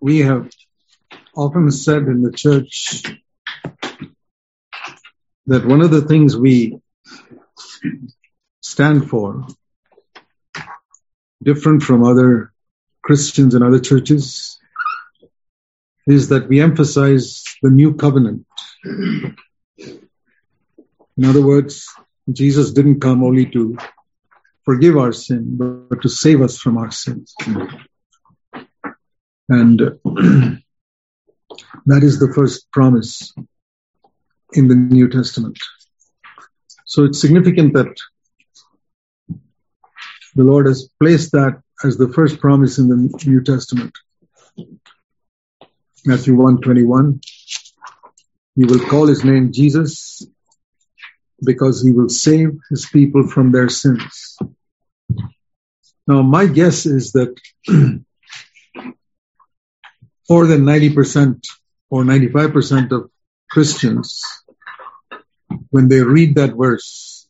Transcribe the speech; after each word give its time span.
we 0.00 0.18
have 0.20 0.50
often 1.36 1.70
said 1.70 2.02
in 2.02 2.22
the 2.22 2.32
church 2.32 3.02
that 5.46 5.66
one 5.66 5.80
of 5.80 5.90
the 5.90 6.02
things 6.02 6.36
we 6.36 6.78
stand 8.60 9.08
for, 9.08 9.46
different 11.42 11.82
from 11.82 12.04
other 12.04 12.52
Christians 13.02 13.54
and 13.54 13.64
other 13.64 13.80
churches, 13.80 14.58
is 16.06 16.28
that 16.28 16.48
we 16.48 16.60
emphasize 16.60 17.44
the 17.62 17.70
new 17.70 17.94
covenant. 17.94 18.46
In 21.16 21.24
other 21.24 21.44
words, 21.44 21.86
Jesus 22.30 22.72
didn't 22.72 23.00
come 23.00 23.22
only 23.22 23.46
to 23.50 23.76
forgive 24.64 24.96
our 24.96 25.12
sin, 25.12 25.56
but 25.56 26.02
to 26.02 26.08
save 26.08 26.40
us 26.40 26.58
from 26.58 26.78
our 26.78 26.90
sins. 26.90 27.34
And 29.50 29.80
that 31.86 32.04
is 32.04 32.20
the 32.20 32.32
first 32.32 32.70
promise 32.70 33.34
in 34.52 34.68
the 34.68 34.76
New 34.76 35.08
Testament. 35.08 35.58
So 36.86 37.04
it's 37.04 37.20
significant 37.20 37.74
that 37.74 37.94
the 40.36 40.44
Lord 40.44 40.66
has 40.66 40.88
placed 41.00 41.32
that 41.32 41.60
as 41.82 41.96
the 41.96 42.12
first 42.12 42.40
promise 42.40 42.78
in 42.78 42.88
the 42.88 43.18
New 43.26 43.42
Testament. 43.42 43.92
Matthew 46.06 46.34
121. 46.34 47.20
He 48.54 48.64
will 48.64 48.86
call 48.86 49.08
his 49.08 49.24
name 49.24 49.52
Jesus 49.52 50.24
because 51.44 51.82
he 51.82 51.90
will 51.90 52.08
save 52.08 52.50
his 52.70 52.86
people 52.86 53.26
from 53.26 53.50
their 53.50 53.68
sins. 53.68 54.38
Now, 56.06 56.22
my 56.22 56.46
guess 56.46 56.86
is 56.86 57.12
that 57.12 57.36
more 60.30 60.46
than 60.46 60.62
90% 60.62 61.44
or 61.90 62.04
95% 62.04 62.92
of 62.92 63.10
Christians, 63.50 64.22
when 65.70 65.88
they 65.88 66.00
read 66.00 66.36
that 66.36 66.54
verse, 66.54 67.28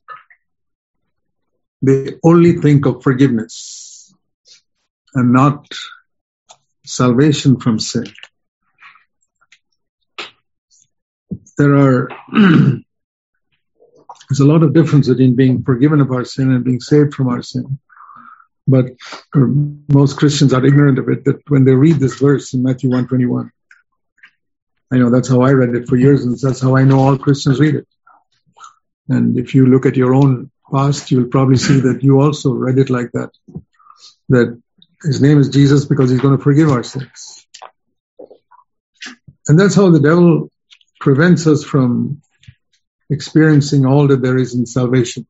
they 1.81 2.17
only 2.23 2.59
think 2.59 2.85
of 2.85 3.03
forgiveness 3.03 4.15
and 5.15 5.33
not 5.33 5.67
salvation 6.85 7.59
from 7.59 7.79
sin. 7.79 8.05
There 11.57 11.75
are 11.77 12.09
there's 14.29 14.41
a 14.41 14.47
lot 14.47 14.63
of 14.63 14.75
difference 14.75 15.09
between 15.09 15.37
being 15.37 15.63
forgiven 15.63 16.03
of 16.03 16.11
our 16.11 16.27
sin 16.27 16.53
and 16.53 16.65
being 16.65 16.81
saved 16.81 17.15
from 17.15 17.29
our 17.29 17.43
sin. 17.43 17.79
But 18.71 18.87
most 19.89 20.17
Christians 20.17 20.53
are 20.55 20.65
ignorant 20.65 20.99
of 20.99 21.09
it, 21.09 21.25
that 21.25 21.43
when 21.49 21.65
they 21.65 21.75
read 21.75 21.97
this 21.97 22.19
verse 22.19 22.55
in 22.55 22.63
Matthew 22.63 22.89
121, 22.89 23.51
I 24.93 24.99
know 24.99 25.11
that's 25.11 25.29
how 25.29 25.43
I 25.43 25.53
read 25.53 25.75
it 25.75 25.89
for 25.89 25.97
years, 25.97 26.25
and 26.25 26.39
that's 26.39 26.61
how 26.61 26.77
I 26.77 26.85
know 26.85 27.01
all 27.01 27.19
Christians 27.19 27.61
read 27.61 27.75
it. 27.75 27.89
And 29.09 29.39
if 29.39 29.55
you 29.55 29.67
look 29.67 29.87
at 29.87 29.97
your 29.97 30.15
own 30.15 30.51
past, 30.73 31.11
you'll 31.11 31.29
probably 31.29 31.57
see 31.57 31.81
that 31.81 32.03
you 32.03 32.21
also 32.21 32.53
read 32.53 32.79
it 32.79 32.91
like 32.91 33.11
that. 33.13 33.31
That 34.29 34.61
his 35.03 35.21
name 35.21 35.39
is 35.39 35.49
Jesus 35.49 35.85
because 35.85 36.11
he's 36.11 36.21
going 36.21 36.37
to 36.37 36.43
forgive 36.43 36.71
our 36.71 36.85
sins. 36.85 37.47
And 39.49 39.59
that's 39.59 39.75
how 39.75 39.91
the 39.91 40.01
devil 40.01 40.51
prevents 41.01 41.47
us 41.47 41.65
from 41.65 42.23
experiencing 43.09 43.85
all 43.85 44.07
that 44.09 44.23
there 44.23 44.37
is 44.37 44.55
in 44.55 44.67
salvation. 44.67 45.27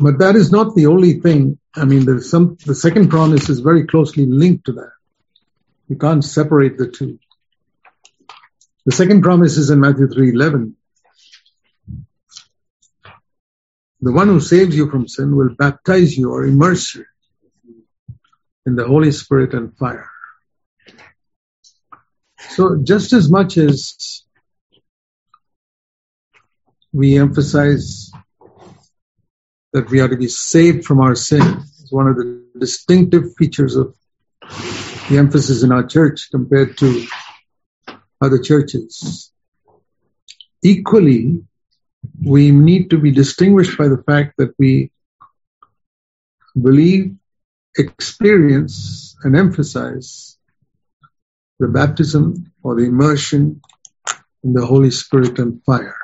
But 0.00 0.18
that 0.20 0.34
is 0.34 0.50
not 0.50 0.74
the 0.74 0.86
only 0.86 1.20
thing. 1.20 1.58
I 1.74 1.84
mean, 1.84 2.06
there's 2.06 2.30
some, 2.30 2.56
the 2.64 2.74
second 2.74 3.10
promise 3.10 3.50
is 3.50 3.60
very 3.60 3.86
closely 3.86 4.24
linked 4.24 4.64
to 4.64 4.72
that. 4.72 4.92
You 5.88 5.96
can't 5.96 6.24
separate 6.24 6.78
the 6.78 6.88
two. 6.88 7.18
The 8.86 8.92
second 8.92 9.20
promise 9.20 9.58
is 9.58 9.68
in 9.68 9.80
Matthew 9.80 10.06
3:11. 10.08 10.72
The 14.00 14.12
one 14.12 14.28
who 14.28 14.40
saves 14.40 14.74
you 14.74 14.90
from 14.90 15.06
sin 15.06 15.36
will 15.36 15.54
baptize 15.54 16.16
you 16.16 16.30
or 16.30 16.46
immerse 16.46 16.94
you 16.94 17.04
in 18.64 18.76
the 18.76 18.86
Holy 18.86 19.12
Spirit 19.12 19.52
and 19.52 19.76
fire. 19.76 20.08
So 22.38 22.78
just 22.82 23.12
as 23.12 23.30
much 23.30 23.58
as 23.58 24.24
we 26.90 27.18
emphasize 27.18 28.09
that 29.72 29.90
we 29.90 30.00
are 30.00 30.08
to 30.08 30.16
be 30.16 30.28
saved 30.28 30.84
from 30.84 31.00
our 31.00 31.14
sin. 31.14 31.42
It's 31.80 31.92
one 31.92 32.08
of 32.08 32.16
the 32.16 32.44
distinctive 32.58 33.34
features 33.36 33.76
of 33.76 33.94
the 35.08 35.18
emphasis 35.18 35.62
in 35.62 35.72
our 35.72 35.86
church 35.86 36.28
compared 36.30 36.76
to 36.78 37.06
other 38.20 38.38
churches. 38.38 39.32
Equally, 40.62 41.42
we 42.22 42.50
need 42.50 42.90
to 42.90 42.98
be 42.98 43.12
distinguished 43.12 43.78
by 43.78 43.88
the 43.88 44.02
fact 44.02 44.34
that 44.38 44.54
we 44.58 44.90
believe, 46.60 47.14
experience, 47.76 49.16
and 49.22 49.36
emphasize 49.36 50.36
the 51.58 51.68
baptism 51.68 52.52
or 52.62 52.74
the 52.74 52.86
immersion 52.86 53.60
in 54.42 54.52
the 54.52 54.66
Holy 54.66 54.90
Spirit 54.90 55.38
and 55.38 55.62
fire. 55.64 55.99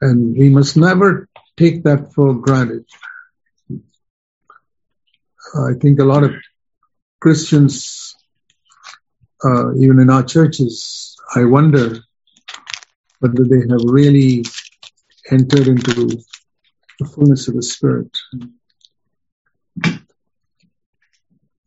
And 0.00 0.36
we 0.36 0.50
must 0.50 0.76
never 0.76 1.28
take 1.56 1.84
that 1.84 2.12
for 2.12 2.34
granted. 2.34 2.84
I 5.54 5.72
think 5.80 6.00
a 6.00 6.04
lot 6.04 6.24
of 6.24 6.32
Christians, 7.20 8.14
uh, 9.42 9.74
even 9.76 10.00
in 10.00 10.10
our 10.10 10.22
churches, 10.22 11.16
I 11.34 11.44
wonder 11.44 11.98
whether 13.20 13.44
they 13.44 13.60
have 13.68 13.84
really 13.84 14.44
entered 15.30 15.68
into 15.68 16.22
the 16.98 17.04
fullness 17.06 17.48
of 17.48 17.54
the 17.54 17.62
Spirit. 17.62 18.14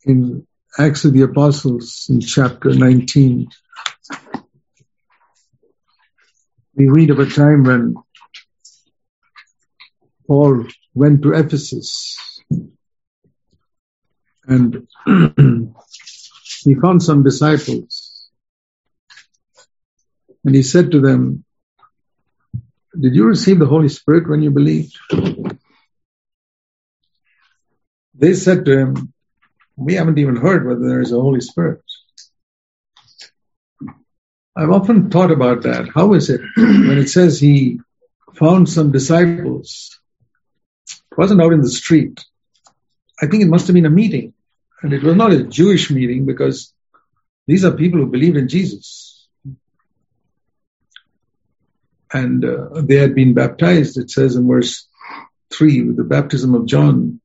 In 0.03 0.45
Acts 0.77 1.05
of 1.05 1.13
the 1.13 1.23
Apostles, 1.23 2.07
in 2.09 2.21
chapter 2.21 2.73
19, 2.73 3.49
we 6.75 6.87
read 6.87 7.09
of 7.09 7.19
a 7.19 7.25
time 7.25 7.63
when 7.63 7.95
Paul 10.29 10.67
went 10.93 11.23
to 11.23 11.33
Ephesus 11.33 12.15
and 14.45 14.87
he 16.63 16.75
found 16.75 17.01
some 17.01 17.23
disciples 17.23 18.29
and 20.45 20.53
he 20.53 20.61
said 20.61 20.91
to 20.91 21.01
them, 21.01 21.43
Did 22.99 23.15
you 23.15 23.25
receive 23.25 23.57
the 23.57 23.65
Holy 23.65 23.89
Spirit 23.89 24.29
when 24.29 24.43
you 24.43 24.51
believed? 24.51 24.95
They 28.13 28.35
said 28.35 28.65
to 28.65 28.77
him, 28.77 29.13
We 29.75 29.95
haven't 29.95 30.19
even 30.19 30.35
heard 30.35 30.67
whether 30.67 30.87
there 30.87 31.01
is 31.01 31.11
a 31.11 31.19
Holy 31.19 31.41
Spirit. 31.41 31.81
I've 34.55 34.69
often 34.69 35.09
thought 35.09 35.31
about 35.31 35.63
that. 35.63 35.89
How 35.95 36.13
is 36.13 36.29
it 36.29 36.41
when 36.55 36.99
it 36.99 37.09
says 37.09 37.39
he 37.39 37.79
found 38.35 38.69
some 38.69 38.91
disciples 38.91 39.98
wasn't 41.19 41.41
out 41.41 41.51
in 41.51 41.59
the 41.59 41.69
street. 41.69 42.23
I 43.21 43.27
think 43.27 43.43
it 43.43 43.49
must 43.49 43.67
have 43.67 43.73
been 43.73 43.85
a 43.85 43.97
meeting. 44.01 44.33
And 44.81 44.93
it 44.93 45.03
was 45.03 45.17
not 45.17 45.33
a 45.33 45.43
Jewish 45.43 45.91
meeting 45.91 46.25
because 46.25 46.73
these 47.45 47.65
are 47.65 47.71
people 47.71 47.99
who 47.99 48.05
believed 48.05 48.37
in 48.37 48.47
Jesus. 48.47 49.27
And 52.13 52.45
uh, 52.45 52.81
they 52.81 52.95
had 52.95 53.15
been 53.15 53.33
baptized, 53.33 53.97
it 53.97 54.09
says 54.09 54.37
in 54.37 54.47
verse 54.47 54.87
3, 55.51 55.81
with 55.87 55.97
the 55.97 56.05
baptism 56.05 56.55
of 56.55 56.65
John. 56.65 57.19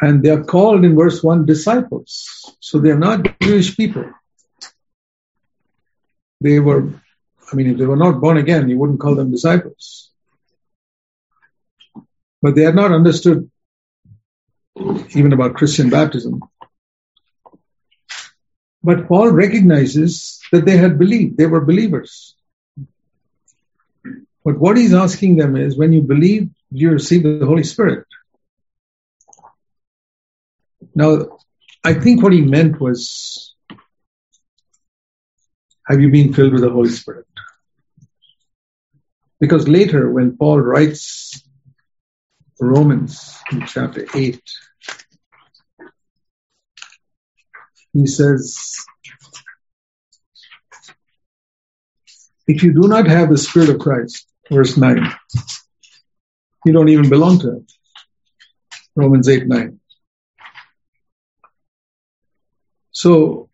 And 0.00 0.22
they 0.22 0.30
are 0.30 0.44
called 0.44 0.84
in 0.84 0.94
verse 0.94 1.20
1 1.20 1.46
disciples. 1.46 2.54
So 2.60 2.78
they 2.78 2.90
are 2.90 3.04
not 3.08 3.40
Jewish 3.40 3.76
people. 3.76 4.08
They 6.40 6.60
were, 6.60 6.92
I 7.50 7.56
mean, 7.56 7.70
if 7.70 7.78
they 7.78 7.86
were 7.86 7.96
not 7.96 8.20
born 8.20 8.36
again, 8.36 8.68
you 8.68 8.78
wouldn't 8.78 9.00
call 9.00 9.16
them 9.16 9.32
disciples 9.32 10.08
but 12.42 12.54
they 12.54 12.62
had 12.62 12.74
not 12.74 12.92
understood 12.92 13.50
even 15.14 15.32
about 15.32 15.54
Christian 15.54 15.90
baptism. 15.90 16.42
But 18.82 19.08
Paul 19.08 19.30
recognizes 19.30 20.40
that 20.52 20.64
they 20.64 20.76
had 20.76 20.98
believed, 20.98 21.36
they 21.36 21.46
were 21.46 21.64
believers. 21.64 22.36
But 24.44 24.58
what 24.58 24.76
he's 24.76 24.94
asking 24.94 25.36
them 25.36 25.56
is 25.56 25.76
when 25.76 25.92
you 25.92 26.02
believe, 26.02 26.50
you 26.70 26.90
receive 26.90 27.22
the 27.22 27.44
Holy 27.44 27.64
Spirit. 27.64 28.06
Now, 30.94 31.38
I 31.84 31.94
think 31.94 32.22
what 32.22 32.32
he 32.32 32.40
meant 32.40 32.80
was 32.80 33.54
have 35.86 36.00
you 36.00 36.10
been 36.10 36.32
filled 36.34 36.52
with 36.52 36.62
the 36.62 36.70
Holy 36.70 36.90
Spirit? 36.90 37.26
Because 39.40 39.68
later, 39.68 40.10
when 40.10 40.36
Paul 40.36 40.60
writes 40.60 41.42
Romans 42.60 43.38
chapter 43.66 44.06
8. 44.14 44.40
He 47.92 48.06
says, 48.06 48.76
If 52.46 52.62
you 52.62 52.72
do 52.72 52.88
not 52.88 53.06
have 53.06 53.30
the 53.30 53.38
Spirit 53.38 53.68
of 53.68 53.78
Christ, 53.78 54.26
verse 54.50 54.76
9, 54.76 55.12
you 56.64 56.72
don't 56.72 56.88
even 56.88 57.08
belong 57.08 57.38
to 57.40 57.48
Him. 57.48 57.66
Romans 58.96 59.28
8 59.28 59.46
9. 59.46 59.80
So 62.90 63.48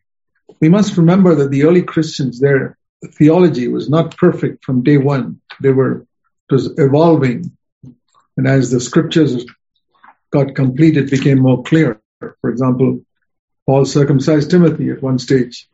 we 0.61 0.69
must 0.69 0.97
remember 0.97 1.35
that 1.35 1.51
the 1.51 1.65
early 1.65 1.83
Christians, 1.83 2.41
their 2.41 2.79
theology 3.13 3.69
was 3.69 3.91
not 3.91 4.17
perfect 4.17 4.65
from 4.65 4.83
day 4.83 4.97
one. 4.97 5.41
They 5.61 5.71
were, 5.71 6.07
it 6.49 6.55
was 6.55 6.79
evolving. 6.79 7.57
And 8.37 8.49
as 8.49 8.71
the 8.71 8.81
scriptures 8.81 9.45
got 10.31 10.55
complete, 10.55 10.97
it 10.97 11.11
became 11.11 11.39
more 11.39 11.63
clear. 11.63 12.01
For 12.41 12.51
example, 12.51 13.03
Paul 13.67 13.85
circumcised 13.85 14.51
Timothy 14.51 14.91
at 14.91 15.03
one 15.03 15.19
stage, 15.19 15.69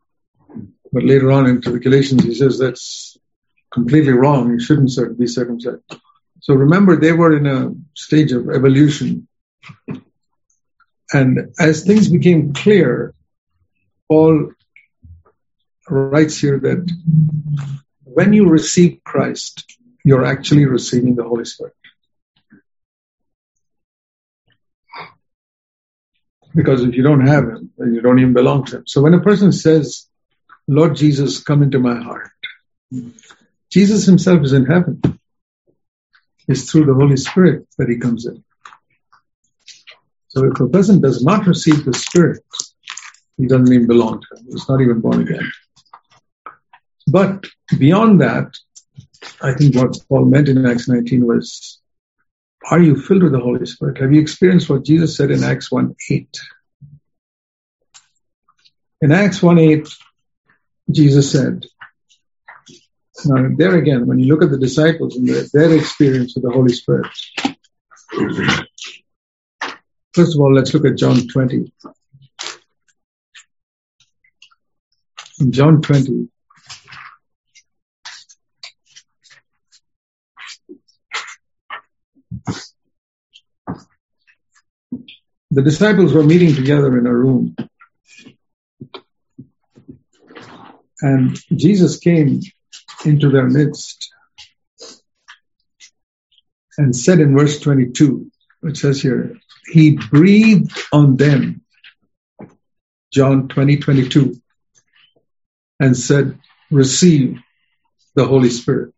but 0.92 1.04
later 1.04 1.32
on 1.32 1.46
into 1.46 1.70
the 1.70 1.80
Galatians, 1.80 2.24
he 2.24 2.34
says 2.34 2.58
that's 2.58 3.16
completely 3.72 4.12
wrong. 4.12 4.50
You 4.50 4.60
shouldn't 4.60 5.18
be 5.18 5.26
circumcised. 5.26 5.82
So 6.40 6.54
remember, 6.54 6.96
they 6.96 7.12
were 7.12 7.36
in 7.36 7.46
a 7.46 7.74
stage 7.94 8.32
of 8.32 8.50
evolution. 8.50 9.28
And 11.12 11.52
as 11.58 11.84
things 11.84 12.08
became 12.08 12.52
clear, 12.52 13.14
Paul 14.08 14.52
writes 15.88 16.38
here 16.38 16.58
that 16.60 16.88
when 18.04 18.32
you 18.32 18.48
receive 18.48 19.00
Christ, 19.04 19.76
you're 20.04 20.24
actually 20.24 20.66
receiving 20.66 21.14
the 21.16 21.24
Holy 21.24 21.44
Spirit. 21.44 21.74
Because 26.54 26.82
if 26.82 26.94
you 26.94 27.02
don't 27.02 27.26
have 27.26 27.44
Him, 27.44 27.70
then 27.78 27.94
you 27.94 28.00
don't 28.00 28.18
even 28.18 28.32
belong 28.32 28.64
to 28.66 28.78
Him. 28.78 28.86
So 28.86 29.02
when 29.02 29.14
a 29.14 29.20
person 29.20 29.52
says, 29.52 30.06
Lord 30.66 30.96
Jesus, 30.96 31.42
come 31.42 31.62
into 31.62 31.78
my 31.78 32.00
heart, 32.00 32.30
Jesus 33.70 34.04
Himself 34.06 34.42
is 34.42 34.52
in 34.52 34.66
heaven. 34.66 35.00
It's 36.48 36.70
through 36.70 36.86
the 36.86 36.94
Holy 36.94 37.16
Spirit 37.16 37.68
that 37.78 37.88
He 37.88 37.98
comes 37.98 38.26
in. 38.26 38.44
So 40.28 40.44
if 40.44 40.60
a 40.60 40.68
person 40.68 41.00
does 41.00 41.24
not 41.24 41.46
receive 41.46 41.84
the 41.84 41.92
Spirit, 41.92 42.42
he 43.36 43.46
doesn't 43.46 43.72
even 43.72 43.86
belong 43.86 44.20
to 44.20 44.38
him. 44.38 44.46
He's 44.48 44.68
not 44.68 44.80
even 44.80 45.00
born 45.00 45.22
again. 45.22 45.50
But 47.08 47.46
beyond 47.78 48.20
that, 48.20 48.54
I 49.42 49.54
think 49.54 49.74
what 49.74 49.98
Paul 50.08 50.26
meant 50.26 50.48
in 50.48 50.64
Acts 50.66 50.88
19 50.88 51.26
was, 51.26 51.79
are 52.68 52.80
you 52.80 53.00
filled 53.00 53.22
with 53.22 53.32
the 53.32 53.40
Holy 53.40 53.66
Spirit? 53.66 53.98
Have 53.98 54.12
you 54.12 54.20
experienced 54.20 54.68
what 54.68 54.84
Jesus 54.84 55.16
said 55.16 55.30
in 55.30 55.42
Acts 55.42 55.70
1 55.70 55.94
8? 56.10 56.40
In 59.02 59.12
Acts 59.12 59.42
1 59.42 59.58
8, 59.58 59.88
Jesus 60.90 61.32
said, 61.32 61.64
now 63.24 63.48
there 63.56 63.76
again, 63.76 64.06
when 64.06 64.18
you 64.18 64.26
look 64.26 64.42
at 64.42 64.50
the 64.50 64.58
disciples 64.58 65.16
and 65.16 65.28
their, 65.28 65.44
their 65.52 65.76
experience 65.76 66.34
with 66.34 66.44
the 66.44 66.50
Holy 66.50 66.72
Spirit, 66.72 67.06
first 70.12 70.34
of 70.34 70.40
all, 70.40 70.54
let's 70.54 70.72
look 70.72 70.86
at 70.86 70.96
John 70.96 71.26
20. 71.26 71.72
In 75.40 75.52
John 75.52 75.80
20, 75.80 76.28
the 85.50 85.62
disciples 85.62 86.12
were 86.12 86.22
meeting 86.22 86.54
together 86.54 86.96
in 86.98 87.06
a 87.06 87.14
room. 87.14 87.56
And 91.02 91.38
Jesus 91.56 91.98
came 91.98 92.40
into 93.04 93.30
their 93.30 93.48
midst 93.48 94.12
and 96.78 96.94
said 96.94 97.20
in 97.20 97.36
verse 97.36 97.58
22, 97.60 98.30
it 98.62 98.76
says 98.76 99.00
here, 99.00 99.36
He 99.66 99.96
breathed 99.96 100.78
on 100.92 101.16
them, 101.16 101.62
John 103.12 103.48
20, 103.48 103.78
22, 103.78 104.40
and 105.80 105.96
said, 105.96 106.38
Receive 106.70 107.40
the 108.14 108.26
Holy 108.26 108.50
Spirit. 108.50 108.94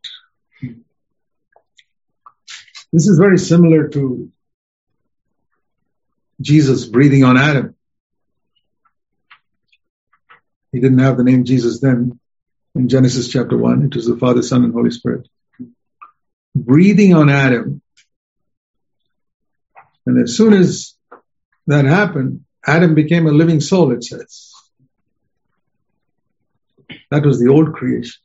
This 2.93 3.09
is 3.09 3.19
very 3.19 3.39
similar 3.39 3.89
to 3.89 4.31
Jesus 6.43 6.85
breathing 6.87 7.25
on 7.25 7.37
Adam. 7.37 7.75
He 10.73 10.81
didn't 10.81 10.99
have 10.99 11.17
the 11.17 11.25
name 11.25 11.45
Jesus 11.45 11.81
then 11.81 12.19
in 12.75 12.89
Genesis 12.89 13.29
chapter 13.29 13.57
1. 13.57 13.85
It 13.85 13.97
was 13.97 14.07
the 14.07 14.17
Father, 14.17 14.43
Son, 14.43 14.65
and 14.65 14.73
Holy 14.73 14.91
Spirit. 14.91 15.29
Breathing 16.55 17.15
on 17.15 17.29
Adam. 17.31 17.83
And 20.07 20.23
as 20.23 20.37
soon 20.37 20.53
as 20.53 20.95
that 21.67 21.85
happened, 21.85 22.45
Adam 22.67 22.95
became 22.95 23.27
a 23.27 23.33
living 23.33 23.61
soul, 23.61 23.93
it 23.93 24.05
says. 24.05 24.53
That 27.11 27.27
was 27.27 27.39
the 27.39 27.49
old 27.49 27.75
creation. 27.75 28.21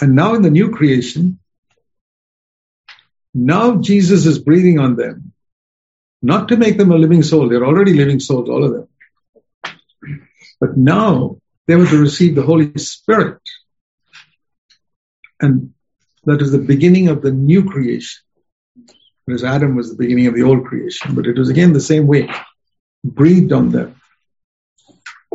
And 0.00 0.14
now 0.14 0.34
in 0.34 0.42
the 0.42 0.50
new 0.50 0.70
creation, 0.70 1.38
now 3.32 3.76
Jesus 3.76 4.26
is 4.26 4.38
breathing 4.38 4.78
on 4.78 4.96
them, 4.96 5.32
not 6.22 6.48
to 6.48 6.56
make 6.56 6.78
them 6.78 6.92
a 6.92 6.96
living 6.96 7.22
soul. 7.22 7.48
They're 7.48 7.66
already 7.66 7.92
living 7.94 8.20
souls, 8.20 8.48
all 8.48 8.64
of 8.64 8.72
them. 8.72 8.88
But 10.60 10.76
now 10.76 11.38
they 11.66 11.76
were 11.76 11.86
to 11.86 11.98
receive 11.98 12.34
the 12.34 12.42
Holy 12.42 12.72
Spirit. 12.78 13.40
And 15.40 15.74
that 16.24 16.40
is 16.40 16.52
the 16.52 16.58
beginning 16.58 17.08
of 17.08 17.22
the 17.22 17.30
new 17.30 17.64
creation. 17.64 18.22
Whereas 19.24 19.44
Adam 19.44 19.76
was 19.76 19.90
the 19.90 19.96
beginning 19.96 20.28
of 20.28 20.34
the 20.34 20.42
old 20.42 20.64
creation. 20.64 21.14
But 21.14 21.26
it 21.26 21.36
was 21.38 21.50
again 21.50 21.72
the 21.72 21.80
same 21.80 22.06
way. 22.06 22.30
Breathed 23.04 23.52
on 23.52 23.70
them. 23.70 24.00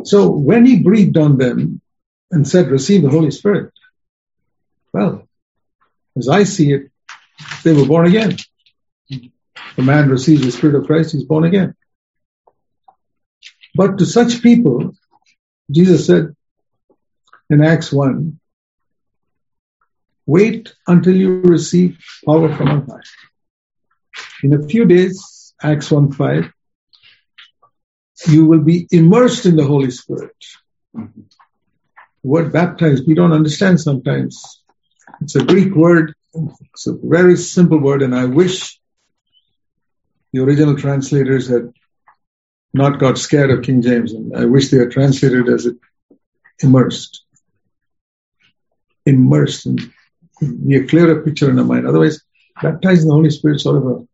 So 0.04 0.30
when 0.30 0.66
he 0.66 0.82
breathed 0.82 1.16
on 1.16 1.38
them 1.38 1.80
and 2.30 2.48
said, 2.48 2.68
receive 2.68 3.02
the 3.02 3.10
Holy 3.10 3.30
Spirit, 3.30 3.72
well, 4.92 5.28
as 6.16 6.28
I 6.28 6.44
see 6.44 6.72
it, 6.72 6.90
they 7.62 7.72
were 7.72 7.86
born 7.86 8.06
again. 8.06 8.36
The 9.76 9.82
man 9.82 10.08
receives 10.08 10.42
the 10.42 10.52
Spirit 10.52 10.76
of 10.76 10.86
Christ, 10.86 11.12
he's 11.12 11.24
born 11.24 11.44
again. 11.44 11.74
But 13.74 13.98
to 13.98 14.06
such 14.06 14.42
people, 14.42 14.94
Jesus 15.70 16.06
said 16.06 16.34
in 17.48 17.64
Acts 17.64 17.92
1, 17.92 18.38
wait 20.26 20.74
until 20.86 21.16
you 21.16 21.40
receive 21.40 21.98
power 22.26 22.54
from 22.54 22.68
on 22.68 22.86
high. 22.86 23.00
In 24.42 24.52
a 24.52 24.66
few 24.66 24.84
days, 24.84 25.54
Acts 25.62 25.90
1 25.90 26.12
5, 26.12 26.52
you 28.28 28.46
will 28.46 28.60
be 28.60 28.86
immersed 28.90 29.46
in 29.46 29.56
the 29.56 29.64
Holy 29.64 29.90
Spirit. 29.90 30.36
Mm-hmm. 30.94 31.22
Word 32.22 32.52
baptized, 32.52 33.06
we 33.06 33.14
don't 33.14 33.32
understand 33.32 33.80
sometimes. 33.80 34.62
It's 35.22 35.34
a 35.34 35.44
Greek 35.44 35.74
word. 35.74 36.14
It's 36.34 36.86
a 36.86 36.94
very 36.94 37.36
simple 37.36 37.78
word, 37.78 38.02
and 38.02 38.14
I 38.14 38.26
wish 38.26 38.78
the 40.32 40.42
original 40.42 40.76
translators 40.76 41.48
had 41.48 41.72
not 42.74 42.98
got 42.98 43.18
scared 43.18 43.50
of 43.50 43.62
King 43.62 43.82
James, 43.82 44.12
and 44.12 44.36
I 44.36 44.46
wish 44.46 44.70
they 44.70 44.78
had 44.78 44.90
translated 44.90 45.48
as 45.48 45.66
it 45.66 45.76
immersed. 46.62 47.24
Immersed 49.04 49.66
and 49.66 49.92
be 50.40 50.76
a 50.76 50.86
clearer 50.86 51.22
picture 51.22 51.50
in 51.50 51.58
our 51.58 51.64
mind. 51.64 51.86
Otherwise, 51.86 52.22
baptized 52.62 53.02
in 53.02 53.08
the 53.08 53.14
Holy 53.14 53.30
Spirit 53.30 53.60
sort 53.60 53.76
of 53.76 53.86
a 53.86 54.06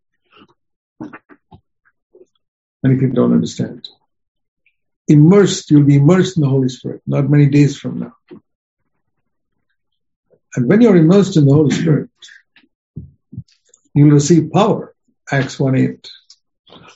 anything 2.84 3.12
don't 3.12 3.32
understand. 3.32 3.88
Immersed, 5.06 5.70
you'll 5.70 5.84
be 5.84 5.96
immersed 5.96 6.37
in 6.37 6.42
the 6.42 6.48
Holy 6.48 6.68
Spirit, 6.68 7.02
not 7.06 7.30
many 7.30 7.46
days 7.46 7.76
from 7.76 8.00
now. 8.00 8.12
And 10.54 10.68
when 10.68 10.80
you're 10.80 10.96
immersed 10.96 11.37
in 11.37 11.46
the 11.46 11.54
Holy 11.54 11.70
Spirit, 11.70 12.10
you'll 13.94 14.10
receive 14.10 14.52
power. 14.52 14.94
Acts 15.30 15.58
1 15.61 15.76
8. 15.76 16.11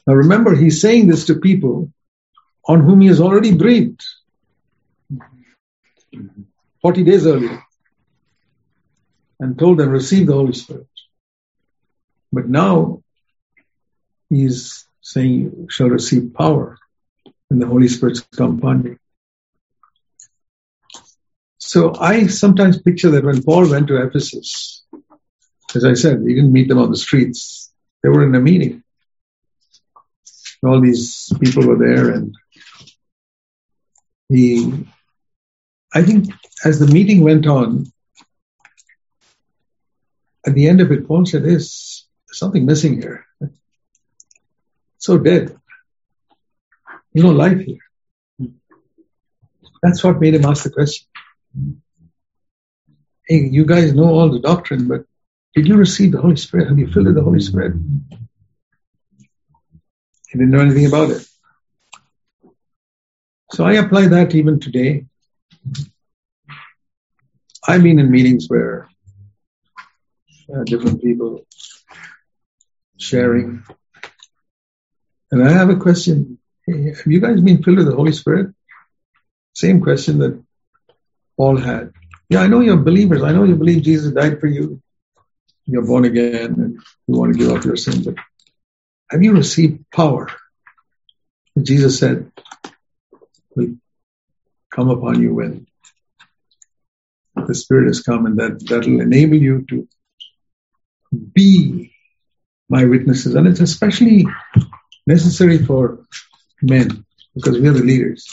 Now 0.06 0.14
remember, 0.14 0.54
he's 0.54 0.80
saying 0.80 1.08
this 1.08 1.26
to 1.26 1.36
people 1.36 1.92
on 2.66 2.80
whom 2.80 3.00
he 3.00 3.08
has 3.08 3.20
already 3.20 3.54
breathed 3.54 4.02
40 6.82 7.04
days 7.04 7.26
earlier 7.26 7.62
and 9.40 9.58
told 9.58 9.78
them, 9.78 9.90
receive 9.90 10.26
the 10.26 10.34
Holy 10.34 10.52
Spirit. 10.52 10.86
But 12.32 12.48
now 12.48 13.02
he's 14.28 14.86
saying, 15.00 15.40
you 15.40 15.66
shall 15.68 15.88
receive 15.88 16.34
power 16.34 16.78
when 17.48 17.58
the 17.58 17.66
Holy 17.66 17.88
Spirit's 17.88 18.20
come 18.20 18.58
upon 18.58 18.84
you. 18.84 18.98
So 21.58 21.94
I 21.98 22.26
sometimes 22.26 22.80
picture 22.80 23.10
that 23.10 23.24
when 23.24 23.42
Paul 23.42 23.68
went 23.68 23.88
to 23.88 24.02
Ephesus, 24.02 24.84
As 25.74 25.84
I 25.84 25.94
said, 25.94 26.22
he 26.26 26.34
didn't 26.34 26.52
meet 26.52 26.68
them 26.68 26.78
on 26.78 26.90
the 26.90 26.96
streets. 26.96 27.71
They 28.02 28.08
were 28.08 28.24
in 28.26 28.34
a 28.34 28.40
meeting. 28.40 28.82
All 30.64 30.80
these 30.80 31.32
people 31.40 31.66
were 31.66 31.78
there 31.78 32.10
and 32.10 32.34
he, 34.28 34.86
I 35.92 36.02
think 36.02 36.32
as 36.64 36.78
the 36.78 36.86
meeting 36.86 37.22
went 37.22 37.46
on, 37.46 37.92
at 40.46 40.54
the 40.54 40.68
end 40.68 40.80
of 40.80 40.90
it, 40.90 41.06
Paul 41.06 41.26
said, 41.26 41.44
there's 41.44 42.06
something 42.30 42.64
missing 42.64 43.00
here. 43.00 43.26
So 44.98 45.18
dead. 45.18 45.56
No 47.14 47.30
life 47.30 47.60
here. 47.60 47.78
That's 49.82 50.02
what 50.02 50.20
made 50.20 50.34
him 50.34 50.44
ask 50.44 50.62
the 50.64 50.70
question. 50.70 51.06
Hey, 53.26 53.48
you 53.50 53.64
guys 53.64 53.92
know 53.94 54.06
all 54.06 54.30
the 54.30 54.40
doctrine, 54.40 54.88
but 54.88 55.04
did 55.54 55.68
you 55.68 55.76
receive 55.76 56.12
the 56.12 56.20
Holy 56.20 56.36
Spirit? 56.36 56.68
Have 56.68 56.78
you 56.78 56.90
filled 56.90 57.06
with 57.06 57.14
the 57.14 57.22
Holy 57.22 57.40
Spirit? 57.40 57.74
He 60.28 60.38
didn't 60.38 60.50
know 60.50 60.60
anything 60.60 60.86
about 60.86 61.10
it. 61.10 61.26
So 63.52 63.64
I 63.64 63.74
apply 63.74 64.08
that 64.08 64.34
even 64.34 64.60
today. 64.60 65.06
I've 67.68 67.82
been 67.82 67.98
in 67.98 68.10
meetings 68.10 68.46
where 68.48 68.88
uh, 70.52 70.64
different 70.64 71.02
people 71.02 71.46
sharing. 72.98 73.62
And 75.30 75.46
I 75.46 75.52
have 75.52 75.70
a 75.70 75.76
question. 75.76 76.38
Hey, 76.66 76.94
have 76.94 77.06
you 77.06 77.20
guys 77.20 77.40
been 77.40 77.62
filled 77.62 77.78
with 77.78 77.86
the 77.86 77.94
Holy 77.94 78.12
Spirit? 78.12 78.54
Same 79.54 79.80
question 79.80 80.18
that 80.18 80.42
Paul 81.36 81.58
had. 81.58 81.92
Yeah, 82.28 82.40
I 82.40 82.46
know 82.46 82.60
you're 82.60 82.78
believers. 82.78 83.22
I 83.22 83.32
know 83.32 83.44
you 83.44 83.56
believe 83.56 83.82
Jesus 83.82 84.12
died 84.12 84.40
for 84.40 84.46
you. 84.46 84.81
You're 85.66 85.86
born 85.86 86.04
again 86.04 86.54
and 86.54 86.74
you 87.06 87.18
want 87.18 87.32
to 87.32 87.38
give 87.38 87.52
up 87.52 87.64
your 87.64 87.76
sin. 87.76 88.02
But 88.02 88.14
have 89.10 89.22
you 89.22 89.32
received 89.32 89.90
power? 89.90 90.28
Jesus 91.60 91.98
said, 91.98 92.32
will 93.54 93.74
come 94.70 94.90
upon 94.90 95.20
you 95.20 95.34
when 95.34 95.66
the 97.46 97.54
Spirit 97.54 97.86
has 97.86 98.02
come 98.02 98.26
and 98.26 98.38
that, 98.38 98.66
that 98.68 98.86
will 98.86 99.00
enable 99.00 99.36
you 99.36 99.64
to 99.68 99.88
be 101.32 101.94
my 102.68 102.84
witnesses. 102.84 103.34
And 103.34 103.46
it's 103.46 103.60
especially 103.60 104.26
necessary 105.06 105.58
for 105.58 106.04
men 106.60 107.04
because 107.34 107.58
we 107.58 107.68
are 107.68 107.72
the 107.72 107.82
leaders. 107.82 108.26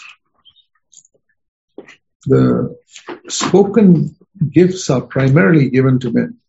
The 2.26 2.78
spoken 3.28 4.16
gifts 4.50 4.90
are 4.90 5.02
primarily 5.02 5.70
given 5.70 6.00
to 6.00 6.12
men 6.12 6.40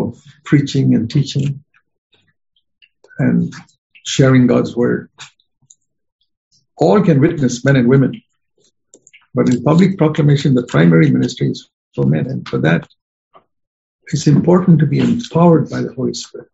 of 0.00 0.22
preaching 0.44 0.94
and 0.94 1.10
teaching 1.10 1.64
and 3.18 3.52
sharing 4.04 4.46
God's 4.46 4.76
word. 4.76 5.10
All 6.76 7.02
can 7.02 7.20
witness, 7.20 7.64
men 7.64 7.76
and 7.76 7.88
women. 7.88 8.22
But 9.34 9.48
in 9.48 9.62
public 9.62 9.98
proclamation, 9.98 10.54
the 10.54 10.66
primary 10.66 11.10
ministry 11.10 11.48
is 11.48 11.68
for 11.94 12.06
men. 12.06 12.26
And 12.26 12.48
for 12.48 12.58
that, 12.58 12.88
it's 14.06 14.26
important 14.26 14.80
to 14.80 14.86
be 14.86 15.00
empowered 15.00 15.68
by 15.68 15.82
the 15.82 15.92
Holy 15.92 16.14
Spirit. 16.14 16.48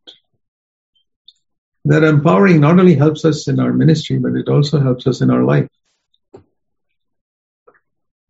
That 1.85 2.03
empowering 2.03 2.61
not 2.61 2.81
only 2.81 2.95
helps 2.95 3.25
us 3.25 3.47
in 3.47 3.61
our 3.61 3.73
ministry, 3.73 4.19
but 4.19 4.35
it 4.35 4.49
also 4.49 4.81
helps 4.81 5.07
us 5.07 5.21
in 5.21 5.31
our 5.31 5.45
life. 5.45 5.69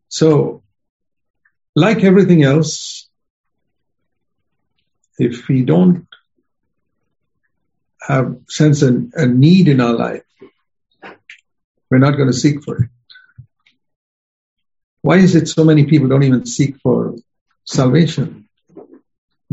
So, 0.08 0.62
like 1.74 2.04
everything 2.04 2.42
else, 2.42 3.03
if 5.18 5.48
we 5.48 5.62
don't 5.62 6.06
have 8.00 8.36
sense 8.48 8.82
a, 8.82 9.06
a 9.14 9.26
need 9.26 9.68
in 9.68 9.80
our 9.80 9.94
life, 9.94 10.22
we're 11.90 11.98
not 11.98 12.16
going 12.16 12.28
to 12.28 12.32
seek 12.32 12.62
for 12.62 12.84
it. 12.84 12.90
Why 15.02 15.18
is 15.18 15.34
it 15.34 15.48
so 15.48 15.64
many 15.64 15.84
people 15.84 16.08
don't 16.08 16.22
even 16.22 16.46
seek 16.46 16.78
for 16.78 17.14
salvation? 17.64 18.48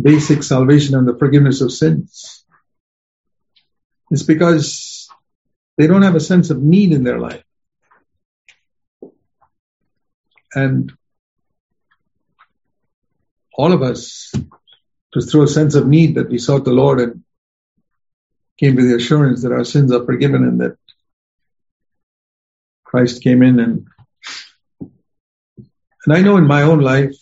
Basic 0.02 0.44
salvation 0.44 0.96
and 0.96 1.08
the 1.08 1.18
forgiveness 1.18 1.62
of 1.62 1.72
sins. 1.72 2.46
It's 4.10 4.24
because 4.24 5.10
they 5.78 5.88
don't 5.88 6.02
have 6.04 6.16
a 6.16 6.20
sense 6.20 6.50
of 6.50 6.62
need 6.62 6.94
in 6.94 7.04
their 7.04 7.20
life. 7.20 7.44
And 10.54 10.92
all 13.54 13.72
of 13.72 13.82
us, 13.82 14.34
just 15.14 15.32
through 15.32 15.44
a 15.44 15.48
sense 15.48 15.76
of 15.76 15.88
need 15.88 16.16
that 16.16 16.30
we 16.30 16.38
sought 16.38 16.66
the 16.66 16.72
Lord 16.72 17.00
and 17.00 17.24
came 18.58 18.78
to 18.78 18.88
the 18.88 18.96
assurance 18.96 19.44
that 19.44 19.52
our 19.52 19.64
sins 19.64 19.92
are 19.92 20.06
forgiven 20.06 20.44
and 20.44 20.62
that 20.62 20.78
Christ 22.84 23.24
came 23.24 23.42
in 23.42 23.60
and 23.60 23.88
and 26.04 26.16
I 26.16 26.22
know 26.22 26.38
in 26.38 26.48
my 26.48 26.64
own 26.64 26.80
life 26.80 27.16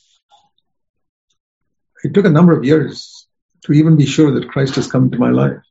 it 2.04 2.14
took 2.14 2.26
a 2.26 2.30
number 2.30 2.58
of 2.58 2.64
years 2.64 3.28
to 3.66 3.74
even 3.74 3.98
be 3.98 4.06
sure 4.06 4.32
that 4.32 4.50
Christ 4.50 4.76
has 4.76 4.90
come 4.90 5.06
into 5.06 5.18
my 5.18 5.32
life. 5.32 5.62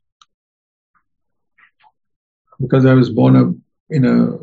Because 2.60 2.84
I 2.84 2.94
was 2.94 3.08
born 3.08 3.36
up 3.36 3.54
in 3.88 4.04
a 4.04 4.38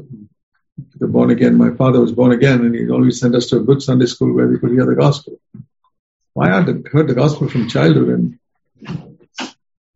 the 0.95 1.07
born 1.07 1.31
again, 1.31 1.55
my 1.55 1.71
father 1.71 2.01
was 2.01 2.11
born 2.11 2.33
again 2.33 2.61
and 2.61 2.75
he 2.75 2.89
always 2.89 3.19
sent 3.19 3.35
us 3.35 3.47
to 3.47 3.57
a 3.57 3.63
good 3.63 3.81
Sunday 3.81 4.07
school 4.07 4.33
where 4.33 4.47
we 4.47 4.59
could 4.59 4.71
hear 4.71 4.85
the 4.85 4.95
gospel. 4.95 5.39
I 6.39 6.49
had 6.49 6.87
heard 6.91 7.07
the 7.07 7.13
gospel 7.13 7.49
from 7.49 7.69
childhood 7.69 8.09
and 8.09 8.39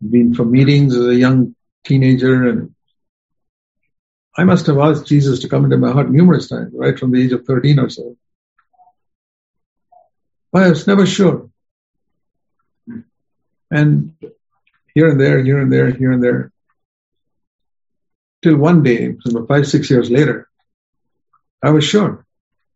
been 0.01 0.33
for 0.33 0.45
meetings 0.45 0.95
as 0.95 1.05
a 1.05 1.15
young 1.15 1.55
teenager 1.83 2.47
and 2.47 2.75
I 4.37 4.45
must 4.45 4.67
have 4.67 4.77
asked 4.77 5.05
Jesus 5.05 5.39
to 5.39 5.49
come 5.49 5.65
into 5.65 5.77
my 5.77 5.91
heart 5.91 6.09
numerous 6.09 6.47
times, 6.47 6.71
right 6.73 6.97
from 6.97 7.11
the 7.11 7.21
age 7.21 7.33
of 7.33 7.45
13 7.45 7.77
or 7.77 7.89
so. 7.89 8.15
But 10.53 10.63
I 10.63 10.69
was 10.69 10.87
never 10.87 11.05
sure. 11.05 11.49
And 13.69 14.13
here 14.93 15.09
and 15.09 15.19
there, 15.19 15.43
here 15.43 15.59
and 15.59 15.71
there, 15.71 15.91
here 15.91 16.11
and 16.13 16.23
there. 16.23 16.51
Till 18.41 18.55
one 18.55 18.81
day, 18.83 19.15
five, 19.47 19.67
six 19.67 19.89
years 19.89 20.09
later, 20.09 20.47
I 21.61 21.71
was 21.71 21.83
sure 21.83 22.25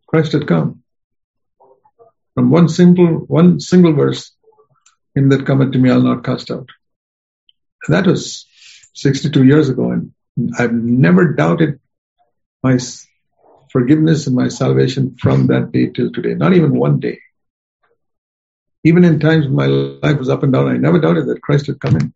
Christ 0.08 0.34
had 0.34 0.48
come. 0.48 0.82
From 2.35 2.49
one 2.49 2.67
simple, 2.67 3.07
one 3.27 3.59
single 3.59 3.93
verse, 3.93 4.31
him 5.15 5.29
that 5.29 5.45
cometh 5.45 5.73
to 5.73 5.79
me 5.79 5.91
I'll 5.91 6.01
not 6.01 6.23
cast 6.23 6.49
out. 6.49 6.69
And 7.85 7.95
that 7.95 8.07
was 8.07 8.47
62 8.95 9.43
years 9.43 9.69
ago, 9.69 9.91
and 9.91 10.13
I've 10.57 10.73
never 10.73 11.33
doubted 11.33 11.79
my 12.63 12.79
forgiveness 13.71 14.27
and 14.27 14.35
my 14.35 14.47
salvation 14.47 15.15
from 15.19 15.47
that 15.47 15.71
day 15.71 15.87
till 15.87 16.11
today. 16.11 16.33
Not 16.33 16.53
even 16.53 16.75
one 16.75 16.99
day. 16.99 17.19
Even 18.83 19.03
in 19.03 19.19
times 19.19 19.45
when 19.45 19.55
my 19.55 19.67
life 19.67 20.17
was 20.17 20.29
up 20.29 20.43
and 20.43 20.53
down, 20.53 20.67
I 20.67 20.77
never 20.77 20.99
doubted 20.99 21.27
that 21.27 21.41
Christ 21.41 21.67
had 21.67 21.79
come 21.79 21.95
in. 21.97 22.13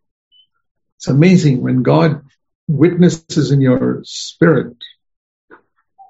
It's 0.98 1.08
amazing 1.08 1.62
when 1.62 1.84
God 1.84 2.24
witnesses 2.68 3.52
in 3.52 3.62
your 3.62 4.02
spirit 4.04 4.76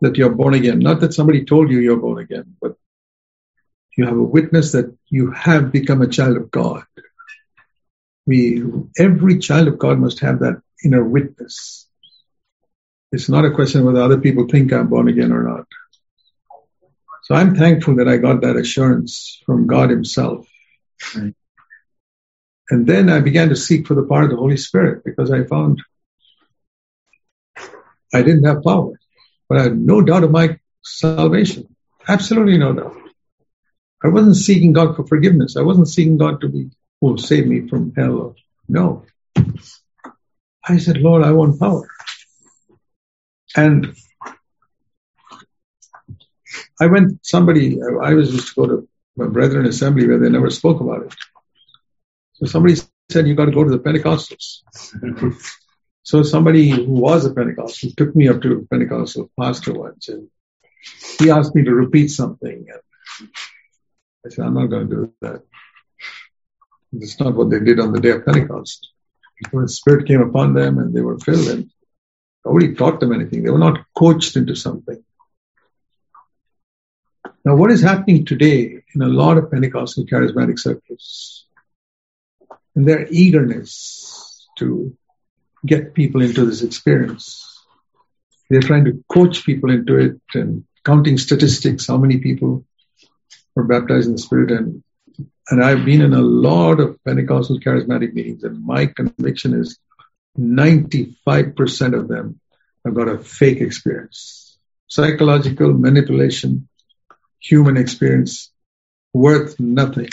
that 0.02 0.16
you're 0.16 0.34
born 0.34 0.54
again. 0.54 0.80
Not 0.80 1.02
that 1.02 1.14
somebody 1.14 1.46
told 1.46 1.70
you 1.70 1.80
you're 1.80 1.98
born 1.98 2.20
again, 2.20 2.56
but 2.62 2.76
you 3.98 4.06
have 4.06 4.18
a 4.18 4.24
witness 4.24 4.74
that 4.74 4.96
you 5.10 5.32
have 5.32 5.72
become 5.72 6.02
a 6.02 6.08
child 6.08 6.38
of 6.38 6.52
God. 6.52 6.84
We, 8.28 8.64
every 8.98 9.40
child 9.40 9.68
of 9.68 9.80
God 9.80 9.98
must 9.98 10.20
have 10.20 10.40
that 10.40 10.62
inner 10.86 11.04
witness. 11.04 11.88
It's 13.12 13.28
not 13.28 13.46
a 13.46 13.52
question 13.52 13.84
whether 13.84 14.02
other 14.02 14.20
people 14.20 14.48
think 14.48 14.72
I'm 14.72 14.88
born 14.88 15.08
again 15.08 15.32
or 15.32 15.44
not. 15.44 15.66
So 17.24 17.34
I'm 17.34 17.56
thankful 17.56 17.96
that 17.96 18.08
I 18.08 18.18
got 18.18 18.42
that 18.42 18.56
assurance 18.56 19.42
from 19.46 19.66
God 19.66 19.90
Himself. 19.90 20.48
Right. 21.16 21.34
And 22.70 22.86
then 22.86 23.10
I 23.10 23.20
began 23.22 23.50
to 23.50 23.56
seek 23.56 23.88
for 23.88 23.96
the 23.96 24.04
power 24.04 24.24
of 24.24 24.30
the 24.30 24.36
Holy 24.36 24.58
Spirit 24.58 25.04
because 25.04 25.32
I 25.32 25.44
found 25.44 25.82
I 28.14 28.22
didn't 28.22 28.44
have 28.44 28.64
power, 28.64 28.94
but 29.50 29.58
I 29.58 29.64
had 29.64 29.78
no 29.78 30.02
doubt 30.02 30.24
of 30.24 30.32
my 30.32 30.60
salvation. 30.84 31.76
Absolutely 32.08 32.58
no 32.58 32.74
doubt. 32.74 33.07
I 34.04 34.10
wasn't 34.10 34.36
seeking 34.36 34.74
God 34.74 34.96
for 34.96 35.06
forgiveness. 35.06 35.58
I 35.58 35.62
wasn't 35.62 35.90
seeking 35.90 36.18
God 36.18 36.42
to 36.42 36.50
be, 36.50 36.70
who 37.02 37.08
will 37.08 37.18
save 37.18 37.48
me 37.48 37.68
from 37.68 37.94
hell. 37.96 38.36
No. 38.68 39.06
I 40.64 40.78
said, 40.78 40.98
Lord, 40.98 41.24
I 41.24 41.32
want 41.32 41.60
power. 41.60 41.88
And 43.56 43.96
I 46.80 46.88
went, 46.88 47.26
somebody, 47.26 47.80
I 47.82 48.14
was 48.14 48.32
used 48.32 48.50
to 48.50 48.56
go 48.56 48.68
to 48.68 48.90
my 49.16 49.28
brethren 49.28 49.66
assembly 49.66 50.08
where 50.08 50.20
they 50.20 50.30
never 50.30 50.50
spoke 50.50 50.80
about 50.80 51.08
it. 51.08 51.16
So 52.34 52.46
somebody 52.46 52.76
said, 53.10 53.28
you 53.28 53.34
got 53.34 53.46
to 53.46 53.52
go 53.52 53.64
to 53.64 53.72
the 53.72 53.80
Pentecostals. 53.80 54.62
so 56.04 56.22
somebody 56.22 56.70
who 56.70 56.92
was 56.92 57.26
a 57.26 57.34
Pentecostal 57.34 57.92
took 57.98 58.16
me 58.16 58.28
up 58.28 58.42
to 58.42 58.54
a 58.54 58.66
Pentecostal 58.68 59.32
pastor 59.40 59.74
once 59.74 60.10
and 60.10 60.28
he 61.20 61.32
asked 61.32 61.56
me 61.56 61.64
to 61.64 61.74
repeat 61.74 62.10
something. 62.10 62.68
And 62.70 63.30
I 64.28 64.30
said, 64.30 64.46
I'm 64.46 64.54
not 64.56 64.68
going 64.68 64.90
to 64.90 64.96
do 64.96 65.14
that. 65.22 65.42
It's 66.94 67.20
not 67.20 67.36
what 67.36 67.50
they 67.50 67.60
did 67.60 67.80
on 67.80 67.94
the 67.94 68.02
day 68.02 68.12
of 68.12 68.26
Pentecost. 68.26 68.90
When 69.52 69.64
the 69.64 69.70
Spirit 69.70 70.08
came 70.08 70.22
upon 70.22 70.54
them 70.54 70.78
and 70.78 70.94
they 70.94 71.02
were 71.02 71.18
filled, 71.20 71.48
and 71.48 71.72
nobody 72.46 72.74
taught 72.74 73.00
them 73.00 73.14
anything. 73.14 73.44
They 73.44 73.52
were 73.52 73.58
not 73.58 73.86
coached 73.96 74.36
into 74.36 74.56
something. 74.56 75.04
Now, 77.46 77.56
what 77.56 77.72
is 77.72 77.82
happening 77.82 78.26
today 78.26 78.84
in 78.94 79.02
a 79.02 79.08
lot 79.08 79.38
of 79.38 79.50
Pentecostal 79.50 80.06
charismatic 80.06 80.60
circles, 80.60 81.46
and 82.76 82.86
their 82.86 83.08
eagerness 83.10 84.48
to 84.58 84.98
get 85.66 85.94
people 85.94 86.22
into 86.22 86.46
this 86.46 86.64
experience, 86.64 87.66
they're 88.50 88.62
trying 88.62 88.86
to 88.86 89.04
coach 89.10 89.46
people 89.46 89.72
into 89.72 89.98
it 89.98 90.22
and 90.34 90.66
counting 90.84 91.18
statistics, 91.18 91.88
how 91.88 91.98
many 91.98 92.18
people 92.18 92.66
were 93.58 93.64
baptized 93.64 94.08
in 94.08 94.14
the 94.14 94.22
Spirit. 94.22 94.52
And, 94.52 94.84
and 95.50 95.64
I've 95.64 95.84
been 95.84 96.02
in 96.02 96.14
a 96.14 96.22
lot 96.22 96.80
of 96.80 97.04
Pentecostal 97.04 97.60
charismatic 97.60 98.14
meetings, 98.14 98.44
and 98.44 98.64
my 98.64 98.86
conviction 98.86 99.60
is 99.60 99.80
95% 100.38 102.00
of 102.00 102.08
them 102.08 102.40
have 102.86 102.94
got 102.94 103.08
a 103.08 103.18
fake 103.18 103.60
experience. 103.60 104.58
Psychological 104.88 105.74
manipulation, 105.74 106.70
human 107.40 107.78
experience, 107.78 108.52
worth 109.12 109.60
nothing. 109.60 110.10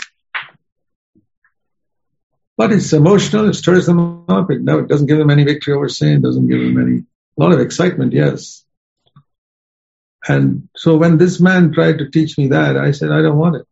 But 2.57 2.71
it's 2.71 2.93
emotional, 2.93 3.49
it 3.49 3.53
stirs 3.53 3.85
them 3.85 4.25
up, 4.27 4.49
it, 4.49 4.61
no, 4.61 4.79
it 4.79 4.87
doesn't 4.87 5.07
give 5.07 5.19
them 5.19 5.29
any 5.29 5.43
victory 5.43 5.75
over 5.75 5.89
sin, 5.89 6.13
it 6.13 6.21
doesn't 6.23 6.47
give 6.47 6.59
them 6.59 6.81
any 6.81 7.03
a 7.37 7.43
lot 7.43 7.51
of 7.51 7.59
excitement, 7.59 8.13
yes. 8.13 8.63
And 10.27 10.69
so 10.75 10.97
when 10.97 11.17
this 11.17 11.39
man 11.39 11.71
tried 11.71 11.99
to 11.99 12.09
teach 12.09 12.37
me 12.37 12.47
that, 12.47 12.77
I 12.77 12.91
said, 12.91 13.11
I 13.11 13.21
don't 13.21 13.37
want 13.37 13.57
it. 13.57 13.67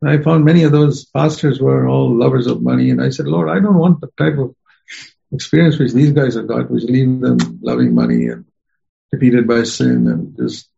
And 0.00 0.10
I 0.10 0.22
found 0.22 0.44
many 0.44 0.62
of 0.62 0.72
those 0.72 1.04
pastors 1.04 1.60
were 1.60 1.86
all 1.86 2.16
lovers 2.16 2.46
of 2.46 2.62
money, 2.62 2.90
and 2.90 3.02
I 3.02 3.10
said, 3.10 3.26
Lord, 3.26 3.50
I 3.50 3.60
don't 3.60 3.78
want 3.78 4.00
the 4.00 4.08
type 4.16 4.38
of 4.38 4.54
experience 5.32 5.78
which 5.78 5.92
these 5.92 6.12
guys 6.12 6.34
have 6.34 6.46
got, 6.46 6.70
which 6.70 6.84
leave 6.84 7.20
them 7.20 7.60
loving 7.62 7.94
money 7.94 8.28
and 8.28 8.46
defeated 9.12 9.46
by 9.46 9.64
sin 9.64 10.08
and 10.08 10.36
just 10.36 10.68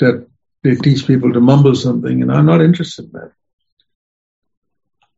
that 0.00 0.26
they 0.64 0.74
teach 0.74 1.06
people 1.06 1.32
to 1.32 1.40
mumble 1.40 1.74
something, 1.74 2.22
and 2.22 2.32
I'm 2.32 2.46
not 2.46 2.60
interested 2.60 3.04
in 3.04 3.12
that 3.12 3.32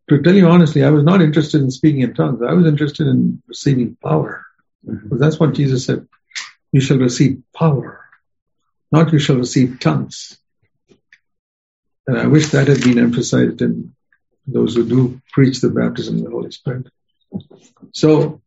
to 0.09 0.23
tell 0.23 0.35
you 0.35 0.49
honestly, 0.49 0.85
I 0.85 0.91
was 0.91 1.05
not 1.05 1.23
interested 1.23 1.61
in 1.61 1.71
speaking 1.71 2.01
in 2.01 2.15
tongues. 2.15 2.41
I 2.43 2.53
was 2.53 2.67
interested 2.67 3.07
in 3.07 3.43
receiving 3.47 3.97
power. 4.03 4.45
Mm-hmm. 4.87 5.05
Because 5.05 5.21
that's 5.21 5.41
what 5.41 5.55
Jesus 5.55 5.87
said. 5.87 6.07
You 6.73 6.81
shall 6.81 6.99
receive 6.99 7.43
power, 7.55 8.01
not 8.91 9.13
you 9.13 9.19
shall 9.19 9.37
receive 9.37 9.79
tongues. 9.79 10.39
And 12.07 12.19
I 12.19 12.27
wish 12.27 12.49
that 12.49 12.69
had 12.69 12.83
been 12.83 12.99
emphasized 12.99 13.63
in 13.63 13.95
those 14.47 14.75
who 14.75 14.89
do 14.89 15.21
preach 15.33 15.61
the 15.61 15.71
baptism 15.71 16.19
of 16.19 16.25
the 16.25 16.31
Holy 16.31 16.51
Spirit. 16.51 16.87
So 17.93 18.43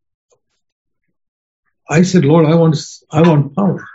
I 1.88 2.01
said, 2.01 2.25
Lord, 2.25 2.46
I 2.46 2.55
want, 2.55 2.77
I 3.12 3.22
want 3.22 3.55
power. 3.55 3.88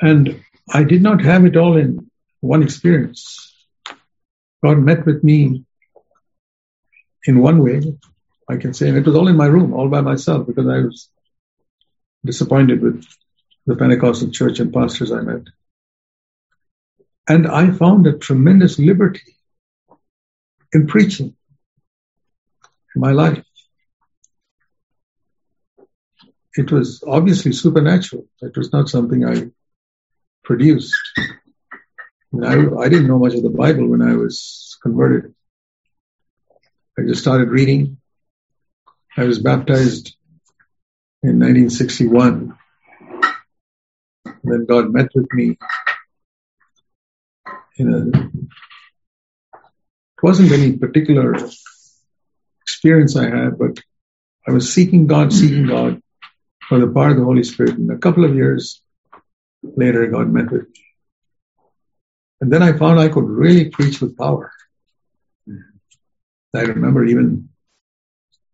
And 0.00 0.42
I 0.68 0.84
did 0.84 1.02
not 1.02 1.20
have 1.20 1.44
it 1.44 1.56
all 1.56 1.76
in 1.76 2.10
one 2.40 2.62
experience. 2.62 3.54
God 4.64 4.78
met 4.78 5.04
with 5.04 5.22
me 5.22 5.64
in 7.24 7.40
one 7.40 7.62
way, 7.62 7.82
I 8.50 8.56
can 8.56 8.74
say, 8.74 8.88
and 8.88 8.98
it 8.98 9.06
was 9.06 9.14
all 9.14 9.28
in 9.28 9.36
my 9.36 9.46
room, 9.46 9.72
all 9.72 9.88
by 9.88 10.00
myself, 10.00 10.46
because 10.46 10.66
I 10.66 10.78
was 10.80 11.08
disappointed 12.24 12.82
with 12.82 13.06
the 13.66 13.76
Pentecostal 13.76 14.30
church 14.30 14.58
and 14.58 14.72
pastors 14.72 15.12
I 15.12 15.20
met. 15.20 15.42
And 17.28 17.46
I 17.46 17.70
found 17.70 18.08
a 18.08 18.18
tremendous 18.18 18.76
liberty 18.78 19.36
in 20.72 20.88
preaching 20.88 21.36
in 22.94 23.00
my 23.00 23.12
life. 23.12 23.44
It 26.54 26.72
was 26.72 27.04
obviously 27.06 27.52
supernatural. 27.52 28.26
It 28.42 28.56
was 28.56 28.72
not 28.72 28.88
something 28.88 29.24
I 29.24 29.50
produced. 30.42 30.98
I, 32.42 32.66
I 32.84 32.88
didn't 32.88 33.06
know 33.06 33.20
much 33.20 33.34
of 33.34 33.44
the 33.44 33.50
Bible 33.50 33.86
when 33.86 34.02
I 34.02 34.16
was 34.16 34.76
converted. 34.82 35.34
I 36.98 37.02
just 37.02 37.22
started 37.22 37.50
reading. 37.50 37.99
I 39.16 39.24
was 39.24 39.40
baptized 39.40 40.14
in 41.22 41.40
1961. 41.40 42.56
Then 44.44 44.66
God 44.66 44.92
met 44.92 45.08
with 45.14 45.32
me 45.32 45.58
in 47.76 47.92
a, 47.92 48.18
it 48.18 50.22
wasn't 50.22 50.52
any 50.52 50.76
particular 50.76 51.34
experience 52.62 53.16
I 53.16 53.28
had, 53.28 53.58
but 53.58 53.80
I 54.46 54.52
was 54.52 54.72
seeking 54.72 55.06
God, 55.06 55.32
seeking 55.32 55.66
God 55.66 56.00
for 56.68 56.78
the 56.78 56.86
power 56.86 57.10
of 57.10 57.16
the 57.16 57.24
Holy 57.24 57.42
Spirit. 57.42 57.78
And 57.78 57.90
a 57.90 57.98
couple 57.98 58.24
of 58.24 58.34
years 58.34 58.80
later, 59.62 60.06
God 60.06 60.30
met 60.30 60.50
with 60.50 60.68
me. 60.68 60.84
And 62.40 62.52
then 62.52 62.62
I 62.62 62.78
found 62.78 63.00
I 63.00 63.08
could 63.08 63.28
really 63.28 63.70
preach 63.70 64.00
with 64.00 64.16
power. 64.16 64.52
I 66.54 66.62
remember 66.62 67.04
even 67.04 67.50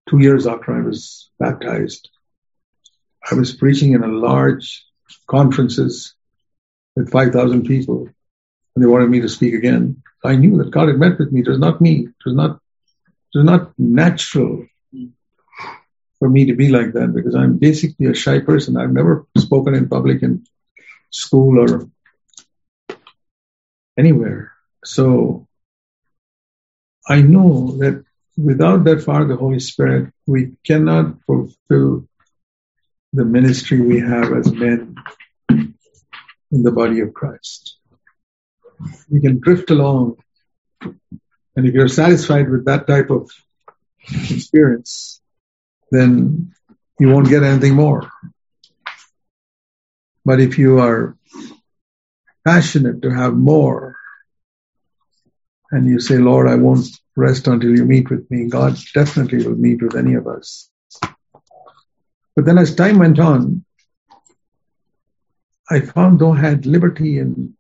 two 0.08 0.18
years 0.18 0.46
after 0.46 0.76
I 0.76 0.80
was 0.80 1.30
baptized, 1.38 2.08
I 3.30 3.34
was 3.34 3.54
preaching 3.54 3.92
in 3.92 4.02
a 4.02 4.08
large 4.08 4.84
conferences 5.26 6.14
with 6.94 7.10
5,000 7.10 7.64
people 7.66 8.08
and 8.74 8.84
they 8.84 8.88
wanted 8.88 9.10
me 9.10 9.20
to 9.20 9.28
speak 9.28 9.54
again. 9.54 10.02
I 10.24 10.36
knew 10.36 10.58
that 10.58 10.70
God 10.70 10.88
had 10.88 10.98
met 10.98 11.18
with 11.18 11.32
me. 11.32 11.40
It 11.40 11.48
was 11.48 11.58
not 11.58 11.80
me. 11.80 12.06
It 12.06 12.24
was 12.24 12.34
not, 12.34 12.60
it 13.34 13.38
was 13.38 13.44
not 13.44 13.72
natural 13.78 14.66
for 16.18 16.28
me 16.28 16.46
to 16.46 16.54
be 16.54 16.68
like 16.68 16.92
that 16.92 17.14
because 17.14 17.34
I'm 17.34 17.58
basically 17.58 18.06
a 18.06 18.14
shy 18.14 18.38
person. 18.40 18.76
I've 18.76 18.92
never 18.92 19.26
spoken 19.36 19.74
in 19.74 19.88
public 19.88 20.22
in 20.22 20.46
school 21.10 21.58
or 21.60 21.88
anywhere. 23.98 24.52
So 24.84 25.46
I 27.08 27.22
know 27.22 27.76
that 27.78 28.05
without 28.36 28.84
that 28.84 29.02
fire 29.02 29.24
the 29.24 29.36
Holy 29.36 29.60
Spirit, 29.60 30.12
we 30.26 30.52
cannot 30.64 31.22
fulfill 31.26 32.06
the 33.12 33.24
ministry 33.24 33.80
we 33.80 34.00
have 34.00 34.32
as 34.32 34.52
men 34.52 34.96
in 35.48 36.62
the 36.62 36.72
body 36.72 37.00
of 37.00 37.14
Christ. 37.14 37.78
We 39.10 39.20
can 39.20 39.40
drift 39.40 39.70
along, 39.70 40.16
and 40.80 41.66
if 41.66 41.74
you're 41.74 41.88
satisfied 41.88 42.50
with 42.50 42.66
that 42.66 42.86
type 42.86 43.10
of 43.10 43.30
experience, 44.30 45.20
then 45.90 46.52
you 46.98 47.08
won't 47.08 47.28
get 47.28 47.42
anything 47.42 47.74
more. 47.74 48.10
But 50.24 50.40
if 50.40 50.58
you 50.58 50.80
are 50.80 51.16
passionate 52.46 53.02
to 53.02 53.10
have 53.10 53.34
more. 53.34 53.96
And 55.72 55.88
you 55.88 55.98
say, 55.98 56.18
Lord, 56.18 56.48
I 56.48 56.54
won't 56.54 56.86
rest 57.16 57.46
until 57.48 57.76
you 57.76 57.84
meet 57.84 58.10
with 58.10 58.30
me. 58.30 58.48
God 58.48 58.76
definitely 58.94 59.46
will 59.46 59.56
meet 59.56 59.82
with 59.82 59.96
any 59.96 60.14
of 60.14 60.26
us. 60.26 60.70
But 62.36 62.44
then 62.44 62.58
as 62.58 62.74
time 62.74 62.98
went 62.98 63.18
on, 63.18 63.64
I 65.68 65.80
found 65.80 66.18
though 66.20 66.32
I 66.32 66.40
had 66.40 66.66
liberty 66.66 67.18
in 67.18 67.56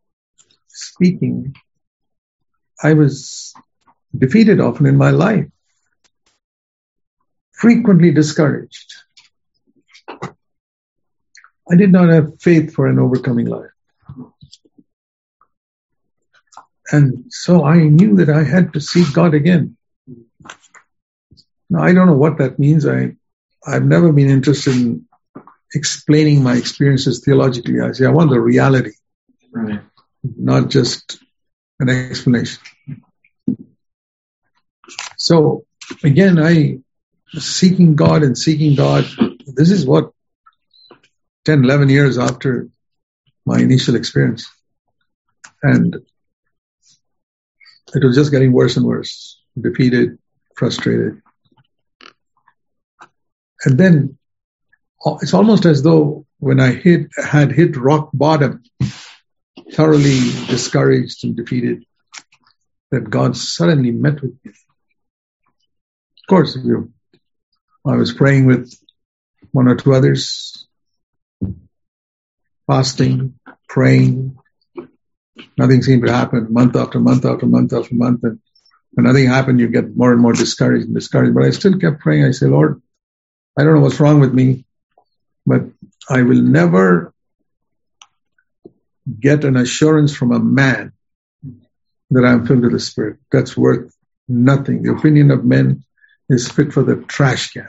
speaking, 0.68 1.54
I 2.82 2.92
was 2.92 3.54
defeated 4.16 4.60
often 4.60 4.86
in 4.86 4.96
my 4.96 5.10
life, 5.10 5.46
frequently 7.52 8.12
discouraged. 8.12 8.94
I 11.68 11.74
did 11.74 11.90
not 11.90 12.10
have 12.10 12.40
faith 12.40 12.74
for 12.74 12.86
an 12.86 12.98
overcoming 12.98 13.46
life. 13.46 13.70
And 16.90 17.24
so 17.30 17.64
I 17.64 17.78
knew 17.78 18.16
that 18.16 18.28
I 18.28 18.44
had 18.44 18.72
to 18.74 18.80
seek 18.80 19.12
God 19.12 19.34
again. 19.34 19.76
Now 21.68 21.82
I 21.82 21.92
don't 21.92 22.06
know 22.06 22.16
what 22.16 22.38
that 22.38 22.58
means. 22.58 22.86
I, 22.86 23.16
I've 23.66 23.84
never 23.84 24.12
been 24.12 24.30
interested 24.30 24.74
in 24.74 25.06
explaining 25.74 26.42
my 26.42 26.56
experiences 26.56 27.24
theologically. 27.24 27.80
I 27.80 27.92
say 27.92 28.06
I 28.06 28.10
want 28.10 28.30
the 28.30 28.40
reality, 28.40 28.92
right. 29.50 29.80
not 30.22 30.70
just 30.70 31.18
an 31.80 31.88
explanation. 31.88 32.62
So 35.16 35.64
again, 36.04 36.38
I 36.38 36.78
seeking 37.32 37.96
God 37.96 38.22
and 38.22 38.38
seeking 38.38 38.76
God. 38.76 39.06
This 39.46 39.70
is 39.70 39.84
what 39.84 40.12
10, 41.44 41.64
11 41.64 41.88
years 41.88 42.18
after 42.18 42.68
my 43.44 43.58
initial 43.58 43.96
experience. 43.96 44.48
And 45.62 45.96
it 47.94 48.04
was 48.04 48.16
just 48.16 48.30
getting 48.30 48.52
worse 48.52 48.76
and 48.76 48.86
worse, 48.86 49.40
defeated, 49.58 50.18
frustrated. 50.56 51.22
And 53.64 53.78
then 53.78 54.18
uh, 55.04 55.16
it's 55.22 55.34
almost 55.34 55.64
as 55.66 55.82
though 55.82 56.26
when 56.38 56.60
I 56.60 56.72
hit, 56.72 57.08
had 57.16 57.52
hit 57.52 57.76
rock 57.76 58.10
bottom, 58.12 58.62
thoroughly 59.72 60.18
discouraged 60.46 61.24
and 61.24 61.36
defeated 61.36 61.84
that 62.90 63.08
God 63.10 63.36
suddenly 63.36 63.90
met 63.90 64.20
with 64.22 64.36
me. 64.44 64.50
Of 64.50 66.28
course, 66.28 66.56
you, 66.56 66.92
I 67.86 67.96
was 67.96 68.12
praying 68.12 68.46
with 68.46 68.72
one 69.52 69.68
or 69.68 69.76
two 69.76 69.94
others, 69.94 70.66
fasting, 72.66 73.38
praying. 73.68 74.36
Nothing 75.58 75.82
seemed 75.82 76.06
to 76.06 76.12
happen 76.12 76.52
month 76.52 76.76
after 76.76 77.00
month 77.00 77.24
after 77.24 77.46
month 77.46 77.72
after 77.72 77.94
month. 77.94 78.24
And 78.24 78.40
when 78.92 79.04
nothing 79.04 79.26
happened, 79.26 79.60
you 79.60 79.68
get 79.68 79.96
more 79.96 80.12
and 80.12 80.20
more 80.20 80.32
discouraged 80.32 80.86
and 80.86 80.94
discouraged. 80.94 81.34
But 81.34 81.44
I 81.44 81.50
still 81.50 81.78
kept 81.78 82.00
praying. 82.00 82.24
I 82.24 82.30
say, 82.30 82.46
Lord, 82.46 82.80
I 83.58 83.64
don't 83.64 83.74
know 83.74 83.80
what's 83.80 84.00
wrong 84.00 84.20
with 84.20 84.34
me, 84.34 84.64
but 85.46 85.62
I 86.08 86.22
will 86.22 86.40
never 86.40 87.12
get 89.20 89.44
an 89.44 89.56
assurance 89.56 90.14
from 90.14 90.32
a 90.32 90.38
man 90.38 90.92
that 92.10 92.24
I'm 92.24 92.46
filled 92.46 92.62
with 92.62 92.72
the 92.72 92.80
Spirit. 92.80 93.18
That's 93.30 93.56
worth 93.56 93.94
nothing. 94.28 94.82
The 94.82 94.92
opinion 94.92 95.30
of 95.30 95.44
men 95.44 95.84
is 96.28 96.50
fit 96.50 96.72
for 96.72 96.82
the 96.82 96.96
trash 96.96 97.52
can. 97.52 97.68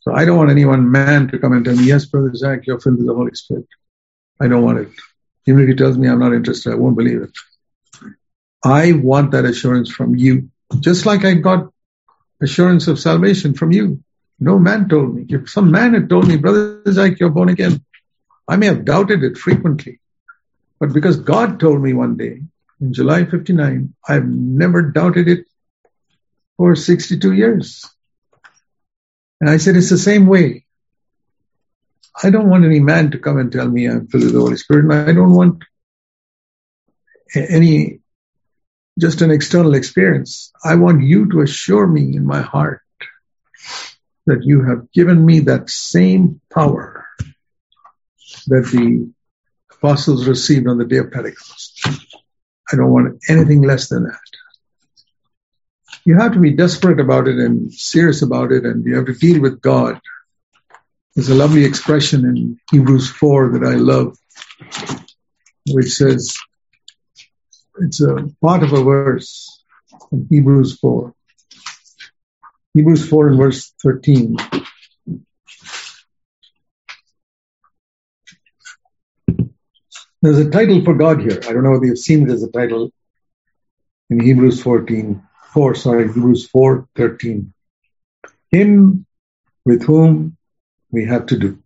So 0.00 0.14
I 0.14 0.24
don't 0.24 0.38
want 0.38 0.50
any 0.50 0.64
one 0.64 0.90
man 0.90 1.28
to 1.28 1.38
come 1.38 1.52
and 1.52 1.64
tell 1.64 1.74
me, 1.74 1.84
yes, 1.84 2.06
Brother 2.06 2.34
Zach, 2.34 2.66
you're 2.66 2.80
filled 2.80 2.98
with 2.98 3.06
the 3.06 3.14
Holy 3.14 3.34
Spirit. 3.34 3.66
I 4.40 4.46
don't 4.46 4.62
want 4.62 4.78
it. 4.78 4.88
Even 5.46 5.62
if 5.62 5.68
he 5.68 5.74
tells 5.74 5.96
me 5.96 6.08
I'm 6.08 6.18
not 6.18 6.34
interested, 6.34 6.72
I 6.72 6.76
won't 6.76 6.96
believe 6.96 7.22
it. 7.22 7.32
I 8.64 8.92
want 8.92 9.30
that 9.30 9.44
assurance 9.44 9.90
from 9.90 10.16
you. 10.16 10.50
Just 10.80 11.06
like 11.06 11.24
I 11.24 11.34
got 11.34 11.72
assurance 12.42 12.88
of 12.88 12.98
salvation 12.98 13.54
from 13.54 13.72
you. 13.72 14.02
No 14.38 14.58
man 14.58 14.88
told 14.88 15.14
me. 15.14 15.24
If 15.28 15.48
some 15.48 15.70
man 15.70 15.94
had 15.94 16.08
told 16.08 16.26
me, 16.26 16.36
Brother 16.36 16.82
Zach, 16.90 17.18
you're 17.18 17.30
born 17.30 17.48
again, 17.48 17.84
I 18.48 18.56
may 18.56 18.66
have 18.66 18.84
doubted 18.84 19.22
it 19.22 19.38
frequently. 19.38 20.00
But 20.78 20.92
because 20.92 21.16
God 21.16 21.58
told 21.58 21.80
me 21.80 21.94
one 21.94 22.16
day, 22.16 22.42
in 22.80 22.92
July 22.92 23.24
59, 23.24 23.94
I've 24.06 24.26
never 24.26 24.82
doubted 24.82 25.28
it 25.28 25.46
for 26.58 26.76
62 26.76 27.32
years. 27.32 27.88
And 29.40 29.48
I 29.48 29.56
said, 29.56 29.76
it's 29.76 29.90
the 29.90 29.98
same 29.98 30.26
way. 30.26 30.65
I 32.22 32.30
don't 32.30 32.48
want 32.48 32.64
any 32.64 32.80
man 32.80 33.10
to 33.10 33.18
come 33.18 33.38
and 33.38 33.52
tell 33.52 33.68
me 33.68 33.86
I'm 33.86 34.08
filled 34.08 34.24
with 34.24 34.32
the 34.32 34.40
Holy 34.40 34.56
Spirit, 34.56 34.84
and 34.84 34.94
I 34.94 35.12
don't 35.12 35.34
want 35.34 35.64
any, 37.34 38.00
just 38.98 39.20
an 39.20 39.30
external 39.30 39.74
experience. 39.74 40.52
I 40.64 40.76
want 40.76 41.02
you 41.02 41.30
to 41.32 41.42
assure 41.42 41.86
me 41.86 42.16
in 42.16 42.24
my 42.24 42.40
heart 42.40 42.80
that 44.26 44.42
you 44.42 44.64
have 44.64 44.90
given 44.92 45.24
me 45.24 45.40
that 45.40 45.68
same 45.70 46.40
power 46.52 47.06
that 48.46 48.66
the 48.72 49.12
apostles 49.72 50.26
received 50.26 50.66
on 50.66 50.78
the 50.78 50.84
day 50.84 50.98
of 50.98 51.12
Pentecost. 51.12 51.86
I 52.72 52.76
don't 52.76 52.90
want 52.90 53.22
anything 53.28 53.62
less 53.62 53.88
than 53.88 54.04
that. 54.04 54.18
You 56.04 56.18
have 56.18 56.32
to 56.32 56.40
be 56.40 56.52
desperate 56.52 57.00
about 57.00 57.28
it 57.28 57.38
and 57.38 57.72
serious 57.72 58.22
about 58.22 58.52
it, 58.52 58.64
and 58.64 58.84
you 58.84 58.96
have 58.96 59.06
to 59.06 59.12
deal 59.12 59.40
with 59.40 59.60
God. 59.60 60.00
There's 61.16 61.30
a 61.30 61.34
lovely 61.34 61.64
expression 61.64 62.26
in 62.26 62.60
Hebrews 62.70 63.08
4 63.08 63.52
that 63.52 63.66
I 63.66 63.76
love, 63.76 64.18
which 65.66 65.94
says, 65.94 66.36
it's 67.78 68.02
a 68.02 68.28
part 68.42 68.62
of 68.62 68.74
a 68.74 68.84
verse 68.84 69.64
in 70.12 70.26
Hebrews 70.28 70.78
4. 70.78 71.14
Hebrews 72.74 73.08
4 73.08 73.28
and 73.28 73.38
verse 73.38 73.72
13. 73.82 74.36
There's 80.20 80.38
a 80.38 80.50
title 80.50 80.84
for 80.84 80.92
God 80.92 81.22
here. 81.22 81.40
I 81.48 81.54
don't 81.54 81.62
know 81.62 81.70
whether 81.70 81.86
you've 81.86 81.98
seen 81.98 82.28
it 82.28 82.32
as 82.32 82.42
a 82.42 82.50
title 82.50 82.92
in 84.10 84.20
Hebrews 84.20 84.62
14, 84.62 85.22
4, 85.54 85.74
sorry, 85.76 86.08
Hebrews 86.08 86.46
4, 86.50 86.86
13. 86.94 87.54
Him 88.50 89.06
with 89.64 89.82
whom 89.82 90.35
we 90.90 91.04
have 91.04 91.26
to 91.26 91.38
do. 91.38 91.58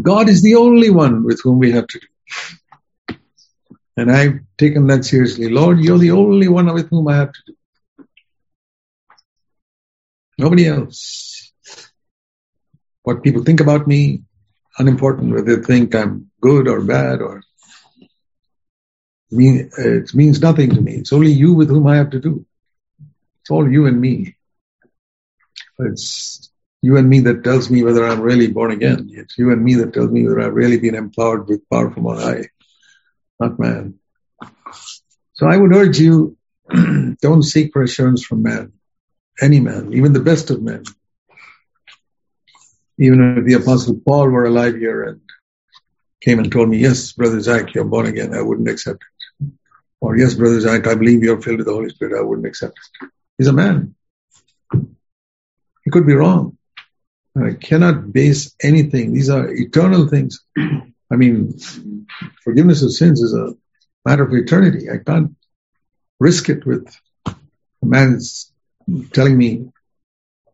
God 0.00 0.28
is 0.28 0.42
the 0.42 0.56
only 0.56 0.90
one 0.90 1.24
with 1.24 1.40
whom 1.42 1.58
we 1.58 1.72
have 1.72 1.86
to 1.86 2.00
do. 2.00 3.16
And 3.96 4.10
I've 4.10 4.40
taken 4.58 4.86
that 4.88 5.04
seriously. 5.04 5.48
Lord, 5.48 5.78
you're 5.78 5.98
the 5.98 6.10
only 6.10 6.48
one 6.48 6.72
with 6.72 6.90
whom 6.90 7.06
I 7.08 7.16
have 7.16 7.32
to 7.32 7.40
do. 7.46 7.54
Nobody 10.36 10.66
else. 10.66 11.52
What 13.02 13.22
people 13.22 13.44
think 13.44 13.60
about 13.60 13.86
me, 13.86 14.22
unimportant 14.78 15.32
whether 15.32 15.56
they 15.56 15.62
think 15.62 15.94
I'm 15.94 16.30
good 16.40 16.66
or 16.66 16.80
bad 16.82 17.20
or 17.20 17.42
mean, 19.34 19.70
it 19.76 20.14
means 20.14 20.40
nothing 20.40 20.70
to 20.70 20.80
me. 20.80 20.94
It's 20.94 21.12
only 21.12 21.32
you 21.32 21.54
with 21.54 21.68
whom 21.68 21.86
I 21.86 21.96
have 21.96 22.10
to 22.10 22.20
do. 22.20 22.46
It's 23.40 23.50
all 23.50 23.70
you 23.70 23.86
and 23.86 24.00
me. 24.00 24.36
It's 25.78 26.50
you 26.84 26.98
and 26.98 27.08
me 27.08 27.20
that 27.20 27.42
tells 27.42 27.70
me 27.70 27.82
whether 27.82 28.04
I'm 28.04 28.20
really 28.20 28.48
born 28.48 28.70
again. 28.70 29.08
Mm. 29.08 29.18
It's 29.18 29.38
you 29.38 29.50
and 29.52 29.64
me 29.64 29.76
that 29.76 29.94
tells 29.94 30.10
me 30.10 30.24
whether 30.24 30.42
I've 30.42 30.52
really 30.52 30.78
been 30.78 30.94
empowered 30.94 31.48
with 31.48 31.66
power 31.70 31.90
from 31.90 32.06
on 32.06 32.18
high, 32.18 32.48
not 33.40 33.58
man. 33.58 33.94
So 35.32 35.46
I 35.46 35.56
would 35.56 35.74
urge 35.74 35.98
you, 35.98 36.36
don't 37.22 37.42
seek 37.42 37.72
for 37.72 37.82
assurance 37.82 38.22
from 38.22 38.42
man, 38.42 38.74
any 39.40 39.60
man, 39.60 39.94
even 39.94 40.12
the 40.12 40.20
best 40.20 40.50
of 40.50 40.60
men. 40.62 40.84
Even 42.98 43.38
if 43.38 43.46
the 43.46 43.54
Apostle 43.54 43.98
Paul 44.06 44.28
were 44.28 44.44
alive 44.44 44.76
here 44.76 45.04
and 45.04 45.20
came 46.20 46.38
and 46.38 46.52
told 46.52 46.68
me, 46.68 46.76
yes, 46.76 47.12
Brother 47.12 47.40
Zach, 47.40 47.74
you're 47.74 47.84
born 47.84 48.04
again, 48.04 48.34
I 48.34 48.42
wouldn't 48.42 48.68
accept 48.68 49.02
it. 49.40 49.52
Or 50.02 50.18
yes, 50.18 50.34
Brother 50.34 50.60
Zach, 50.60 50.86
I 50.86 50.96
believe 50.96 51.22
you're 51.22 51.40
filled 51.40 51.60
with 51.60 51.66
the 51.66 51.72
Holy 51.72 51.88
Spirit, 51.88 52.18
I 52.18 52.22
wouldn't 52.22 52.46
accept 52.46 52.74
it. 53.00 53.08
He's 53.38 53.48
a 53.48 53.54
man. 53.54 53.94
He 54.70 55.90
could 55.90 56.06
be 56.06 56.12
wrong. 56.12 56.58
I 57.36 57.54
cannot 57.54 58.12
base 58.12 58.54
anything. 58.62 59.12
These 59.12 59.30
are 59.30 59.52
eternal 59.52 60.06
things. 60.08 60.40
I 61.12 61.16
mean, 61.16 61.58
forgiveness 62.42 62.82
of 62.82 62.92
sins 62.92 63.20
is 63.20 63.34
a 63.34 63.54
matter 64.04 64.24
of 64.24 64.32
eternity. 64.32 64.88
I 64.90 64.98
can't 64.98 65.36
risk 66.20 66.48
it 66.48 66.64
with 66.64 66.88
a 67.26 67.34
man 67.82 68.20
telling 69.12 69.36
me 69.36 69.68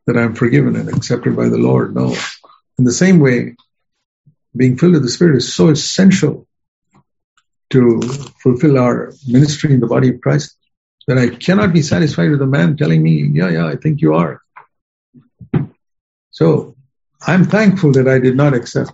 that 0.06 0.16
I'm 0.16 0.34
forgiven 0.34 0.76
and 0.76 0.88
accepted 0.88 1.36
by 1.36 1.48
the 1.48 1.58
Lord. 1.58 1.94
No. 1.94 2.16
In 2.78 2.84
the 2.84 2.92
same 2.92 3.20
way, 3.20 3.56
being 4.56 4.78
filled 4.78 4.94
with 4.94 5.02
the 5.02 5.08
Spirit 5.08 5.36
is 5.36 5.52
so 5.54 5.68
essential 5.68 6.46
to 7.70 8.00
fulfill 8.42 8.78
our 8.78 9.12
ministry 9.26 9.72
in 9.72 9.80
the 9.80 9.86
body 9.86 10.08
of 10.08 10.20
Christ 10.20 10.56
that 11.06 11.18
I 11.18 11.28
cannot 11.28 11.72
be 11.72 11.82
satisfied 11.82 12.30
with 12.30 12.42
a 12.42 12.46
man 12.46 12.76
telling 12.76 13.02
me, 13.02 13.30
yeah, 13.32 13.50
yeah, 13.50 13.66
I 13.66 13.76
think 13.76 14.00
you 14.00 14.14
are. 14.14 14.42
So 16.30 16.76
I'm 17.20 17.44
thankful 17.44 17.92
that 17.92 18.08
I 18.08 18.18
did 18.18 18.36
not 18.36 18.54
accept 18.54 18.92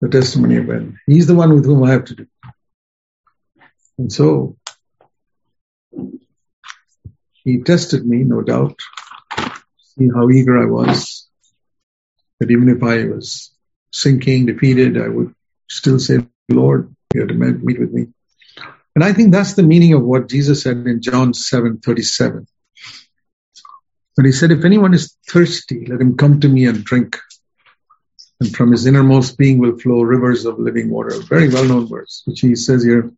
the 0.00 0.08
testimony 0.08 0.56
of 0.56 0.66
Ben. 0.66 0.98
He's 1.06 1.26
the 1.26 1.34
one 1.34 1.52
with 1.54 1.64
whom 1.64 1.82
I 1.84 1.92
have 1.92 2.04
to 2.06 2.14
do. 2.14 2.26
And 3.98 4.12
so 4.12 4.56
he 7.32 7.62
tested 7.62 8.06
me, 8.06 8.18
no 8.18 8.42
doubt, 8.42 8.78
see 9.98 10.08
how 10.14 10.28
eager 10.30 10.60
I 10.60 10.66
was. 10.66 11.26
That 12.40 12.50
even 12.50 12.68
if 12.68 12.82
I 12.82 13.04
was 13.04 13.50
sinking, 13.92 14.46
defeated, 14.46 15.00
I 15.00 15.08
would 15.08 15.34
still 15.70 15.98
say, 15.98 16.18
Lord, 16.50 16.94
you 17.14 17.20
have 17.20 17.28
to 17.28 17.34
meet 17.34 17.80
with 17.80 17.92
me. 17.92 18.08
And 18.94 19.02
I 19.02 19.12
think 19.12 19.32
that's 19.32 19.54
the 19.54 19.62
meaning 19.62 19.94
of 19.94 20.02
what 20.02 20.28
Jesus 20.28 20.62
said 20.62 20.86
in 20.86 21.00
John 21.00 21.32
7 21.32 21.78
37. 21.78 22.46
When 24.16 24.24
he 24.24 24.32
said, 24.32 24.50
If 24.50 24.64
anyone 24.64 24.94
is 24.94 25.14
thirsty, 25.28 25.86
let 25.86 26.00
him 26.00 26.16
come 26.16 26.40
to 26.40 26.48
me 26.48 26.66
and 26.66 26.82
drink. 26.82 27.18
And 28.40 28.54
from 28.54 28.72
his 28.72 28.86
innermost 28.86 29.38
being 29.38 29.58
will 29.58 29.78
flow 29.78 30.02
rivers 30.02 30.46
of 30.46 30.58
living 30.58 30.90
water. 30.90 31.14
A 31.14 31.20
very 31.20 31.48
well 31.48 31.64
known 31.64 31.86
verse, 31.86 32.22
which 32.24 32.40
he 32.40 32.54
says 32.56 32.82
here. 32.82 33.10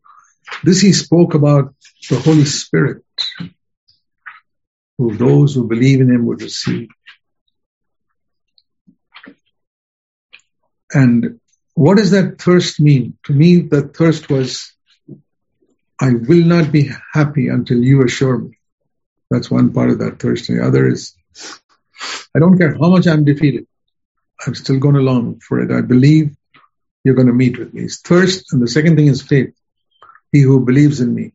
This 0.65 0.81
he 0.81 0.93
spoke 0.93 1.35
about 1.35 1.75
the 2.11 2.19
Holy 2.19 2.45
Spirit, 2.45 3.05
who 4.97 5.17
those 5.17 5.55
who 5.55 5.69
believe 5.69 6.01
in 6.01 6.11
him 6.11 6.27
would 6.27 6.43
receive. 6.43 6.89
And 10.93 11.41
what 11.75 11.99
does 11.99 12.11
that 12.11 12.41
thirst 12.41 12.81
mean? 12.81 13.19
To 13.25 13.33
me, 13.33 13.61
that 13.61 13.97
thirst 13.97 14.29
was, 14.29 14.73
I 16.01 16.11
will 16.15 16.45
not 16.45 16.73
be 16.73 16.91
happy 17.13 17.49
until 17.49 17.83
you 17.83 18.03
assure 18.03 18.39
me. 18.39 18.58
That's 19.31 19.51
one 19.51 19.73
part 19.73 19.91
of 19.91 19.99
that 19.99 20.19
thirst. 20.19 20.49
The 20.49 20.65
other 20.65 20.89
is, 20.89 21.15
I 22.35 22.39
don't 22.39 22.59
care 22.59 22.75
how 22.75 22.89
much 22.89 23.07
I'm 23.07 23.25
defeated. 23.25 23.67
I'm 24.47 24.55
still 24.55 24.79
going 24.79 24.95
to 24.95 25.01
long 25.01 25.41
for 25.41 25.61
it. 25.61 25.71
I 25.71 25.83
believe 25.83 26.37
you're 27.05 27.15
going 27.15 27.27
to 27.27 27.33
meet 27.33 27.59
with 27.59 27.75
me. 27.75 27.83
It's 27.83 28.01
thirst. 28.01 28.53
And 28.53 28.63
the 28.63 28.69
second 28.69 28.97
thing 28.97 29.09
is 29.09 29.23
faith. 29.23 29.55
He 30.33 30.41
who 30.41 30.65
believes 30.65 31.01
in 31.01 31.15
me. 31.15 31.33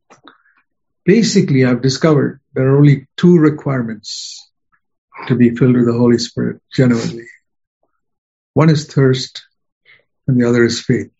Basically, 1.06 1.66
I've 1.66 1.82
discovered 1.82 2.40
there 2.54 2.70
are 2.70 2.78
only 2.78 3.08
two 3.18 3.38
requirements 3.38 4.50
to 5.28 5.36
be 5.36 5.56
filled 5.56 5.76
with 5.76 5.86
the 5.86 5.94
Holy 5.94 6.18
Spirit 6.18 6.62
genuinely. 6.74 7.28
One 8.54 8.70
is 8.70 8.86
thirst 8.86 9.44
and 10.28 10.40
the 10.40 10.48
other 10.48 10.64
is 10.64 10.80
faith. 10.80 11.12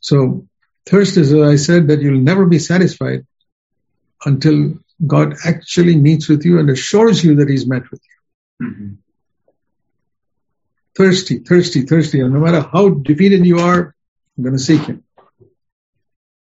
So 0.00 0.46
thirst 0.86 1.16
is, 1.16 1.32
as 1.32 1.40
I 1.40 1.56
said, 1.56 1.88
that 1.88 2.02
you'll 2.02 2.20
never 2.20 2.44
be 2.44 2.58
satisfied 2.58 3.26
until 4.24 4.74
God 5.06 5.34
actually 5.44 5.96
meets 5.96 6.28
with 6.28 6.44
you 6.44 6.58
and 6.58 6.70
assures 6.70 7.24
you 7.24 7.36
that 7.36 7.48
He's 7.48 7.66
met 7.66 7.90
with 7.90 8.00
you. 8.02 8.66
Mm-hmm. 8.66 8.94
Thirsty, 10.96 11.38
thirsty, 11.38 11.82
thirsty. 11.82 12.20
And 12.20 12.32
no 12.32 12.40
matter 12.40 12.60
how 12.60 12.90
defeated 12.90 13.46
you 13.46 13.58
are, 13.58 13.94
I'm 14.36 14.44
going 14.44 14.56
to 14.56 14.62
seek 14.62 14.82
Him. 14.82 15.04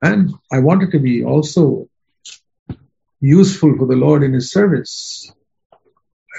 And 0.02 0.34
I 0.52 0.60
wanted 0.60 0.92
to 0.92 1.00
be 1.00 1.24
also 1.24 1.88
useful 3.22 3.78
for 3.78 3.86
the 3.86 3.96
Lord 3.96 4.24
in 4.24 4.34
His 4.34 4.52
service. 4.52 5.32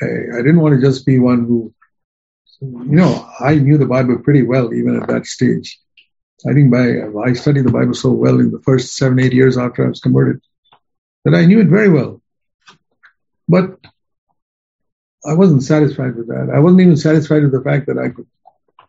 I, 0.03 0.07
I 0.39 0.43
didn't 0.43 0.61
want 0.61 0.75
to 0.75 0.87
just 0.87 1.07
be 1.07 1.19
one 1.19 1.45
who, 1.45 1.75
you 2.61 2.97
know, 2.97 3.29
I 3.39 3.55
knew 3.55 3.79
the 3.79 3.87
Bible 3.87 4.19
pretty 4.19 4.43
well 4.43 4.73
even 4.75 5.01
at 5.01 5.09
that 5.09 5.27
stage. 5.27 5.79
I 6.49 6.55
think 6.55 6.71
by 6.71 7.03
I 7.23 7.35
studied 7.35 7.67
the 7.67 7.73
Bible 7.73 7.95
so 7.95 8.11
well 8.11 8.41
in 8.41 8.51
the 8.51 8.61
first 8.61 8.97
seven, 8.97 9.21
eight 9.21 9.35
years 9.35 9.59
after 9.59 9.85
I 9.85 9.89
was 9.91 10.01
converted 10.01 10.41
that 11.25 11.35
I 11.35 11.45
knew 11.45 11.61
it 11.61 11.69
very 11.69 11.89
well. 11.89 12.21
But 13.49 13.79
I 15.25 15.35
wasn't 15.35 15.63
satisfied 15.63 16.17
with 16.17 16.29
that. 16.29 16.51
I 16.55 16.61
wasn't 16.61 16.81
even 16.83 16.97
satisfied 16.97 17.43
with 17.43 17.53
the 17.53 17.63
fact 17.63 17.87
that 17.87 17.99
I 17.99 18.09
could 18.09 18.27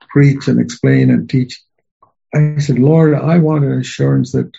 preach 0.10 0.48
and 0.48 0.60
explain 0.60 1.10
and 1.10 1.30
teach. 1.30 1.62
I 2.34 2.58
said, 2.60 2.80
Lord, 2.80 3.14
I 3.14 3.40
want 3.40 3.66
an 3.66 3.80
assurance 3.80 4.32
that 4.32 4.52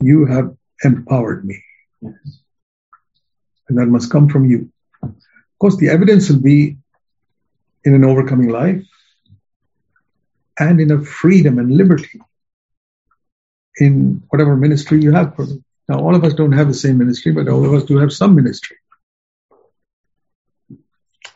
you 0.00 0.26
have 0.26 0.56
empowered 0.82 1.44
me. 1.44 1.62
Yes. 2.00 2.14
And 3.68 3.78
that 3.78 3.86
must 3.86 4.10
come 4.10 4.28
from 4.28 4.48
you. 4.48 4.70
Of 5.02 5.58
course, 5.58 5.76
the 5.76 5.90
evidence 5.90 6.28
will 6.30 6.40
be 6.40 6.78
in 7.84 7.94
an 7.94 8.04
overcoming 8.04 8.48
life 8.48 8.82
and 10.58 10.80
in 10.80 10.90
a 10.90 11.02
freedom 11.02 11.58
and 11.58 11.70
liberty 11.70 12.20
in 13.76 14.22
whatever 14.28 14.56
ministry 14.56 15.00
you 15.00 15.12
have 15.12 15.34
for 15.34 15.46
me. 15.46 15.62
Now, 15.88 15.98
all 15.98 16.14
of 16.14 16.24
us 16.24 16.34
don't 16.34 16.52
have 16.52 16.68
the 16.68 16.74
same 16.74 16.98
ministry, 16.98 17.32
but 17.32 17.48
all 17.48 17.64
of 17.64 17.74
us 17.74 17.84
do 17.84 17.98
have 17.98 18.12
some 18.12 18.34
ministry. 18.34 18.76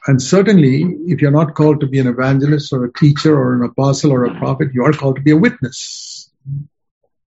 And 0.06 0.22
certainly, 0.22 0.82
if 1.06 1.20
you're 1.20 1.32
not 1.32 1.54
called 1.54 1.80
to 1.80 1.88
be 1.88 1.98
an 1.98 2.06
evangelist 2.06 2.72
or 2.72 2.84
a 2.84 2.92
teacher 2.92 3.36
or 3.36 3.54
an 3.54 3.64
apostle 3.64 4.12
or 4.12 4.24
a 4.24 4.38
prophet, 4.38 4.68
you 4.72 4.84
are 4.84 4.92
called 4.92 5.16
to 5.16 5.22
be 5.22 5.32
a 5.32 5.36
witness. 5.36 6.30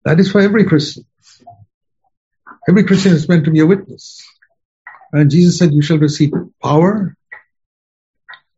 That 0.05 0.19
is 0.19 0.31
for 0.31 0.39
every 0.39 0.65
Christian. 0.65 1.05
Every 2.67 2.83
Christian 2.83 3.13
is 3.13 3.27
meant 3.27 3.45
to 3.45 3.51
be 3.51 3.59
a 3.59 3.65
witness. 3.65 4.23
And 5.11 5.31
Jesus 5.31 5.57
said, 5.57 5.73
You 5.73 5.81
shall 5.81 5.97
receive 5.97 6.31
power 6.61 7.15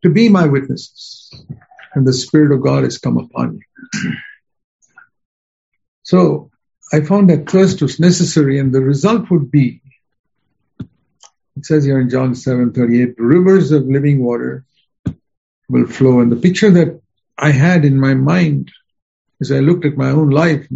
to 0.03 0.09
be 0.09 0.27
my 0.27 0.47
witnesses. 0.47 1.33
And 1.93 2.05
the 2.05 2.13
Spirit 2.13 2.51
of 2.51 2.61
God 2.61 2.83
has 2.83 2.97
come 2.97 3.17
upon 3.17 3.55
you. 3.55 4.13
So 6.03 6.50
I 6.93 7.01
found 7.01 7.29
that 7.29 7.47
trust 7.47 7.81
was 7.81 7.99
necessary, 7.99 8.59
and 8.59 8.73
the 8.73 8.81
result 8.81 9.29
would 9.29 9.49
be 9.49 9.81
it 11.61 11.65
says 11.65 11.83
here 11.83 11.99
in 11.99 12.09
John 12.09 12.33
7 12.33 12.73
38, 12.73 13.15
rivers 13.17 13.71
of 13.71 13.85
living 13.85 14.23
water 14.23 14.65
will 15.69 15.85
flow. 15.85 16.19
And 16.19 16.31
the 16.31 16.37
picture 16.37 16.71
that 16.71 17.01
I 17.37 17.51
had 17.51 17.85
in 17.85 17.99
my 17.99 18.13
mind 18.13 18.71
as 19.41 19.51
I 19.51 19.59
looked 19.59 19.85
at 19.85 19.97
my 19.97 20.09
own 20.09 20.29
life 20.29 20.67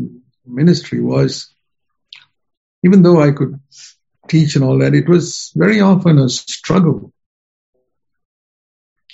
ministry 0.46 1.02
was 1.02 1.54
even 2.84 3.02
though 3.02 3.22
I 3.22 3.32
could 3.32 3.60
teach 4.28 4.56
and 4.56 4.64
all 4.64 4.80
that, 4.80 4.94
it 4.94 5.10
was 5.10 5.52
very 5.56 5.82
often 5.82 6.20
a 6.20 6.30
struggle 6.30 7.12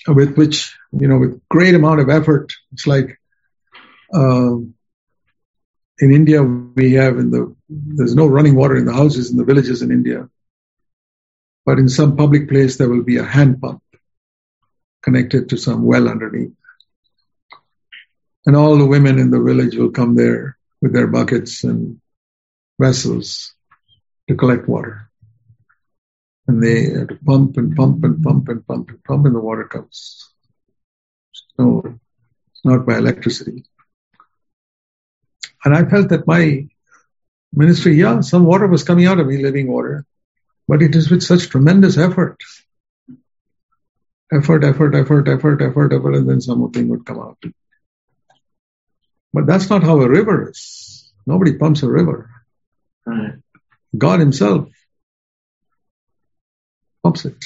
with 0.07 0.35
which, 0.35 0.75
you 0.91 1.07
know, 1.07 1.19
with 1.19 1.41
great 1.47 1.75
amount 1.75 2.01
of 2.01 2.09
effort. 2.09 2.53
It's 2.73 2.87
like, 2.87 3.17
um, 4.13 4.73
in 5.99 6.13
India, 6.13 6.41
we 6.41 6.93
have 6.93 7.17
in 7.17 7.31
the, 7.31 7.55
there's 7.69 8.15
no 8.15 8.27
running 8.27 8.55
water 8.55 8.75
in 8.75 8.85
the 8.85 8.93
houses 8.93 9.31
in 9.31 9.37
the 9.37 9.43
villages 9.43 9.81
in 9.81 9.91
India. 9.91 10.29
But 11.65 11.79
in 11.79 11.89
some 11.89 12.17
public 12.17 12.49
place, 12.49 12.77
there 12.77 12.89
will 12.89 13.03
be 13.03 13.17
a 13.17 13.23
hand 13.23 13.61
pump 13.61 13.83
connected 15.03 15.49
to 15.49 15.57
some 15.57 15.83
well 15.83 16.07
underneath. 16.07 16.53
And 18.45 18.55
all 18.55 18.77
the 18.77 18.87
women 18.87 19.19
in 19.19 19.29
the 19.29 19.41
village 19.41 19.75
will 19.75 19.91
come 19.91 20.15
there 20.15 20.57
with 20.81 20.93
their 20.93 21.07
buckets 21.07 21.63
and 21.63 22.01
vessels 22.79 23.53
to 24.27 24.35
collect 24.35 24.67
water. 24.67 25.09
And 26.47 26.63
they 26.63 27.05
pump 27.23 27.57
and 27.57 27.75
pump 27.75 28.03
and 28.03 28.23
pump 28.23 28.49
and 28.49 28.65
pump 28.65 28.89
and 28.89 29.03
pump, 29.03 29.25
and 29.25 29.35
the 29.35 29.39
water 29.39 29.65
comes. 29.65 30.27
So 31.55 31.99
it's 32.51 32.65
not 32.65 32.85
by 32.85 32.97
electricity. 32.97 33.65
And 35.63 35.75
I 35.75 35.85
felt 35.85 36.09
that 36.09 36.27
my 36.27 36.67
ministry, 37.53 37.95
yeah, 37.95 38.21
some 38.21 38.45
water 38.45 38.67
was 38.67 38.83
coming 38.83 39.05
out 39.05 39.19
of 39.19 39.27
me, 39.27 39.37
living 39.37 39.71
water, 39.71 40.05
but 40.67 40.81
it 40.81 40.95
is 40.95 41.09
with 41.09 41.23
such 41.23 41.49
tremendous 41.49 41.97
effort. 41.97 42.37
Effort, 44.31 44.63
effort, 44.63 44.95
effort, 44.95 45.27
effort, 45.27 45.61
effort, 45.61 45.93
effort, 45.93 46.15
and 46.15 46.29
then 46.29 46.41
something 46.41 46.87
would 46.87 47.05
come 47.05 47.19
out. 47.19 47.37
But 49.33 49.45
that's 49.45 49.69
not 49.69 49.83
how 49.83 49.99
a 49.99 50.09
river 50.09 50.49
is. 50.49 51.11
Nobody 51.25 51.57
pumps 51.57 51.83
a 51.83 51.89
river. 51.89 52.29
Right. 53.05 53.33
God 53.97 54.19
Himself 54.19 54.69
pumps 57.03 57.25
it. 57.25 57.43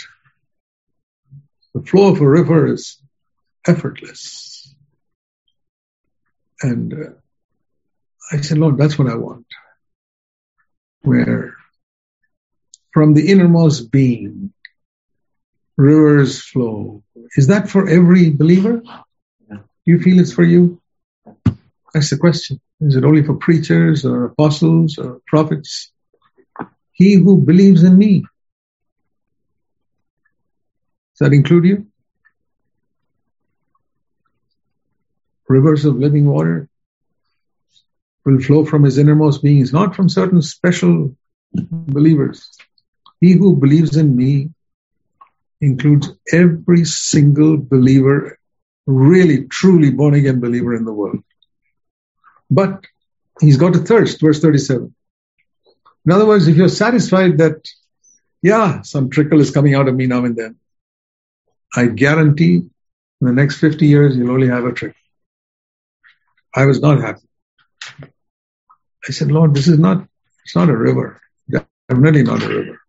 The 1.74 1.82
flow 1.82 2.12
of 2.12 2.22
a 2.22 2.30
river 2.30 2.72
is 2.72 2.98
effortless. 3.68 4.74
And 6.62 6.94
uh, 6.94 7.10
I 8.32 8.42
said, 8.42 8.58
Lord, 8.58 8.78
that's 8.78 8.98
what 8.98 9.10
I 9.10 9.16
want. 9.16 9.46
Where 11.02 11.56
from 12.96 13.14
the 13.14 13.30
innermost 13.30 13.92
being, 13.92 14.54
rivers 15.76 16.42
flow. 16.42 17.04
Is 17.36 17.48
that 17.48 17.70
for 17.70 17.90
every 17.90 18.30
believer? 18.30 18.82
Do 19.50 19.60
you 19.84 20.00
feel 20.00 20.22
it's 20.22 20.32
for 20.32 20.44
you? 20.44 20.82
That's 21.94 22.10
the 22.10 22.18
question. 22.18 22.62
Is 22.80 22.96
it 22.96 23.04
only 23.04 23.22
for 23.24 23.36
preachers 23.36 24.06
or 24.06 24.24
apostles 24.26 24.98
or 24.98 25.20
prophets? 25.28 25.92
He 26.94 27.16
who 27.16 27.42
believes 27.42 27.84
in 27.84 27.98
me. 27.98 28.22
Does 31.12 31.20
that 31.20 31.34
include 31.34 31.66
you? 31.66 31.88
Rivers 35.50 35.84
of 35.84 35.98
living 35.98 36.26
water 36.26 36.70
will 38.26 38.40
flow 38.40 38.66
from 38.66 38.84
his 38.84 38.98
innermost 38.98 39.44
beings, 39.44 39.72
not 39.72 39.96
from 39.96 40.10
certain 40.10 40.42
special 40.42 41.16
believers. 41.54 42.58
He 43.22 43.34
who 43.34 43.56
believes 43.56 43.96
in 43.96 44.16
me 44.16 44.50
includes 45.62 46.10
every 46.32 46.86
single 46.86 47.58
believer, 47.58 48.38
really, 48.86 49.46
truly 49.46 49.92
born 49.92 50.16
again 50.16 50.40
believer 50.40 50.76
in 50.76 50.86
the 50.86 50.94
world. 50.94 51.24
But 52.50 52.86
he's 53.40 53.58
got 53.58 53.76
a 53.76 53.80
thirst, 53.80 54.22
verse 54.22 54.42
37. 54.42 54.94
In 56.06 56.12
other 56.12 56.26
words, 56.26 56.48
if 56.48 56.56
you're 56.56 56.70
satisfied 56.70 57.38
that, 57.40 57.68
yeah, 58.42 58.82
some 58.82 59.10
trickle 59.10 59.40
is 59.40 59.52
coming 59.52 59.74
out 59.76 59.88
of 59.88 59.96
me 59.96 60.08
now 60.08 60.26
and 60.26 60.36
then, 60.36 60.58
I 61.76 61.88
guarantee 61.88 62.56
in 63.22 63.28
the 63.28 63.34
next 63.34 63.60
50 63.60 63.88
years 63.88 64.16
you'll 64.16 64.32
only 64.32 64.48
have 64.48 64.66
a 64.66 64.72
trickle. 64.72 65.00
I 66.56 66.66
was 66.66 66.80
not 66.80 67.02
happy. 67.02 67.28
I 69.08 69.12
said, 69.12 69.32
Lord, 69.32 69.54
this 69.54 69.68
is 69.68 69.78
not, 69.78 70.08
it's 70.44 70.56
not 70.56 70.70
a 70.70 70.76
river. 70.76 71.22
Definitely 71.90 72.24
not 72.24 72.42
a 72.42 72.48
river. 72.48 72.80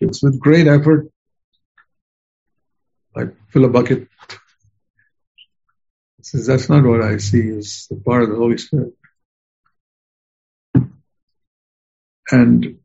It's 0.00 0.22
with 0.22 0.38
great 0.38 0.66
effort. 0.66 1.08
I 3.16 3.28
fill 3.48 3.64
a 3.64 3.68
bucket. 3.68 4.08
He 6.18 6.22
says, 6.22 6.46
that's 6.46 6.68
not 6.68 6.84
what 6.84 7.00
I 7.00 7.16
see 7.18 7.48
as 7.50 7.86
the 7.88 7.96
part 7.96 8.24
of 8.24 8.30
the 8.30 8.36
Holy 8.36 8.58
Spirit. 8.58 8.92
And 12.30 12.78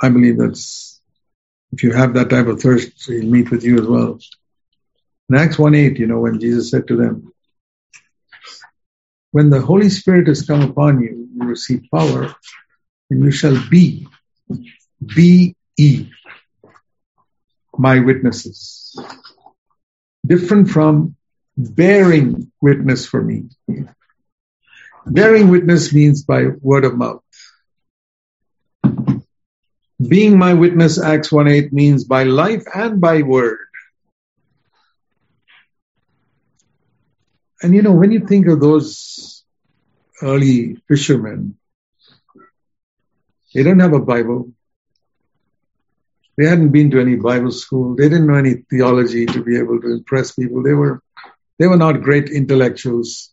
I 0.00 0.08
believe 0.08 0.38
that's, 0.38 1.00
if 1.72 1.82
you 1.82 1.92
have 1.92 2.14
that 2.14 2.30
type 2.30 2.46
of 2.46 2.60
thirst, 2.60 3.06
he'll 3.06 3.24
meet 3.24 3.50
with 3.50 3.64
you 3.64 3.78
as 3.78 3.86
well. 3.86 4.18
In 5.28 5.36
Acts 5.36 5.58
1 5.58 5.74
8, 5.74 5.98
you 5.98 6.06
know, 6.06 6.20
when 6.20 6.40
Jesus 6.40 6.70
said 6.70 6.88
to 6.88 6.96
them, 6.96 7.33
when 9.34 9.50
the 9.50 9.60
Holy 9.60 9.88
Spirit 9.88 10.28
has 10.28 10.46
come 10.46 10.62
upon 10.62 11.00
you, 11.02 11.28
you 11.34 11.42
receive 11.42 11.88
power, 11.92 12.32
and 13.10 13.24
you 13.24 13.32
shall 13.32 13.58
be, 13.68 14.06
be 15.04 15.56
E, 15.76 16.08
my 17.76 17.98
witnesses. 17.98 18.94
Different 20.24 20.70
from 20.70 21.16
bearing 21.56 22.52
witness 22.60 23.06
for 23.06 23.20
me. 23.20 23.48
Bearing 25.04 25.48
witness 25.48 25.92
means 25.92 26.22
by 26.22 26.46
word 26.60 26.84
of 26.84 26.96
mouth. 26.96 27.24
Being 29.98 30.38
my 30.38 30.54
witness, 30.54 31.02
Acts 31.02 31.32
1 31.32 31.48
8, 31.48 31.72
means 31.72 32.04
by 32.04 32.22
life 32.22 32.62
and 32.72 33.00
by 33.00 33.22
word. 33.22 33.63
And 37.62 37.74
you 37.74 37.82
know, 37.82 37.92
when 37.92 38.12
you 38.12 38.26
think 38.26 38.46
of 38.46 38.60
those 38.60 39.44
early 40.22 40.76
fishermen, 40.88 41.56
they 43.54 43.62
didn't 43.62 43.80
have 43.80 43.92
a 43.92 44.00
Bible. 44.00 44.52
They 46.36 46.46
hadn't 46.46 46.70
been 46.70 46.90
to 46.90 47.00
any 47.00 47.14
Bible 47.14 47.52
school. 47.52 47.94
They 47.94 48.08
didn't 48.08 48.26
know 48.26 48.34
any 48.34 48.64
theology 48.68 49.26
to 49.26 49.42
be 49.42 49.56
able 49.56 49.80
to 49.80 49.92
impress 49.92 50.32
people. 50.32 50.62
They 50.62 50.74
were, 50.74 51.00
they 51.58 51.68
were 51.68 51.76
not 51.76 52.02
great 52.02 52.28
intellectuals 52.28 53.32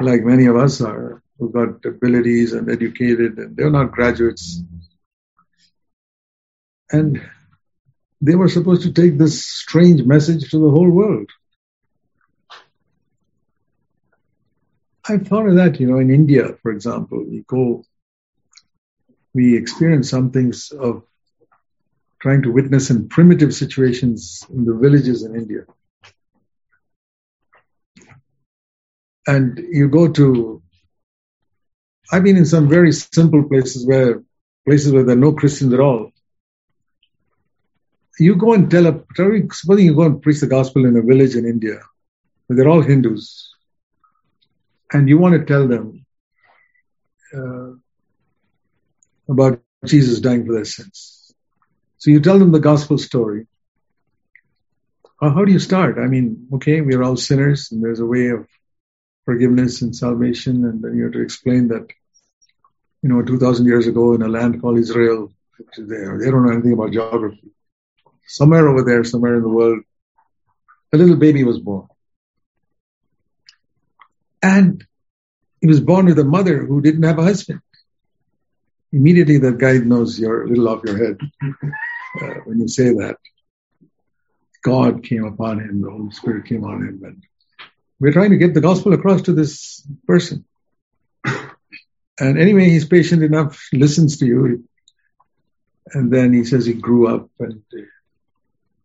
like 0.00 0.22
many 0.22 0.46
of 0.46 0.56
us 0.56 0.80
are, 0.80 1.22
who 1.38 1.50
got 1.50 1.84
abilities 1.84 2.52
and 2.52 2.70
educated, 2.70 3.38
and 3.38 3.56
they're 3.56 3.70
not 3.70 3.92
graduates. 3.92 4.62
And 6.90 7.20
they 8.20 8.36
were 8.36 8.48
supposed 8.48 8.82
to 8.82 8.92
take 8.92 9.18
this 9.18 9.44
strange 9.44 10.02
message 10.04 10.50
to 10.50 10.58
the 10.58 10.70
whole 10.70 10.88
world. 10.90 11.28
I 15.08 15.18
thought 15.18 15.48
of 15.48 15.56
that, 15.56 15.80
you 15.80 15.88
know, 15.88 15.98
in 15.98 16.10
India, 16.10 16.56
for 16.62 16.70
example, 16.70 17.24
we 17.28 17.44
go, 17.46 17.84
we 19.34 19.56
experience 19.56 20.08
some 20.08 20.30
things 20.30 20.70
of 20.70 21.02
trying 22.20 22.42
to 22.42 22.52
witness 22.52 22.90
in 22.90 23.08
primitive 23.08 23.52
situations 23.52 24.46
in 24.48 24.64
the 24.64 24.74
villages 24.74 25.24
in 25.24 25.34
India. 25.34 25.64
And 29.26 29.58
you 29.58 29.88
go 29.88 30.08
to, 30.12 30.62
I've 32.12 32.22
been 32.22 32.36
in 32.36 32.46
some 32.46 32.68
very 32.68 32.92
simple 32.92 33.42
places 33.42 33.84
where, 33.84 34.22
places 34.64 34.92
where 34.92 35.02
there 35.02 35.16
are 35.16 35.18
no 35.18 35.32
Christians 35.32 35.74
at 35.74 35.80
all. 35.80 36.12
You 38.20 38.36
go 38.36 38.52
and 38.52 38.70
tell 38.70 38.86
a, 38.86 39.00
supposing 39.52 39.86
you 39.86 39.96
go 39.96 40.02
and 40.02 40.22
preach 40.22 40.40
the 40.40 40.46
gospel 40.46 40.84
in 40.84 40.96
a 40.96 41.02
village 41.02 41.34
in 41.34 41.44
India, 41.44 41.80
they're 42.48 42.68
all 42.68 42.82
Hindus, 42.82 43.51
and 44.92 45.08
you 45.08 45.18
want 45.18 45.34
to 45.34 45.44
tell 45.44 45.66
them 45.66 46.04
uh, 47.34 47.72
about 49.28 49.60
Jesus 49.84 50.20
dying 50.20 50.46
for 50.46 50.52
their 50.52 50.64
sins. 50.64 51.34
So 51.98 52.10
you 52.10 52.20
tell 52.20 52.38
them 52.38 52.52
the 52.52 52.60
gospel 52.60 52.98
story. 52.98 53.46
how 55.20 55.44
do 55.44 55.52
you 55.52 55.58
start? 55.58 55.98
I 55.98 56.06
mean, 56.06 56.48
okay, 56.54 56.80
we 56.80 56.94
are 56.94 57.02
all 57.02 57.16
sinners, 57.16 57.70
and 57.70 57.82
there's 57.82 58.00
a 58.00 58.06
way 58.06 58.28
of 58.28 58.46
forgiveness 59.24 59.82
and 59.82 59.94
salvation, 59.94 60.64
and 60.64 60.82
then 60.82 60.96
you 60.96 61.04
have 61.04 61.12
to 61.12 61.22
explain 61.22 61.68
that, 61.68 61.86
you 63.02 63.08
know, 63.08 63.22
2,000 63.22 63.66
years 63.66 63.86
ago 63.86 64.14
in 64.14 64.22
a 64.22 64.28
land 64.28 64.60
called 64.60 64.78
Israel, 64.78 65.32
there, 65.76 66.18
they 66.18 66.30
don't 66.30 66.44
know 66.44 66.52
anything 66.52 66.72
about 66.72 66.92
geography. 66.92 67.50
Somewhere 68.26 68.68
over 68.68 68.82
there, 68.82 69.04
somewhere 69.04 69.36
in 69.36 69.42
the 69.42 69.48
world, 69.48 69.80
a 70.92 70.96
little 70.96 71.16
baby 71.16 71.44
was 71.44 71.58
born. 71.58 71.86
And 74.42 74.84
he 75.60 75.68
was 75.68 75.80
born 75.80 76.06
with 76.06 76.18
a 76.18 76.24
mother 76.24 76.64
who 76.64 76.80
didn't 76.80 77.04
have 77.04 77.18
a 77.18 77.22
husband. 77.22 77.60
Immediately, 78.92 79.38
that 79.38 79.58
guy 79.58 79.78
knows 79.78 80.18
you're 80.18 80.42
a 80.44 80.48
little 80.48 80.68
off 80.68 80.82
your 80.84 80.98
head 80.98 81.18
uh, 82.20 82.34
when 82.44 82.60
you 82.60 82.68
say 82.68 82.92
that. 82.94 83.16
God 84.62 85.02
came 85.02 85.24
upon 85.24 85.60
him, 85.60 85.80
the 85.80 85.90
Holy 85.90 86.10
Spirit 86.10 86.46
came 86.46 86.64
on 86.64 86.86
him, 86.86 87.00
and 87.04 87.22
we're 87.98 88.12
trying 88.12 88.30
to 88.30 88.36
get 88.36 88.54
the 88.54 88.60
gospel 88.60 88.92
across 88.92 89.22
to 89.22 89.32
this 89.32 89.86
person. 90.06 90.44
And 91.24 92.38
anyway, 92.38 92.68
he's 92.68 92.86
patient 92.86 93.22
enough, 93.22 93.68
listens 93.72 94.18
to 94.18 94.26
you, 94.26 94.68
and 95.94 96.12
then 96.12 96.32
he 96.32 96.44
says 96.44 96.64
he 96.64 96.74
grew 96.74 97.08
up 97.08 97.28
and 97.40 97.62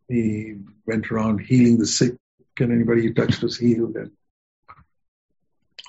he 0.08 0.56
went 0.86 1.12
around 1.12 1.40
healing 1.40 1.78
the 1.78 1.86
sick, 1.86 2.16
and 2.60 2.72
anybody 2.72 3.02
he 3.04 3.14
touched 3.14 3.44
was 3.44 3.58
healed, 3.58 3.96
and 3.96 4.12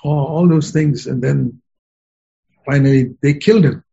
all, 0.03 0.25
all 0.27 0.47
those 0.47 0.71
things. 0.71 1.07
And 1.07 1.21
then 1.21 1.61
finally, 2.65 3.15
they 3.21 3.33
killed 3.35 3.65
him. 3.65 3.83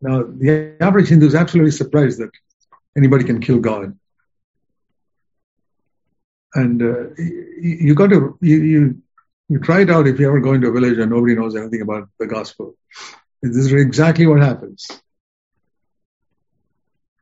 Now, 0.00 0.22
the 0.22 0.76
average 0.80 1.08
Hindu 1.08 1.26
is 1.26 1.34
absolutely 1.34 1.72
surprised 1.72 2.20
that 2.20 2.30
anybody 2.96 3.24
can 3.24 3.40
kill 3.40 3.58
God. 3.58 3.98
And 6.54 6.82
uh, 6.82 7.10
you, 7.18 7.78
you 7.80 7.94
got 7.94 8.10
to, 8.10 8.38
you, 8.40 8.56
you, 8.56 9.02
you 9.48 9.58
try 9.58 9.80
it 9.80 9.90
out 9.90 10.06
if 10.06 10.18
you 10.20 10.28
ever 10.28 10.40
go 10.40 10.52
into 10.52 10.68
a 10.68 10.72
village 10.72 10.98
and 10.98 11.10
nobody 11.10 11.34
knows 11.34 11.56
anything 11.56 11.82
about 11.82 12.08
the 12.18 12.26
gospel. 12.26 12.76
This 13.42 13.56
is 13.56 13.72
exactly 13.72 14.26
what 14.26 14.40
happens. 14.40 14.88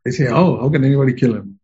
They 0.05 0.11
say, 0.13 0.29
oh, 0.29 0.61
how 0.61 0.69
can 0.69 0.85
anybody 0.85 1.15
kill 1.15 1.35
him? 1.35 1.59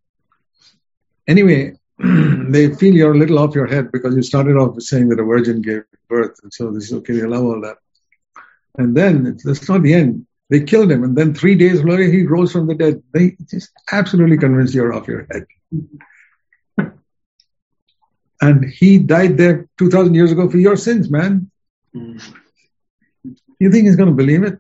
Anyway, 1.29 1.79
they 2.53 2.75
feel 2.75 2.95
you're 2.95 3.15
a 3.15 3.19
little 3.19 3.39
off 3.39 3.55
your 3.55 3.67
head 3.67 3.93
because 3.93 4.17
you 4.17 4.23
started 4.23 4.57
off 4.57 4.75
with 4.75 4.85
saying 4.85 5.09
that 5.11 5.21
a 5.21 5.25
virgin 5.25 5.63
gave 5.63 5.85
birth, 6.09 6.39
and 6.43 6.53
so 6.53 6.71
this 6.71 6.85
is 6.85 6.95
okay, 6.95 7.15
they 7.15 7.23
allow 7.23 7.43
all 7.43 7.61
that. 7.61 7.77
And 8.79 8.97
then 8.97 9.39
that's 9.45 9.69
not 9.69 9.83
the 9.83 9.95
end. 9.95 10.27
They 10.51 10.63
killed 10.65 10.91
him, 10.91 11.05
and 11.05 11.17
then 11.17 11.35
three 11.35 11.55
days 11.55 11.83
later 11.83 12.05
he 12.05 12.27
rose 12.27 12.53
from 12.53 12.67
the 12.67 12.75
dead. 12.75 13.03
They 13.13 13.37
just 13.51 13.71
absolutely 13.91 14.39
convinced 14.39 14.75
you're 14.75 14.93
off 14.93 15.09
your 15.09 15.27
head. 15.31 15.47
And 18.43 18.65
he 18.65 18.99
died 18.99 19.39
there 19.39 19.69
2,000 19.79 20.15
years 20.15 20.33
ago 20.33 20.51
for 20.51 20.59
your 20.59 20.77
sins, 20.77 21.09
man. 21.09 21.49
Mm. 21.95 22.21
You 23.61 23.71
think 23.71 23.87
he's 23.87 23.95
going 23.95 24.09
to 24.09 24.17
believe 24.17 24.43
it? 24.43 24.59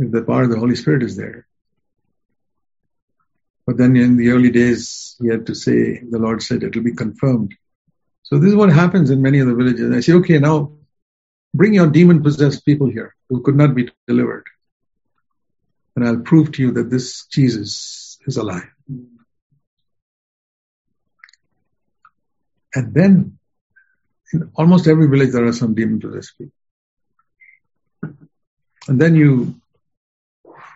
If 0.00 0.10
the 0.10 0.22
power 0.22 0.42
of 0.42 0.50
the 0.50 0.58
Holy 0.58 0.74
Spirit 0.74 1.04
is 1.04 1.16
there. 1.16 1.46
But 3.70 3.76
then 3.76 3.94
in 3.94 4.16
the 4.16 4.30
early 4.30 4.50
days, 4.50 5.14
he 5.20 5.28
had 5.28 5.46
to 5.46 5.54
say, 5.54 6.02
the 6.02 6.18
Lord 6.18 6.42
said, 6.42 6.64
it 6.64 6.74
will 6.74 6.82
be 6.82 6.92
confirmed. 6.92 7.54
So 8.24 8.36
this 8.36 8.48
is 8.48 8.56
what 8.56 8.72
happens 8.72 9.10
in 9.10 9.22
many 9.22 9.38
of 9.38 9.46
the 9.46 9.54
villages. 9.54 9.94
I 9.94 10.00
say, 10.00 10.14
okay, 10.14 10.38
now 10.40 10.72
bring 11.54 11.74
your 11.74 11.88
demon 11.88 12.20
possessed 12.20 12.64
people 12.64 12.90
here 12.90 13.14
who 13.28 13.42
could 13.42 13.54
not 13.54 13.76
be 13.76 13.88
delivered. 14.08 14.44
And 15.94 16.04
I'll 16.04 16.18
prove 16.18 16.50
to 16.50 16.62
you 16.62 16.72
that 16.72 16.90
this 16.90 17.26
Jesus 17.26 18.18
is 18.26 18.36
alive. 18.38 18.68
And 22.74 22.92
then 22.92 23.38
in 24.32 24.50
almost 24.56 24.88
every 24.88 25.06
village 25.06 25.30
there 25.30 25.46
are 25.46 25.52
some 25.52 25.76
demon 25.76 26.00
possessed 26.00 26.36
people. 26.36 26.58
And 28.88 29.00
then 29.00 29.14
you 29.14 29.60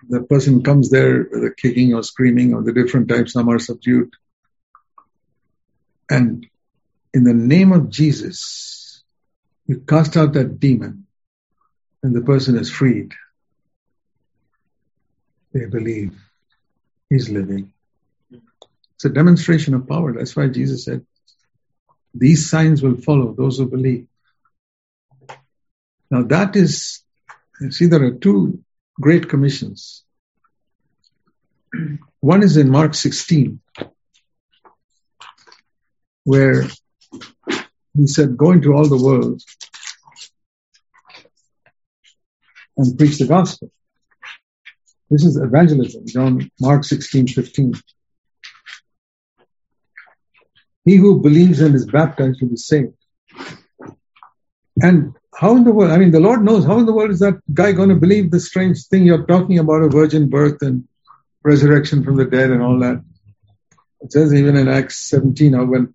the 0.09 0.23
person 0.23 0.63
comes 0.63 0.91
there 0.91 1.27
with 1.31 1.45
a 1.45 1.55
kicking 1.55 1.95
or 1.95 2.03
screaming 2.03 2.55
or 2.55 2.63
the 2.63 2.73
different 2.73 3.09
types, 3.09 3.33
some 3.33 3.49
are 3.49 3.59
subdued. 3.59 4.11
And 6.11 6.47
in 7.13 7.25
the 7.25 7.35
name 7.35 7.73
of 7.73 7.91
Jesus, 7.91 9.03
you 9.67 9.81
cast 9.81 10.17
out 10.17 10.35
that 10.35 10.61
demon 10.61 11.07
and 12.03 12.15
the 12.15 12.21
person 12.21 12.57
is 12.57 12.71
freed. 12.71 13.13
They 15.53 15.67
believe 15.67 16.19
he's 17.09 17.31
living. 17.31 17.73
It's 18.97 19.05
a 19.05 19.11
demonstration 19.11 19.75
of 19.75 19.89
power. 19.89 20.13
That's 20.13 20.37
why 20.37 20.49
Jesus 20.49 20.85
said, 20.85 21.07
these 22.15 22.51
signs 22.51 22.83
will 22.83 22.97
follow 22.97 23.33
those 23.33 23.59
who 23.59 23.67
believe. 23.67 24.07
Now 26.11 26.23
that 26.25 26.57
is, 26.57 27.03
you 27.61 27.73
see, 27.73 27.87
there 27.87 28.05
are 28.05 28.15
two 28.15 28.63
great 29.01 29.29
commissions. 29.29 30.05
One 32.21 32.43
is 32.43 32.57
in 32.57 32.71
Mark 32.71 32.95
16, 32.95 33.61
where 36.25 36.65
he 37.97 38.07
said, 38.07 38.37
Go 38.37 38.53
into 38.53 38.73
all 38.73 38.89
the 38.89 39.03
world 39.03 39.43
and 42.77 42.99
preach 42.99 43.19
the 43.19 43.27
gospel. 43.27 43.71
This 45.11 45.25
is 45.25 45.37
evangelism, 45.37 46.07
John 46.07 46.51
Mark 46.61 46.85
16, 46.85 47.29
15. 47.29 47.75
He 50.85 50.97
who 50.97 51.21
believes 51.21 51.61
and 51.61 51.75
is 51.75 51.87
baptized 51.87 52.41
will 52.41 52.51
be 52.51 52.57
saved. 52.57 52.95
And 54.81 55.15
how 55.37 55.57
in 55.57 55.65
the 55.65 55.73
world, 55.73 55.91
I 55.91 55.99
mean, 55.99 56.11
the 56.11 56.21
Lord 56.21 56.43
knows, 56.43 56.65
how 56.65 56.79
in 56.79 56.87
the 56.87 56.93
world 56.93 57.11
is 57.11 57.19
that 57.21 57.41
guy 57.53 57.73
going 57.73 57.89
to 57.89 57.95
believe 57.97 58.31
the 58.31 58.41
strange 58.41 58.87
thing 58.87 59.05
you're 59.05 59.27
talking 59.27 59.59
about, 59.59 59.83
a 59.83 59.89
virgin 59.89 60.29
birth 60.29 60.63
and 60.63 60.87
resurrection 61.43 62.05
from 62.05 62.17
the 62.17 62.25
dead 62.25 62.51
and 62.51 62.63
all 62.63 62.79
that? 62.81 63.03
It 64.01 64.13
says 64.13 64.35
even 64.35 64.57
in 64.57 64.69
Acts 64.69 64.99
17, 65.11 65.53
when, 65.69 65.95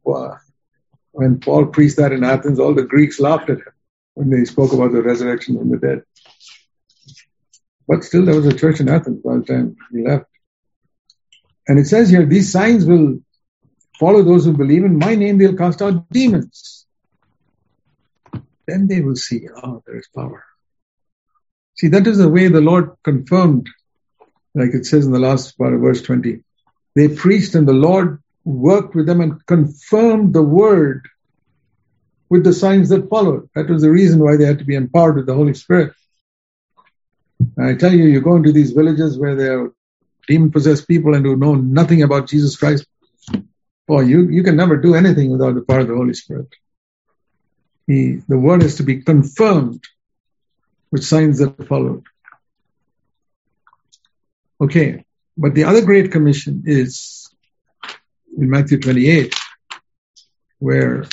when 1.11 1.39
Paul 1.39 1.67
preached 1.67 1.97
that 1.97 2.11
in 2.11 2.23
Athens, 2.23 2.59
all 2.59 2.73
the 2.73 2.83
Greeks 2.83 3.19
laughed 3.19 3.49
at 3.49 3.59
him 3.59 3.73
when 4.15 4.29
they 4.29 4.45
spoke 4.45 4.73
about 4.73 4.91
the 4.91 5.01
resurrection 5.01 5.57
from 5.57 5.69
the 5.69 5.77
dead. 5.77 6.03
But 7.87 8.03
still, 8.03 8.25
there 8.25 8.35
was 8.35 8.45
a 8.45 8.57
church 8.57 8.79
in 8.79 8.89
Athens 8.89 9.21
by 9.23 9.37
the 9.37 9.43
time 9.43 9.75
he 9.91 10.05
left. 10.05 10.25
And 11.67 11.79
it 11.79 11.87
says 11.87 12.09
here, 12.09 12.25
these 12.25 12.51
signs 12.51 12.85
will 12.85 13.19
follow 13.99 14.23
those 14.23 14.45
who 14.45 14.53
believe 14.53 14.83
in 14.83 14.97
my 14.97 15.15
name, 15.15 15.37
they'll 15.37 15.55
cast 15.55 15.81
out 15.81 16.09
demons 16.09 16.78
then 18.70 18.88
they 18.88 19.01
will 19.01 19.15
see, 19.15 19.47
oh, 19.63 19.84
there 19.86 19.97
is 19.97 20.07
power. 20.15 20.43
See, 21.76 21.88
that 21.89 22.07
is 22.07 22.17
the 22.17 22.30
way 22.30 22.47
the 22.47 22.61
Lord 22.61 22.91
confirmed, 23.03 23.70
like 24.53 24.74
it 24.74 24.86
says 24.86 25.05
in 25.05 25.11
the 25.11 25.20
last 25.20 25.57
part 25.57 25.74
of 25.74 25.82
verse 25.82 26.01
20. 26.01 26.43
They 26.95 27.07
preached 27.07 27.55
and 27.55 27.67
the 27.67 27.74
Lord 27.74 28.22
worked 28.43 28.95
with 28.95 29.05
them 29.05 29.22
and 29.22 29.45
confirmed 29.45 30.34
the 30.34 30.43
word 30.43 31.07
with 32.30 32.43
the 32.43 32.53
signs 32.53 32.89
that 32.89 33.09
followed. 33.09 33.49
That 33.55 33.70
was 33.70 33.82
the 33.82 33.91
reason 33.91 34.20
why 34.20 34.38
they 34.38 34.45
had 34.45 34.59
to 34.59 34.65
be 34.65 34.76
empowered 34.76 35.15
with 35.15 35.26
the 35.26 35.34
Holy 35.34 35.53
Spirit. 35.53 35.93
And 37.57 37.67
I 37.67 37.76
tell 37.76 37.93
you, 37.93 38.05
you 38.05 38.22
go 38.22 38.36
into 38.36 38.51
these 38.51 38.72
villages 38.72 39.17
where 39.17 39.36
there 39.36 39.61
are 39.61 39.74
demon 40.28 40.51
possessed 40.51 40.88
people 40.88 41.15
and 41.15 41.26
who 41.26 41.36
know 41.36 41.55
nothing 41.55 42.03
about 42.03 42.28
Jesus 42.28 42.55
Christ. 42.55 42.86
Boy, 43.88 44.01
you, 44.01 44.30
you 44.30 44.43
can 44.43 44.55
never 44.55 44.78
do 44.78 44.93
anything 44.93 45.32
without 45.32 45.55
the 45.55 45.61
power 45.61 45.80
of 45.80 45.88
the 45.88 45.95
Holy 45.95 46.13
Spirit. 46.13 46.47
He, 47.89 48.21
the 48.27 48.37
word 48.37 48.61
has 48.61 48.75
to 48.75 48.83
be 48.83 49.01
confirmed 49.01 49.83
with 50.91 51.03
signs 51.03 51.39
that 51.39 51.67
followed. 51.67 52.03
Okay, 54.61 55.05
but 55.35 55.55
the 55.55 55.63
other 55.63 55.83
great 55.83 56.11
commission 56.11 56.65
is 56.67 57.31
in 58.37 58.47
Matthew 58.47 58.77
28, 58.79 59.33
where 60.59 61.05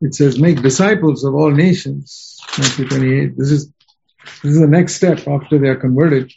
it 0.00 0.16
says, 0.16 0.36
make 0.36 0.62
disciples 0.62 1.22
of 1.22 1.36
all 1.36 1.52
nations. 1.52 2.40
Matthew 2.58 2.88
28. 2.88 3.38
This 3.38 3.52
is, 3.52 3.72
this 4.42 4.52
is 4.54 4.58
the 4.58 4.66
next 4.66 4.96
step 4.96 5.28
after 5.28 5.60
they 5.60 5.68
are 5.68 5.76
converted 5.76 6.32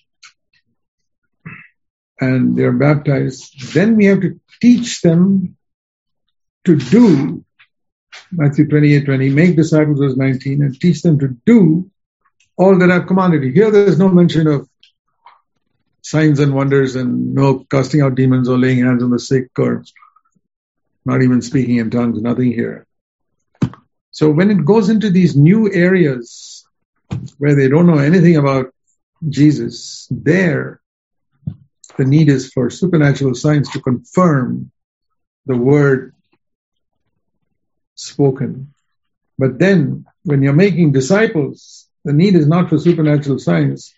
and 2.22 2.55
they 2.55 2.63
are 2.63 2.72
baptized. 2.72 3.74
Then 3.74 3.95
we 3.95 4.05
have 4.05 4.22
to 4.22 4.39
teach 4.61 5.01
them 5.01 5.57
to 6.66 6.76
do 6.76 7.45
Matthew 8.32 8.68
28, 8.68 9.05
20, 9.05 9.30
make 9.30 9.55
disciples, 9.55 9.99
verse 9.99 10.18
19, 10.18 10.61
and 10.61 10.80
teach 10.80 11.01
them 11.01 11.20
to 11.20 11.30
do 11.45 11.89
all 12.57 12.78
that 12.80 12.91
I've 12.91 13.07
commanded 13.07 13.43
you. 13.43 13.51
Here 13.51 13.72
there's 13.72 13.99
no 13.99 14.09
mention 14.09 14.47
of 14.47 14.68
signs 16.01 16.39
and 16.39 16.53
wonders 16.53 16.95
and 16.95 17.34
no 17.34 17.66
casting 17.70 18.01
out 18.01 18.16
demons 18.16 18.47
or 18.47 18.57
laying 18.57 18.84
hands 18.84 19.03
on 19.03 19.09
the 19.09 19.20
sick 19.20 19.49
or 19.57 19.84
not 21.05 21.22
even 21.22 21.41
speaking 21.41 21.78
in 21.78 21.89
tongues, 21.89 22.22
nothing 22.22 22.51
here. 22.51 22.88
So 24.11 24.32
when 24.32 24.49
it 24.49 24.66
goes 24.66 24.89
into 24.89 25.09
these 25.09 25.36
new 25.36 25.72
areas 25.72 26.66
where 27.38 27.55
they 27.55 27.68
don't 27.68 27.88
know 27.88 27.97
anything 27.97 28.38
about 28.38 28.74
Jesus, 29.28 30.07
there 30.09 30.80
the 31.97 32.05
need 32.05 32.30
is 32.30 32.51
for 32.51 32.70
supernatural 32.70 33.36
signs 33.36 33.70
to 33.72 33.82
confirm 33.82 34.72
the 35.45 35.55
word 35.55 36.14
spoken. 37.96 38.74
But 39.38 39.60
then 39.60 40.06
when 40.24 40.41
you're 40.41 40.54
making 40.54 40.91
disciples, 40.91 41.88
the 42.04 42.14
need 42.14 42.36
is 42.36 42.48
not 42.48 42.70
for 42.70 42.78
supernatural 42.78 43.39
signs. 43.39 43.93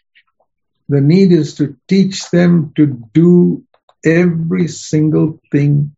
The 0.90 1.02
need 1.02 1.32
is 1.32 1.56
to 1.56 1.76
teach 1.88 2.30
them 2.30 2.72
to 2.78 2.86
do 3.14 3.64
every 4.06 4.68
single 4.68 5.40
thing 5.52 5.96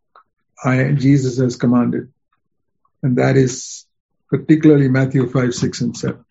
I, 0.64 0.92
Jesus 0.92 1.38
has 1.38 1.56
commanded. 1.56 2.12
And 3.04 3.18
that 3.18 3.38
is 3.38 3.86
particularly 4.30 4.90
Matthew 4.90 5.30
5, 5.30 5.54
6, 5.54 5.82
and 5.82 5.98
7. 5.98 6.26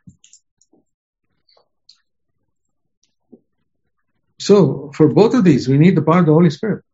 So, 4.41 4.93
for 4.95 5.09
both 5.09 5.35
of 5.35 5.45
these, 5.45 5.69
we 5.69 5.79
need 5.79 5.97
the 5.97 6.03
power 6.03 6.21
of 6.21 6.27
the 6.27 6.33
Holy 6.33 6.51
Spirit. 6.51 6.85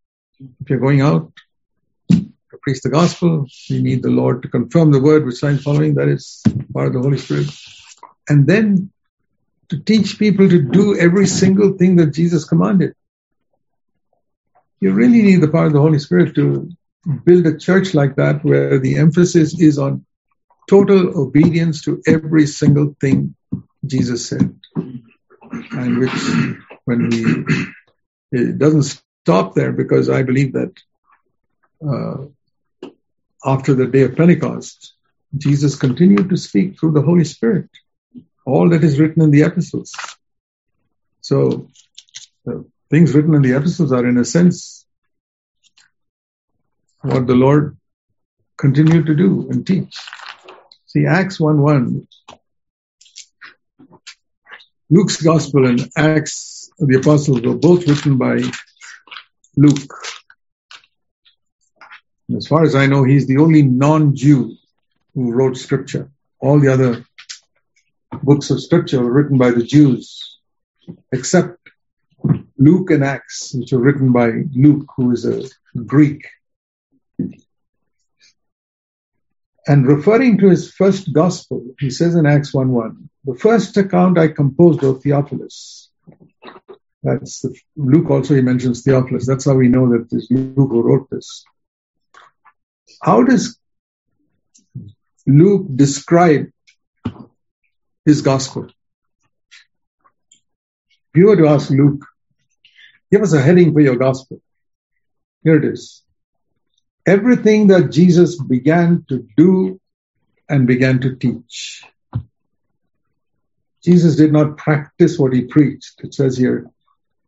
If 0.41 0.71
you're 0.71 0.81
going 0.81 1.01
out 1.01 1.33
preach 2.65 2.81
the 2.81 2.89
gospel, 2.89 3.47
We 3.69 3.83
need 3.83 4.03
the 4.03 4.11
Lord 4.11 4.43
to 4.43 4.49
confirm 4.49 4.91
the 4.91 5.01
word 5.01 5.27
with 5.27 5.37
signs 5.37 5.63
following. 5.63 5.95
That 5.95 6.09
is 6.09 6.43
part 6.73 6.89
of 6.89 6.95
the 6.95 7.03
Holy 7.03 7.19
Spirit. 7.19 7.49
And 8.29 8.47
then 8.47 8.91
to 9.69 9.79
teach 9.79 10.19
people 10.19 10.49
to 10.49 10.61
do 10.63 10.99
every 10.99 11.27
single 11.27 11.73
thing 11.73 11.97
that 11.97 12.15
Jesus 12.15 12.45
commanded. 12.45 12.95
You 14.81 14.93
really 14.93 15.23
need 15.23 15.43
the 15.43 15.49
power 15.49 15.67
of 15.67 15.75
the 15.75 15.81
Holy 15.81 15.99
Spirit 15.99 16.35
to 16.37 16.71
build 17.25 17.47
a 17.47 17.59
church 17.59 17.93
like 17.95 18.17
that 18.17 18.45
where 18.45 18.79
the 18.79 18.97
emphasis 18.97 19.59
is 19.59 19.79
on 19.79 20.07
total 20.69 21.21
obedience 21.21 21.83
to 21.83 22.03
every 22.07 22.47
single 22.47 22.97
thing 22.99 23.35
Jesus 23.85 24.29
said. 24.29 24.59
And 25.53 25.99
which, 25.99 26.19
when 26.87 27.09
we, 27.11 28.41
it 28.41 28.59
doesn't 28.59 28.85
stop 28.85 29.55
there 29.55 29.73
because 29.73 30.09
I 30.09 30.23
believe 30.23 30.55
that 30.55 30.73
uh, 31.87 32.27
after 33.45 33.75
the 33.75 33.87
day 33.87 34.03
of 34.03 34.17
Pentecost, 34.17 34.95
Jesus 35.37 35.77
continued 35.77 36.31
to 36.31 36.37
speak 36.37 36.79
through 36.79 36.93
the 36.93 37.03
Holy 37.03 37.25
Spirit, 37.25 37.69
all 38.47 38.71
that 38.71 38.85
is 38.85 38.99
written 38.99 39.23
in 39.23 39.31
the 39.31 39.43
epistles. 39.43 39.93
So, 41.21 41.69
the 42.45 42.65
things 42.91 43.15
written 43.15 43.35
in 43.35 43.43
the 43.43 43.57
epistles 43.57 43.93
are, 43.93 44.07
in 44.07 44.19
a 44.19 44.25
sense, 44.25 44.87
what 47.01 47.27
the 47.27 47.35
Lord 47.35 47.77
continued 48.57 49.07
to 49.07 49.15
do 49.15 49.49
and 49.51 49.67
teach. 49.67 49.99
See, 50.87 51.07
Acts 51.07 51.41
1 51.41 51.61
1, 51.61 52.07
Luke's 54.91 55.21
Gospel 55.21 55.67
and 55.67 55.91
Acts 55.97 56.71
of 56.79 56.89
the 56.89 56.99
Apostles 56.99 57.41
were 57.41 57.57
both 57.57 57.87
written 57.89 58.17
by 58.17 58.41
Luke. 59.57 59.93
As 62.37 62.47
far 62.49 62.65
as 62.65 62.75
I 62.75 62.87
know, 62.87 63.05
he's 63.05 63.27
the 63.27 63.39
only 63.39 63.63
non 63.63 64.17
Jew 64.17 64.57
who 65.15 65.33
wrote 65.33 65.57
scripture. 65.57 66.11
All 66.41 66.59
the 66.59 66.73
other 66.73 67.05
books 68.23 68.51
of 68.51 68.63
scripture 68.63 69.03
were 69.03 69.13
written 69.13 69.39
by 69.39 69.53
the 69.53 69.63
Jews, 69.63 70.39
except 71.13 71.59
Luke 72.59 72.91
and 72.91 73.05
Acts, 73.05 73.55
which 73.55 73.73
were 73.73 73.79
written 73.79 74.13
by 74.13 74.33
Luke, 74.53 74.89
who 74.97 75.13
is 75.13 75.25
a 75.25 75.49
Greek. 75.85 76.27
And 79.67 79.87
referring 79.87 80.39
to 80.39 80.51
his 80.51 80.71
first 80.71 81.13
gospel, 81.13 81.75
he 81.79 81.91
says 81.91 82.17
in 82.17 82.27
Acts 82.27 82.53
1.1, 82.53 83.09
the 83.25 83.35
first 83.35 83.77
account 83.77 84.19
I 84.19 84.29
composed 84.29 84.83
of 84.83 85.03
Theophilus. 85.03 85.89
That's 87.03 87.41
the, 87.41 87.55
Luke 87.77 88.11
also 88.11 88.35
he 88.35 88.41
mentions 88.43 88.83
Theophilus. 88.83 89.27
That's 89.27 89.45
how 89.45 89.55
we 89.55 89.69
know 89.69 89.89
that 89.91 90.09
it's 90.11 90.31
Luke 90.31 90.71
who 90.71 90.83
wrote 90.83 91.09
this. 91.11 91.45
How 93.03 93.23
does 93.23 93.59
Luke 95.27 95.67
describe 95.75 96.51
his 98.05 98.23
gospel? 98.23 98.67
If 101.13 101.19
you 101.21 101.27
were 101.27 101.37
to 101.37 101.49
ask 101.49 101.71
Luke, 101.71 102.05
give 103.11 103.23
us 103.23 103.33
a 103.33 103.41
heading 103.41 103.73
for 103.73 103.81
your 103.81 103.97
gospel. 103.97 104.41
Here 105.43 105.57
it 105.57 105.65
is 105.65 106.05
everything 107.07 107.69
that 107.69 107.91
Jesus 107.91 108.41
began 108.41 109.05
to 109.09 109.27
do 109.37 109.81
and 110.49 110.67
began 110.67 111.01
to 111.01 111.17
teach. 111.17 111.85
Jesus 113.83 114.17
did 114.17 114.33
not 114.33 114.57
practice 114.57 115.19
what 115.19 115.35
he 115.35 115.43
preached. 115.43 116.01
It 116.03 116.15
says 116.15 116.37
here, 116.37 116.71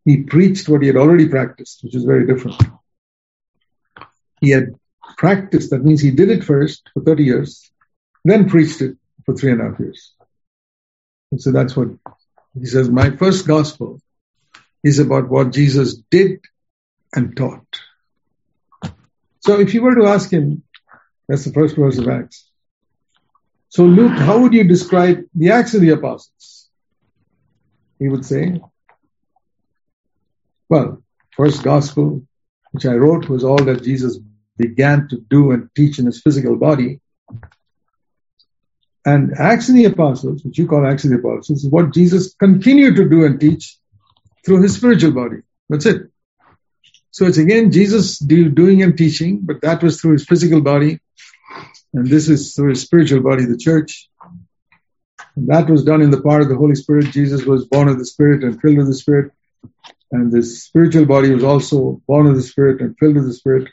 he 0.04 0.22
preached 0.22 0.68
what 0.68 0.80
he 0.80 0.86
had 0.86 0.96
already 0.96 1.28
practiced, 1.28 1.80
which 1.82 1.94
is 1.94 2.04
very 2.04 2.26
different. 2.26 2.62
He 4.40 4.50
had 4.50 4.74
practiced, 5.16 5.70
that 5.70 5.84
means 5.84 6.00
he 6.00 6.10
did 6.10 6.30
it 6.30 6.44
first 6.44 6.88
for 6.92 7.02
30 7.02 7.24
years, 7.24 7.70
then 8.24 8.48
preached 8.48 8.80
it 8.82 8.96
for 9.24 9.34
three 9.34 9.52
and 9.52 9.60
a 9.60 9.70
half 9.70 9.80
years. 9.80 10.14
And 11.30 11.40
so 11.40 11.52
that's 11.52 11.76
what 11.76 11.88
he 12.58 12.66
says. 12.66 12.88
My 12.88 13.10
first 13.10 13.46
gospel 13.46 14.00
is 14.84 14.98
about 14.98 15.28
what 15.28 15.52
Jesus 15.52 15.96
did 16.10 16.40
and 17.14 17.36
taught. 17.36 17.66
So 19.40 19.60
if 19.60 19.74
you 19.74 19.82
were 19.82 19.94
to 19.94 20.06
ask 20.06 20.30
him, 20.30 20.62
that's 21.28 21.44
the 21.44 21.52
first 21.52 21.76
verse 21.76 21.98
of 21.98 22.08
Acts. 22.08 22.48
So 23.68 23.84
Luke, 23.84 24.16
how 24.16 24.38
would 24.40 24.54
you 24.54 24.64
describe 24.64 25.24
the 25.34 25.50
Acts 25.50 25.74
of 25.74 25.80
the 25.80 25.90
Apostles? 25.90 26.68
He 27.98 28.08
would 28.08 28.24
say, 28.24 28.60
well, 30.68 31.02
first 31.36 31.62
gospel, 31.62 32.22
which 32.72 32.86
I 32.86 32.94
wrote, 32.94 33.28
was 33.28 33.44
all 33.44 33.62
that 33.64 33.82
Jesus 33.82 34.18
began 34.56 35.08
to 35.08 35.18
do 35.18 35.52
and 35.52 35.68
teach 35.74 35.98
in 35.98 36.06
his 36.06 36.20
physical 36.20 36.56
body. 36.56 37.00
And 39.04 39.34
Acts 39.38 39.68
of 39.68 39.76
the 39.76 39.84
Apostles, 39.84 40.42
which 40.44 40.58
you 40.58 40.66
call 40.66 40.86
Acts 40.86 41.04
of 41.04 41.10
the 41.10 41.18
Apostles, 41.18 41.64
is 41.64 41.70
what 41.70 41.94
Jesus 41.94 42.34
continued 42.34 42.96
to 42.96 43.08
do 43.08 43.24
and 43.24 43.40
teach 43.40 43.76
through 44.44 44.62
his 44.62 44.74
spiritual 44.74 45.12
body. 45.12 45.42
That's 45.68 45.86
it. 45.86 46.10
So 47.10 47.24
it's 47.26 47.38
again 47.38 47.70
Jesus 47.70 48.18
doing 48.18 48.82
and 48.82 48.98
teaching, 48.98 49.40
but 49.42 49.62
that 49.62 49.82
was 49.82 50.00
through 50.00 50.12
his 50.12 50.26
physical 50.26 50.60
body, 50.60 51.00
and 51.94 52.06
this 52.06 52.28
is 52.28 52.54
through 52.54 52.70
his 52.70 52.82
spiritual 52.82 53.22
body, 53.22 53.44
the 53.46 53.56
church. 53.56 54.08
And 55.34 55.48
that 55.48 55.70
was 55.70 55.84
done 55.84 56.02
in 56.02 56.10
the 56.10 56.20
power 56.20 56.40
of 56.40 56.48
the 56.48 56.56
Holy 56.56 56.74
Spirit. 56.74 57.06
Jesus 57.12 57.44
was 57.44 57.64
born 57.66 57.88
of 57.88 57.98
the 57.98 58.04
Spirit 58.04 58.44
and 58.44 58.60
filled 58.60 58.76
with 58.76 58.88
the 58.88 58.94
Spirit, 58.94 59.32
and 60.12 60.30
this 60.30 60.64
spiritual 60.64 61.06
body 61.06 61.30
was 61.30 61.44
also 61.44 62.02
born 62.06 62.26
of 62.26 62.36
the 62.36 62.42
Spirit 62.42 62.80
and 62.80 62.98
filled 62.98 63.14
with 63.14 63.26
the 63.26 63.32
Spirit, 63.32 63.70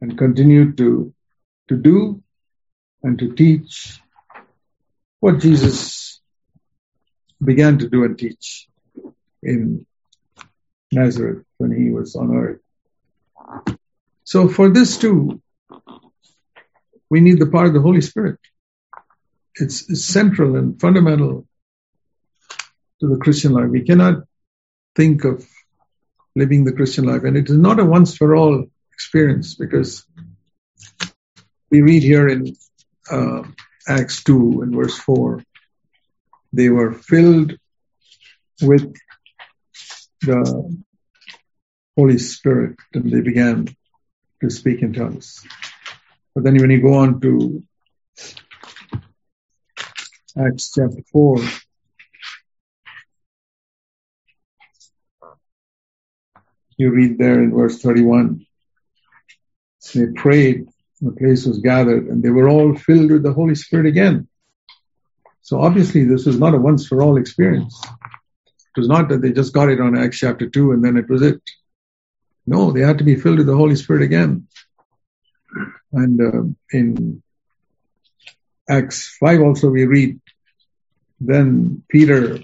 and 0.00 0.16
continue 0.16 0.72
to 0.72 1.12
to 1.68 1.76
do 1.76 2.22
and 3.02 3.18
to 3.18 3.34
teach 3.34 4.00
what 5.20 5.38
Jesus 5.38 6.20
began 7.42 7.78
to 7.78 7.88
do 7.88 8.04
and 8.04 8.18
teach 8.18 8.68
in 9.42 9.86
Nazareth 10.92 11.44
when 11.58 11.72
he 11.72 11.90
was 11.90 12.16
on 12.16 12.36
earth. 12.36 12.60
So 14.24 14.48
for 14.48 14.68
this 14.68 14.98
too, 14.98 15.40
we 17.08 17.20
need 17.20 17.38
the 17.38 17.46
power 17.46 17.66
of 17.66 17.74
the 17.74 17.80
Holy 17.80 18.00
Spirit. 18.00 18.38
It's, 19.56 19.90
it's 19.90 20.04
central 20.04 20.56
and 20.56 20.80
fundamental 20.80 21.46
to 23.00 23.08
the 23.08 23.16
Christian 23.16 23.52
life. 23.52 23.68
We 23.68 23.82
cannot 23.82 24.22
think 24.94 25.24
of 25.24 25.46
living 26.36 26.64
the 26.64 26.72
Christian 26.72 27.04
life, 27.06 27.24
and 27.24 27.36
it 27.36 27.48
is 27.50 27.56
not 27.56 27.80
a 27.80 27.84
once 27.84 28.16
for 28.16 28.36
all 28.36 28.66
experience 29.00 29.54
because 29.54 30.04
we 31.70 31.80
read 31.80 32.02
here 32.02 32.28
in 32.28 32.54
uh, 33.10 33.42
Acts 33.88 34.22
2 34.24 34.60
and 34.60 34.74
verse 34.74 34.98
4 34.98 35.42
they 36.52 36.68
were 36.68 36.92
filled 36.92 37.56
with 38.60 38.92
the 40.20 40.78
Holy 41.96 42.18
Spirit 42.18 42.76
and 42.92 43.10
they 43.10 43.22
began 43.22 43.68
to 44.42 44.50
speak 44.50 44.82
in 44.82 44.92
tongues. 44.92 45.46
But 46.34 46.44
then 46.44 46.56
when 46.60 46.70
you 46.70 46.82
go 46.82 46.94
on 46.94 47.20
to 47.22 47.62
Acts 50.36 50.72
chapter 50.74 51.02
4, 51.12 51.38
you 56.76 56.90
read 56.90 57.18
there 57.18 57.42
in 57.42 57.54
verse 57.54 57.80
31, 57.80 58.46
they 59.94 60.06
prayed, 60.06 60.66
the 61.00 61.12
place 61.12 61.46
was 61.46 61.58
gathered, 61.58 62.06
and 62.06 62.22
they 62.22 62.30
were 62.30 62.48
all 62.48 62.74
filled 62.76 63.10
with 63.10 63.22
the 63.22 63.32
Holy 63.32 63.54
Spirit 63.54 63.86
again. 63.86 64.28
So 65.42 65.60
obviously 65.60 66.04
this 66.04 66.26
was 66.26 66.38
not 66.38 66.54
a 66.54 66.58
once 66.58 66.86
for 66.86 67.02
all 67.02 67.16
experience. 67.16 67.80
It 68.76 68.78
was 68.78 68.88
not 68.88 69.08
that 69.08 69.20
they 69.20 69.32
just 69.32 69.52
got 69.52 69.68
it 69.68 69.80
on 69.80 69.98
Acts 69.98 70.18
chapter 70.18 70.48
2 70.48 70.72
and 70.72 70.84
then 70.84 70.96
it 70.96 71.08
was 71.08 71.22
it. 71.22 71.42
No, 72.46 72.70
they 72.70 72.82
had 72.82 72.98
to 72.98 73.04
be 73.04 73.16
filled 73.16 73.38
with 73.38 73.48
the 73.48 73.56
Holy 73.56 73.74
Spirit 73.74 74.02
again. 74.02 74.46
And 75.92 76.20
uh, 76.20 76.42
in 76.72 77.22
Acts 78.68 79.16
5 79.18 79.40
also 79.40 79.70
we 79.70 79.86
read, 79.86 80.20
then 81.20 81.82
Peter 81.88 82.38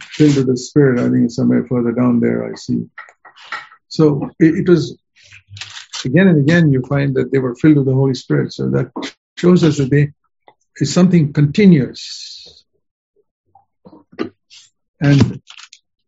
filled 0.00 0.36
with 0.36 0.46
the 0.46 0.56
Spirit, 0.56 1.00
I 1.00 1.10
think 1.10 1.24
it's 1.24 1.36
somewhere 1.36 1.66
further 1.66 1.92
down 1.92 2.20
there 2.20 2.48
I 2.48 2.54
see. 2.54 2.88
So 3.88 4.30
it, 4.38 4.60
it 4.60 4.68
was, 4.68 4.96
again 6.04 6.28
and 6.28 6.38
again 6.38 6.72
you 6.72 6.82
find 6.82 7.14
that 7.16 7.32
they 7.32 7.38
were 7.38 7.54
filled 7.54 7.76
with 7.76 7.86
the 7.86 7.94
Holy 7.94 8.14
Spirit. 8.14 8.52
So 8.52 8.70
that 8.70 8.92
shows 9.36 9.64
us 9.64 9.78
that 9.78 9.90
they 9.90 10.12
is 10.76 10.92
something 10.92 11.32
continuous. 11.32 12.64
And 15.00 15.42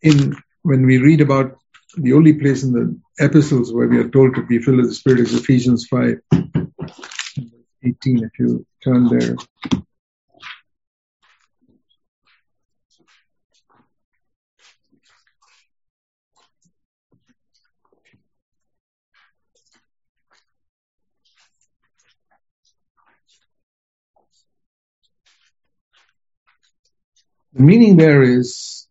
in 0.02 0.36
when 0.62 0.86
we 0.86 0.98
read 0.98 1.20
about 1.20 1.58
the 1.96 2.14
only 2.14 2.32
place 2.32 2.62
in 2.62 2.72
the 2.72 2.98
epistles 3.18 3.72
where 3.72 3.88
we 3.88 3.98
are 3.98 4.08
told 4.08 4.34
to 4.34 4.42
be 4.42 4.58
filled 4.58 4.78
with 4.78 4.88
the 4.88 4.94
Spirit 4.94 5.20
is 5.20 5.34
Ephesians 5.34 5.86
5, 5.88 6.20
18, 6.32 8.24
if 8.24 8.30
you 8.38 8.66
turn 8.82 9.08
there. 9.08 9.36
The 27.54 27.62
meaning 27.62 27.96
there 27.96 28.22
is 28.22 28.88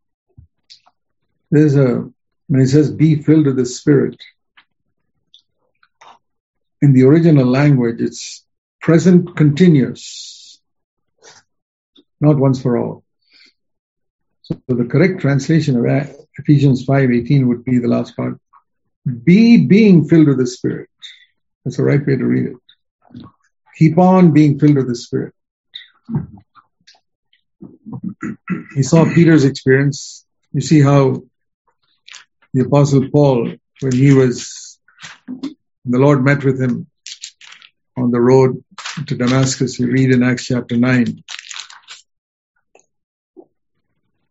there's 1.51 1.76
a 1.76 2.09
when 2.47 2.61
it 2.61 2.68
says 2.68 2.91
be 2.91 3.22
filled 3.22 3.45
with 3.45 3.57
the 3.57 3.66
Spirit, 3.66 4.22
in 6.82 6.93
the 6.93 7.03
original 7.03 7.45
language, 7.45 7.99
it's 7.99 8.45
present 8.80 9.36
continuous, 9.36 10.61
not 12.22 12.38
once 12.38 12.61
for 12.61 12.78
all. 12.78 13.03
So 14.43 14.55
the 14.68 14.86
correct 14.86 15.22
translation 15.22 15.78
of 15.78 15.86
Ephesians 16.38 16.86
5:18 16.86 17.47
would 17.47 17.66
be 17.66 17.80
the 17.80 17.88
last 17.88 18.16
part. 18.16 18.39
Be 19.05 19.66
being 19.66 20.07
filled 20.07 20.28
with 20.28 20.38
the 20.38 20.47
Spirit. 20.47 20.89
That's 21.64 21.78
the 21.78 21.84
right 21.84 22.05
way 22.05 22.16
to 22.16 22.26
read 22.26 22.45
it. 22.51 22.57
Keep 23.78 23.97
on 23.97 24.32
being 24.32 24.57
filled 24.57 24.76
with 24.76 24.88
the 24.88 24.95
Spirit. 24.95 25.34
You 28.76 28.84
saw 28.84 29.05
Peter's 29.05 29.45
experience. 29.45 30.26
You 30.51 30.61
see 30.61 30.82
how 30.82 31.24
the 32.53 32.61
apostle 32.61 33.09
Paul, 33.09 33.53
when 33.82 33.91
he 33.91 34.14
was, 34.14 34.80
the 35.86 35.99
Lord 35.99 36.24
met 36.24 36.43
with 36.43 36.61
him 36.61 36.88
on 37.97 38.11
the 38.11 38.22
road 38.22 38.64
to 39.07 39.16
Damascus, 39.16 39.80
you 39.80 39.91
read 39.91 40.11
in 40.11 40.24
Acts 40.24 40.45
chapter 40.45 40.78
9. 40.78 41.24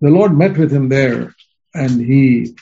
The 0.00 0.10
Lord 0.10 0.36
met 0.36 0.56
with 0.56 0.72
him 0.72 0.88
there 0.88 1.34
and 1.74 2.00
he 2.00 2.56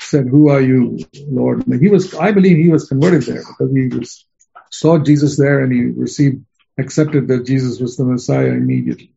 said, 0.00 0.26
who 0.28 0.48
are 0.48 0.60
you, 0.60 0.98
Lord? 1.26 1.66
And 1.66 1.80
he 1.80 1.88
was, 1.88 2.14
I 2.14 2.32
believe 2.32 2.56
he 2.56 2.70
was 2.70 2.88
converted 2.88 3.22
there 3.22 3.42
because 3.42 3.72
he 3.72 3.88
was, 3.88 4.24
saw 4.70 4.98
Jesus 4.98 5.36
there 5.36 5.60
and 5.60 5.72
he 5.72 5.84
received, 5.84 6.44
accepted 6.78 7.28
that 7.28 7.46
Jesus 7.46 7.80
was 7.80 7.96
the 7.96 8.04
Messiah 8.04 8.46
immediately. 8.46 9.12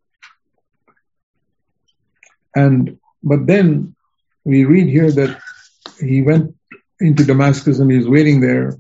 And, 2.56 3.00
but 3.24 3.48
then 3.48 3.96
we 4.44 4.66
read 4.66 4.88
here 4.88 5.12
that 5.12 5.40
he 6.00 6.22
went 6.22 6.56
into 7.00 7.24
Damascus 7.24 7.80
and 7.80 7.92
he 7.92 7.98
was 7.98 8.08
waiting 8.08 8.42
there. 8.42 8.78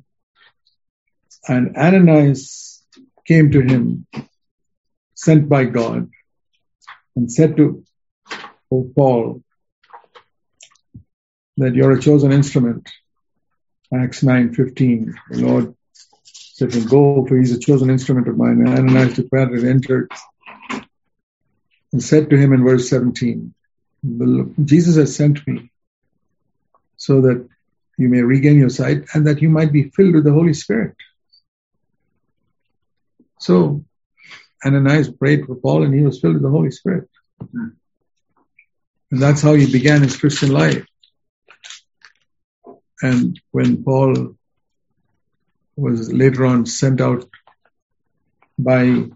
And 1.47 1.75
Ananias 1.75 2.83
came 3.25 3.51
to 3.51 3.61
him, 3.61 4.05
sent 5.15 5.49
by 5.49 5.65
God, 5.65 6.09
and 7.15 7.31
said 7.31 7.57
to 7.57 7.83
oh, 8.71 8.91
Paul 8.95 9.43
that 11.57 11.75
you're 11.75 11.91
a 11.91 12.01
chosen 12.01 12.31
instrument. 12.31 12.89
Acts 13.93 14.21
9:15. 14.21 15.13
The 15.29 15.45
Lord 15.45 15.75
said 16.23 16.73
him, 16.73 16.85
Go, 16.85 17.25
for 17.25 17.37
he's 17.37 17.53
a 17.53 17.59
chosen 17.59 17.89
instrument 17.89 18.27
of 18.27 18.37
mine. 18.37 18.61
And 18.65 18.69
Ananias 18.69 19.15
departed 19.15 19.59
and 19.59 19.69
entered 19.69 20.11
and 21.91 22.01
said 22.01 22.29
to 22.29 22.37
him 22.37 22.53
in 22.53 22.63
verse 22.63 22.89
17, 22.89 23.53
Jesus 24.03 24.95
has 24.95 25.15
sent 25.15 25.45
me 25.47 25.71
so 26.97 27.21
that 27.21 27.47
you 27.97 28.09
may 28.09 28.21
regain 28.21 28.57
your 28.57 28.69
sight 28.69 29.05
and 29.13 29.27
that 29.27 29.41
you 29.41 29.49
might 29.49 29.71
be 29.71 29.89
filled 29.89 30.15
with 30.15 30.23
the 30.23 30.33
Holy 30.33 30.53
Spirit. 30.53 30.95
So 33.39 33.85
Ananias 34.65 35.11
prayed 35.11 35.45
for 35.45 35.55
Paul 35.55 35.83
and 35.83 35.93
he 35.93 36.01
was 36.01 36.19
filled 36.19 36.35
with 36.35 36.43
the 36.43 36.49
Holy 36.49 36.71
Spirit. 36.71 37.09
And 39.11 39.21
that's 39.21 39.41
how 39.41 39.53
he 39.53 39.71
began 39.71 40.01
his 40.01 40.17
Christian 40.17 40.51
life. 40.51 40.85
And 43.01 43.39
when 43.51 43.83
Paul 43.83 44.35
was 45.75 46.11
later 46.13 46.45
on 46.45 46.65
sent 46.65 47.01
out 47.01 47.27
by 48.57 49.09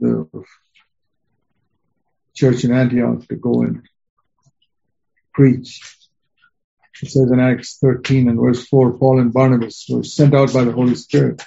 the 0.00 0.28
church 2.38 2.64
in 2.64 2.72
Antioch 2.72 3.26
to 3.28 3.36
go 3.36 3.62
and 3.62 3.82
preach. 5.34 5.82
It 7.02 7.10
says 7.10 7.30
in 7.30 7.40
Acts 7.40 7.78
13 7.78 8.28
and 8.28 8.40
verse 8.40 8.66
4, 8.66 8.98
Paul 8.98 9.20
and 9.20 9.32
Barnabas 9.32 9.86
were 9.88 10.04
sent 10.04 10.34
out 10.34 10.52
by 10.52 10.64
the 10.64 10.72
Holy 10.72 10.94
Spirit. 10.94 11.42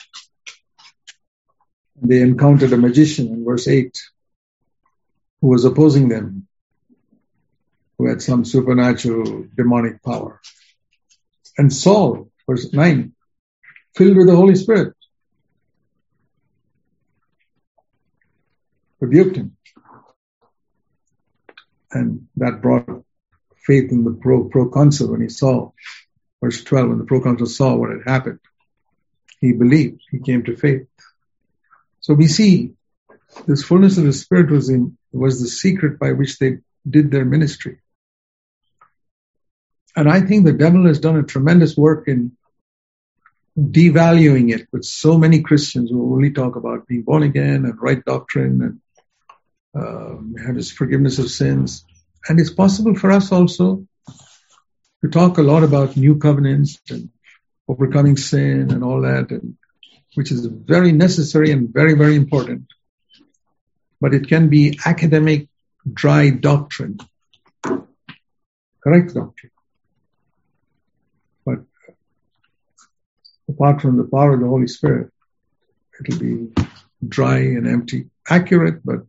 They 2.01 2.21
encountered 2.21 2.73
a 2.73 2.77
magician 2.77 3.27
in 3.27 3.45
verse 3.45 3.67
8 3.67 3.97
who 5.39 5.47
was 5.47 5.65
opposing 5.65 6.09
them, 6.09 6.47
who 7.97 8.09
had 8.09 8.21
some 8.21 8.43
supernatural 8.43 9.45
demonic 9.55 10.03
power. 10.03 10.41
And 11.57 11.71
Saul, 11.71 12.29
verse 12.47 12.73
9, 12.73 13.13
filled 13.95 14.17
with 14.17 14.27
the 14.27 14.35
Holy 14.35 14.55
Spirit, 14.55 14.93
rebuked 18.99 19.35
him 19.37 19.57
and 21.93 22.27
that 22.37 22.61
brought 22.61 22.87
faith 23.65 23.91
in 23.91 24.03
the 24.03 24.11
pro, 24.11 24.45
proconsul 24.45 25.11
when 25.11 25.21
he 25.21 25.29
saw, 25.29 25.71
verse 26.43 26.63
12, 26.63 26.89
when 26.89 26.97
the 26.97 27.05
proconsul 27.05 27.47
saw 27.47 27.75
what 27.75 27.91
had 27.91 28.03
happened. 28.05 28.39
He 29.39 29.53
believed, 29.53 30.01
he 30.11 30.19
came 30.19 30.43
to 30.43 30.55
faith. 30.55 30.87
So 31.99 32.13
we 32.13 32.27
see 32.27 32.73
this 33.47 33.63
fullness 33.63 33.97
of 33.97 34.05
the 34.05 34.13
Spirit 34.13 34.51
was 34.51 34.69
in, 34.69 34.97
was 35.11 35.41
the 35.41 35.47
secret 35.47 35.99
by 35.99 36.11
which 36.11 36.37
they 36.37 36.59
did 36.89 37.11
their 37.11 37.25
ministry. 37.25 37.79
And 39.95 40.09
I 40.09 40.21
think 40.21 40.45
the 40.45 40.53
devil 40.53 40.87
has 40.87 40.99
done 40.99 41.17
a 41.17 41.23
tremendous 41.23 41.75
work 41.75 42.07
in 42.07 42.37
devaluing 43.59 44.53
it 44.53 44.67
with 44.71 44.85
so 44.85 45.17
many 45.17 45.41
Christians 45.41 45.89
who 45.89 46.13
only 46.13 46.31
talk 46.31 46.55
about 46.55 46.87
being 46.87 47.01
born 47.01 47.23
again 47.23 47.65
and 47.65 47.81
right 47.81 48.03
doctrine 48.03 48.61
and 48.61 48.79
uh, 49.73 50.15
have 50.45 50.55
his 50.55 50.71
forgiveness 50.71 51.19
of 51.19 51.29
sins. 51.29 51.85
And 52.27 52.39
it's 52.39 52.53
possible 52.53 52.95
for 52.95 53.11
us 53.11 53.31
also 53.31 53.87
to 55.01 55.09
talk 55.09 55.37
a 55.37 55.41
lot 55.43 55.63
about 55.63 55.97
new 55.97 56.17
covenants 56.17 56.79
and 56.89 57.09
overcoming 57.67 58.17
sin 58.17 58.71
and 58.71 58.83
all 58.83 59.01
that, 59.01 59.31
and, 59.31 59.57
which 60.15 60.31
is 60.31 60.45
very 60.45 60.91
necessary 60.91 61.51
and 61.51 61.73
very, 61.73 61.93
very 61.93 62.15
important. 62.15 62.65
But 63.99 64.13
it 64.13 64.27
can 64.27 64.49
be 64.49 64.79
academic, 64.85 65.47
dry 65.91 66.29
doctrine. 66.31 66.97
Correct 68.83 69.13
doctrine. 69.13 69.51
But 71.45 71.59
apart 73.47 73.81
from 73.81 73.97
the 73.97 74.03
power 74.03 74.33
of 74.33 74.41
the 74.41 74.47
Holy 74.47 74.67
Spirit, 74.67 75.11
it'll 75.99 76.19
be 76.19 76.51
dry 77.07 77.37
and 77.37 77.67
empty. 77.67 78.09
Accurate, 78.29 78.85
but 78.85 79.05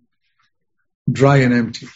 dry 1.10 1.38
and 1.38 1.54
empty. 1.54 1.88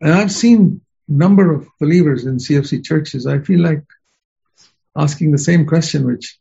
And 0.00 0.12
I've 0.12 0.32
seen 0.32 0.82
number 1.08 1.54
of 1.54 1.68
believers 1.80 2.24
in 2.24 2.36
CFC 2.36 2.84
churches. 2.84 3.26
I 3.26 3.38
feel 3.38 3.60
like 3.60 3.84
asking 4.96 5.30
the 5.30 5.38
same 5.38 5.66
question 5.66 6.06
which 6.06 6.38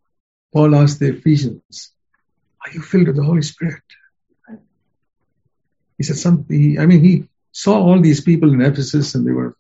Paul 0.53 0.75
asked 0.75 0.99
the 0.99 1.09
Ephesians. 1.09 1.91
Are 2.63 2.71
you 2.71 2.81
filled 2.81 3.07
with 3.07 3.15
the 3.15 3.23
Holy 3.23 3.41
Spirit? 3.41 3.83
He 5.97 6.03
said 6.03 6.17
something, 6.17 6.79
I 6.79 6.85
mean, 6.85 7.03
he 7.03 7.25
saw 7.51 7.75
all 7.79 8.01
these 8.01 8.21
people 8.21 8.53
in 8.53 8.61
Ephesus 8.61 9.15
and 9.15 9.25
they 9.25 9.31
were, 9.31 9.55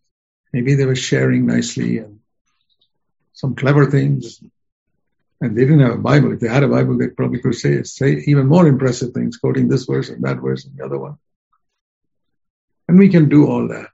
maybe 0.51 0.75
they 0.75 0.85
were 0.85 0.95
sharing 0.95 1.45
nicely 1.45 1.99
and 1.99 2.19
some 3.33 3.55
clever 3.55 3.89
things. 3.89 4.41
And 5.39 5.55
they 5.55 5.61
didn't 5.61 5.81
have 5.81 5.93
a 5.93 5.97
Bible. 5.97 6.33
If 6.33 6.39
they 6.39 6.47
had 6.47 6.63
a 6.63 6.67
Bible, 6.67 6.97
they 6.97 7.09
probably 7.09 7.39
could 7.39 7.55
say, 7.55 7.83
say 7.83 8.23
even 8.25 8.47
more 8.47 8.67
impressive 8.67 9.13
things, 9.13 9.37
quoting 9.37 9.67
this 9.67 9.85
verse 9.85 10.09
and 10.09 10.23
that 10.23 10.37
verse 10.37 10.65
and 10.65 10.77
the 10.77 10.85
other 10.85 10.97
one. 10.97 11.17
And 12.95 13.01
we 13.01 13.09
can 13.09 13.27
do 13.27 13.47
all 13.51 13.67
that. 13.67 13.91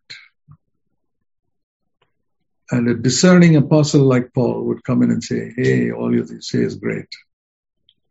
And 2.69 2.87
a 2.87 2.93
discerning 2.93 3.55
apostle 3.55 4.03
like 4.03 4.31
Paul 4.31 4.65
would 4.65 4.83
come 4.83 5.01
in 5.01 5.09
and 5.09 5.23
say, 5.23 5.51
Hey, 5.57 5.89
all 5.91 6.13
you 6.13 6.23
say 6.39 6.59
is 6.59 6.75
great. 6.75 7.07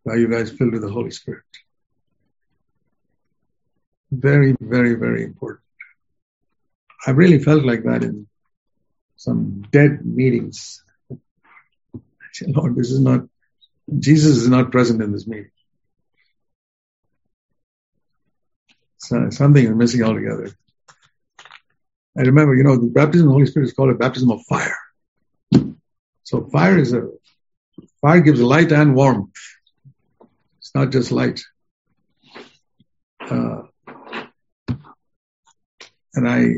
Are 0.08 0.18
you 0.18 0.26
guys 0.28 0.50
filled 0.50 0.72
with 0.72 0.82
the 0.82 0.90
Holy 0.90 1.12
Spirit? 1.12 1.44
Very, 4.10 4.56
very, 4.60 4.94
very 4.94 5.22
important. 5.22 5.62
I 7.06 7.12
really 7.12 7.38
felt 7.38 7.64
like 7.64 7.84
that 7.84 8.02
in 8.02 8.26
some 9.14 9.62
dead 9.70 10.04
meetings. 10.04 10.82
I 11.12 12.26
said, 12.32 12.48
Lord, 12.50 12.74
this 12.74 12.90
is 12.90 12.98
not, 12.98 13.28
Jesus 13.96 14.38
is 14.38 14.48
not 14.48 14.72
present 14.72 15.00
in 15.00 15.12
this 15.12 15.28
meeting. 15.28 15.52
So 18.96 19.30
something 19.30 19.64
is 19.64 19.70
missing 19.70 20.02
altogether. 20.02 20.50
I 22.20 22.24
remember, 22.24 22.54
you 22.54 22.64
know, 22.64 22.76
the 22.76 22.86
baptism 22.86 23.28
of 23.28 23.30
the 23.30 23.32
Holy 23.32 23.46
Spirit 23.46 23.68
is 23.68 23.72
called 23.72 23.88
a 23.88 23.94
baptism 23.94 24.30
of 24.30 24.42
fire. 24.42 24.76
So 26.24 26.44
fire 26.52 26.76
is 26.76 26.92
a, 26.92 27.08
fire 28.02 28.20
gives 28.20 28.42
light 28.42 28.72
and 28.72 28.94
warmth. 28.94 29.34
It's 30.58 30.74
not 30.74 30.90
just 30.90 31.12
light. 31.12 31.40
Uh, 33.22 33.62
and 36.12 36.28
I, 36.28 36.56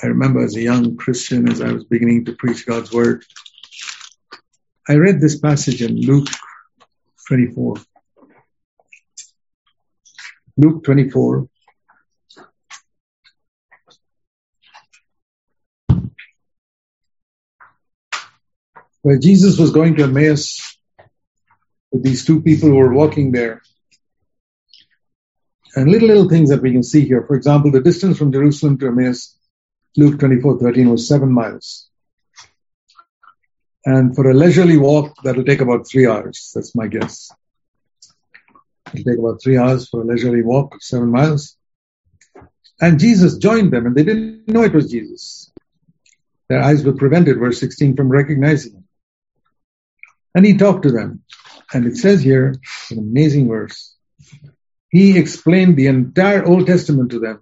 I 0.00 0.06
remember 0.06 0.44
as 0.44 0.54
a 0.54 0.62
young 0.62 0.96
Christian, 0.96 1.48
as 1.50 1.60
I 1.60 1.72
was 1.72 1.82
beginning 1.82 2.26
to 2.26 2.32
preach 2.32 2.64
God's 2.64 2.92
word, 2.92 3.24
I 4.88 4.94
read 4.94 5.20
this 5.20 5.40
passage 5.40 5.82
in 5.82 6.00
Luke 6.00 6.28
24. 7.26 7.74
Luke 10.58 10.84
24, 10.84 11.48
where 19.06 19.20
Jesus 19.20 19.56
was 19.56 19.70
going 19.70 19.94
to 19.94 20.02
Emmaus 20.02 20.76
with 21.92 22.02
these 22.02 22.24
two 22.24 22.42
people 22.42 22.70
who 22.70 22.74
were 22.74 22.92
walking 22.92 23.30
there. 23.30 23.62
And 25.76 25.88
little, 25.88 26.08
little 26.08 26.28
things 26.28 26.50
that 26.50 26.60
we 26.60 26.72
can 26.72 26.82
see 26.82 27.06
here. 27.06 27.24
For 27.24 27.36
example, 27.36 27.70
the 27.70 27.80
distance 27.80 28.18
from 28.18 28.32
Jerusalem 28.32 28.78
to 28.78 28.88
Emmaus, 28.88 29.38
Luke 29.96 30.18
24, 30.18 30.58
13 30.58 30.90
was 30.90 31.06
seven 31.06 31.30
miles. 31.30 31.88
And 33.84 34.12
for 34.16 34.28
a 34.28 34.34
leisurely 34.34 34.76
walk, 34.76 35.14
that'll 35.22 35.44
take 35.44 35.60
about 35.60 35.86
three 35.86 36.08
hours. 36.08 36.50
That's 36.52 36.74
my 36.74 36.88
guess. 36.88 37.30
It'll 38.92 39.04
take 39.04 39.20
about 39.20 39.40
three 39.40 39.56
hours 39.56 39.88
for 39.88 40.02
a 40.02 40.04
leisurely 40.04 40.42
walk, 40.42 40.82
seven 40.82 41.12
miles. 41.12 41.56
And 42.80 42.98
Jesus 42.98 43.38
joined 43.38 43.72
them, 43.72 43.86
and 43.86 43.94
they 43.94 44.02
didn't 44.02 44.48
know 44.48 44.64
it 44.64 44.74
was 44.74 44.90
Jesus. 44.90 45.52
Their 46.48 46.60
eyes 46.60 46.84
were 46.84 46.94
prevented, 46.94 47.38
verse 47.38 47.60
16, 47.60 47.94
from 47.94 48.08
recognizing 48.08 48.72
him. 48.72 48.85
And 50.36 50.44
he 50.44 50.58
talked 50.58 50.82
to 50.82 50.92
them. 50.92 51.22
And 51.72 51.86
it 51.86 51.96
says 51.96 52.22
here, 52.22 52.54
an 52.90 52.98
amazing 52.98 53.48
verse. 53.48 53.96
He 54.90 55.18
explained 55.18 55.76
the 55.76 55.86
entire 55.86 56.44
Old 56.44 56.66
Testament 56.66 57.10
to 57.12 57.18
them 57.18 57.40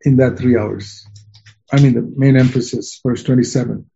in 0.00 0.16
that 0.16 0.38
three 0.38 0.58
hours. 0.58 1.06
I 1.72 1.80
mean, 1.80 1.94
the 1.94 2.02
main 2.02 2.36
emphasis, 2.36 3.00
verse 3.00 3.22
27. 3.22 3.88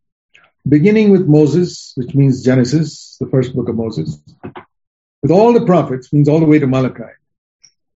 Beginning 0.68 1.10
with 1.10 1.26
Moses, 1.26 1.92
which 1.96 2.14
means 2.14 2.44
Genesis, 2.44 3.16
the 3.18 3.26
first 3.26 3.54
book 3.54 3.68
of 3.68 3.74
Moses, 3.74 4.22
with 5.20 5.32
all 5.32 5.52
the 5.52 5.66
prophets, 5.66 6.12
means 6.12 6.28
all 6.28 6.38
the 6.38 6.46
way 6.46 6.60
to 6.60 6.68
Malachi. 6.68 7.14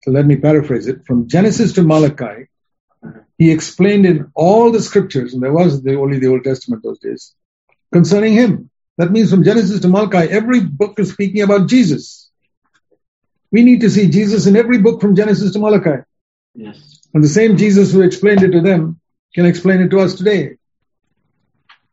So 0.03 0.11
let 0.11 0.25
me 0.25 0.35
paraphrase 0.35 0.87
it. 0.87 1.05
From 1.07 1.29
Genesis 1.29 1.73
to 1.73 1.83
Malachi, 1.83 2.49
he 3.37 3.51
explained 3.51 4.05
in 4.05 4.31
all 4.35 4.71
the 4.71 4.81
scriptures, 4.81 5.33
and 5.33 5.41
there 5.41 5.53
was 5.53 5.81
the, 5.81 5.95
only 5.95 6.19
the 6.19 6.27
Old 6.27 6.43
Testament 6.43 6.83
those 6.83 6.99
days, 6.99 7.33
concerning 7.93 8.33
him. 8.33 8.69
That 8.97 9.11
means 9.11 9.29
from 9.29 9.43
Genesis 9.43 9.81
to 9.81 9.87
Malachi, 9.87 10.31
every 10.31 10.61
book 10.61 10.99
is 10.99 11.11
speaking 11.11 11.41
about 11.41 11.67
Jesus. 11.67 12.29
We 13.51 13.63
need 13.63 13.81
to 13.81 13.89
see 13.89 14.09
Jesus 14.09 14.47
in 14.47 14.55
every 14.55 14.79
book 14.79 15.01
from 15.01 15.15
Genesis 15.15 15.53
to 15.53 15.59
Malachi. 15.59 16.03
Yes. 16.53 17.01
And 17.13 17.23
the 17.23 17.27
same 17.27 17.57
Jesus 17.57 17.91
who 17.91 18.01
explained 18.01 18.43
it 18.43 18.51
to 18.51 18.61
them 18.61 18.99
can 19.33 19.45
explain 19.45 19.81
it 19.81 19.89
to 19.89 19.99
us 19.99 20.15
today. 20.15 20.57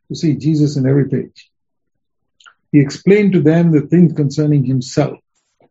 You 0.09 0.17
see 0.17 0.35
Jesus 0.35 0.77
in 0.77 0.87
every 0.87 1.09
page. 1.09 1.51
He 2.71 2.81
explained 2.81 3.33
to 3.33 3.41
them 3.43 3.73
the 3.73 3.83
things 3.83 4.13
concerning 4.15 4.65
himself. 4.65 5.19
It 5.61 5.69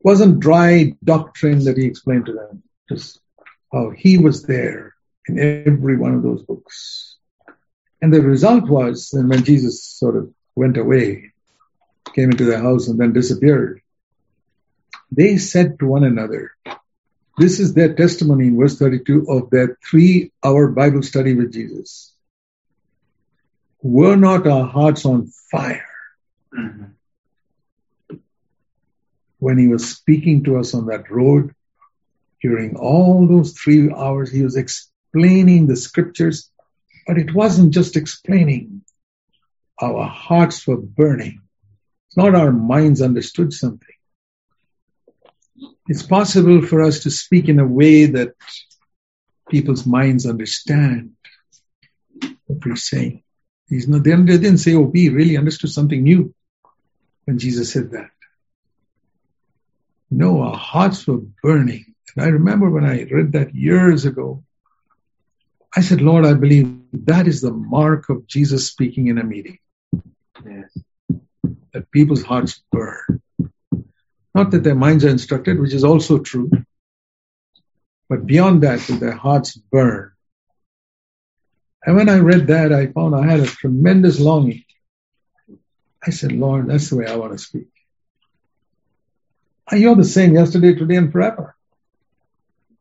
wasn't 0.00 0.40
dry 0.40 0.94
doctrine 1.02 1.64
that 1.64 1.76
he 1.76 1.86
explained 1.86 2.26
to 2.26 2.32
them. 2.32 2.62
Just 2.88 3.20
how 3.72 3.90
he 3.90 4.16
was 4.18 4.44
there 4.44 4.94
in 5.26 5.38
every 5.38 5.96
one 5.96 6.14
of 6.14 6.22
those 6.22 6.42
books. 6.42 7.17
And 8.00 8.12
the 8.12 8.22
result 8.22 8.68
was, 8.68 9.12
and 9.12 9.28
when 9.28 9.44
Jesus 9.44 9.82
sort 9.82 10.16
of 10.16 10.32
went 10.54 10.76
away, 10.76 11.32
came 12.14 12.30
into 12.30 12.44
the 12.44 12.58
house 12.58 12.88
and 12.88 12.98
then 12.98 13.12
disappeared, 13.12 13.82
they 15.10 15.38
said 15.38 15.78
to 15.78 15.86
one 15.86 16.04
another, 16.04 16.52
this 17.38 17.60
is 17.60 17.72
their 17.72 17.94
testimony 17.94 18.48
in 18.48 18.58
verse 18.58 18.78
32 18.78 19.26
of 19.28 19.50
their 19.50 19.78
three 19.88 20.32
hour 20.44 20.68
Bible 20.68 21.02
study 21.02 21.34
with 21.34 21.52
Jesus. 21.52 22.12
Were 23.80 24.16
not 24.16 24.46
our 24.46 24.66
hearts 24.66 25.06
on 25.06 25.28
fire 25.50 25.86
mm-hmm. 26.52 28.16
when 29.38 29.56
he 29.56 29.68
was 29.68 29.88
speaking 29.88 30.42
to 30.44 30.58
us 30.58 30.74
on 30.74 30.86
that 30.86 31.10
road? 31.10 31.54
During 32.42 32.76
all 32.76 33.26
those 33.26 33.52
three 33.52 33.92
hours, 33.92 34.30
he 34.30 34.42
was 34.42 34.56
explaining 34.56 35.66
the 35.66 35.76
scriptures 35.76 36.50
but 37.08 37.16
it 37.16 37.34
wasn't 37.34 37.72
just 37.72 37.96
explaining. 37.96 38.82
Our 39.80 40.04
hearts 40.06 40.66
were 40.66 40.76
burning. 40.76 41.40
It's 42.06 42.18
not 42.18 42.34
our 42.34 42.52
minds 42.52 43.00
understood 43.00 43.54
something. 43.54 43.96
It's 45.86 46.02
possible 46.02 46.60
for 46.60 46.82
us 46.82 47.04
to 47.04 47.10
speak 47.10 47.48
in 47.48 47.58
a 47.60 47.66
way 47.66 48.04
that 48.04 48.34
people's 49.48 49.86
minds 49.86 50.26
understand 50.26 51.12
what 52.46 52.64
we're 52.66 52.76
saying. 52.76 53.22
Not, 53.70 54.04
they 54.04 54.14
didn't 54.14 54.58
say, 54.58 54.74
oh, 54.74 54.80
we 54.80 55.08
really 55.08 55.38
understood 55.38 55.70
something 55.70 56.02
new 56.02 56.34
when 57.24 57.38
Jesus 57.38 57.72
said 57.72 57.92
that. 57.92 58.10
No, 60.10 60.42
our 60.42 60.56
hearts 60.56 61.06
were 61.06 61.22
burning. 61.42 61.94
And 62.14 62.26
I 62.26 62.28
remember 62.28 62.68
when 62.68 62.84
I 62.84 63.04
read 63.04 63.32
that 63.32 63.54
years 63.54 64.04
ago, 64.04 64.44
I 65.74 65.80
said, 65.80 66.02
Lord, 66.02 66.26
I 66.26 66.34
believe 66.34 66.77
that 66.92 67.26
is 67.26 67.40
the 67.40 67.52
mark 67.52 68.08
of 68.08 68.26
Jesus 68.26 68.66
speaking 68.66 69.08
in 69.08 69.18
a 69.18 69.24
meeting. 69.24 69.58
Yes. 70.44 70.76
That 71.72 71.90
people's 71.90 72.22
hearts 72.22 72.62
burn. 72.70 73.22
Not 74.34 74.52
that 74.52 74.62
their 74.62 74.74
minds 74.74 75.04
are 75.04 75.08
instructed, 75.08 75.58
which 75.58 75.74
is 75.74 75.84
also 75.84 76.18
true, 76.18 76.50
but 78.08 78.26
beyond 78.26 78.62
that, 78.62 78.80
that 78.80 79.00
their 79.00 79.16
hearts 79.16 79.56
burn. 79.56 80.12
And 81.84 81.96
when 81.96 82.08
I 82.08 82.18
read 82.18 82.48
that, 82.48 82.72
I 82.72 82.86
found 82.86 83.14
I 83.14 83.26
had 83.26 83.40
a 83.40 83.46
tremendous 83.46 84.20
longing. 84.20 84.64
I 86.04 86.10
said, 86.10 86.32
Lord, 86.32 86.68
that's 86.68 86.90
the 86.90 86.96
way 86.96 87.06
I 87.06 87.16
want 87.16 87.32
to 87.32 87.38
speak. 87.38 87.68
You're 89.72 89.96
the 89.96 90.04
same 90.04 90.34
yesterday, 90.34 90.74
today, 90.74 90.96
and 90.96 91.12
forever. 91.12 91.54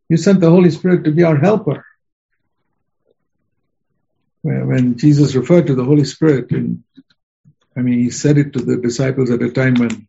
You 0.10 0.18
sent 0.18 0.40
the 0.40 0.50
Holy 0.50 0.70
Spirit 0.70 1.04
to 1.04 1.12
be 1.12 1.24
our 1.24 1.38
helper 1.38 1.86
when 4.48 4.98
Jesus 4.98 5.36
referred 5.36 5.68
to 5.68 5.76
the 5.76 5.84
Holy 5.84 6.06
Spirit, 6.06 6.52
and 6.52 6.84
I 7.76 7.82
mean, 7.82 8.00
he 8.00 8.10
said 8.10 8.38
it 8.38 8.54
to 8.54 8.60
the 8.60 8.78
disciples 8.78 9.30
at 9.30 9.42
a 9.42 9.52
time 9.52 9.76
when 9.76 10.08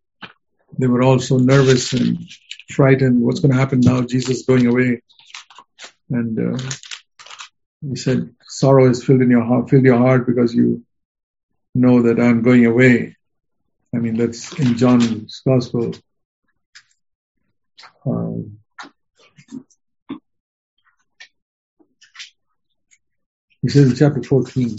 they 0.78 0.86
were 0.86 1.02
all 1.02 1.18
so 1.18 1.38
nervous 1.38 1.92
and 1.92 2.18
frightened. 2.70 3.20
What's 3.20 3.40
going 3.40 3.52
to 3.52 3.58
happen 3.58 3.80
now? 3.80 4.02
Jesus 4.02 4.38
is 4.38 4.46
going 4.46 4.66
away, 4.66 5.02
and 6.10 6.56
uh, 6.56 6.58
he 7.82 7.96
said, 7.96 8.34
"Sorrow 8.46 8.88
is 8.88 9.04
filled 9.04 9.22
in 9.22 9.30
your 9.30 9.44
heart, 9.44 9.70
filled 9.70 9.84
your 9.84 9.98
heart 9.98 10.26
because 10.26 10.54
you 10.54 10.84
know 11.74 12.02
that 12.02 12.20
I'm 12.20 12.42
going 12.42 12.64
away." 12.64 13.16
I 13.94 13.98
mean, 13.98 14.16
that's 14.16 14.52
in 14.58 14.76
John's 14.76 15.42
Gospel. 15.46 15.94
Um, 18.06 18.27
he 23.62 23.68
says 23.68 23.90
in 23.90 23.96
chapter 23.96 24.22
14, 24.22 24.76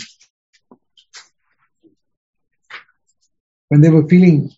when 3.70 3.82
they 3.82 3.90
were 3.90 4.08
feeling, 4.08 4.52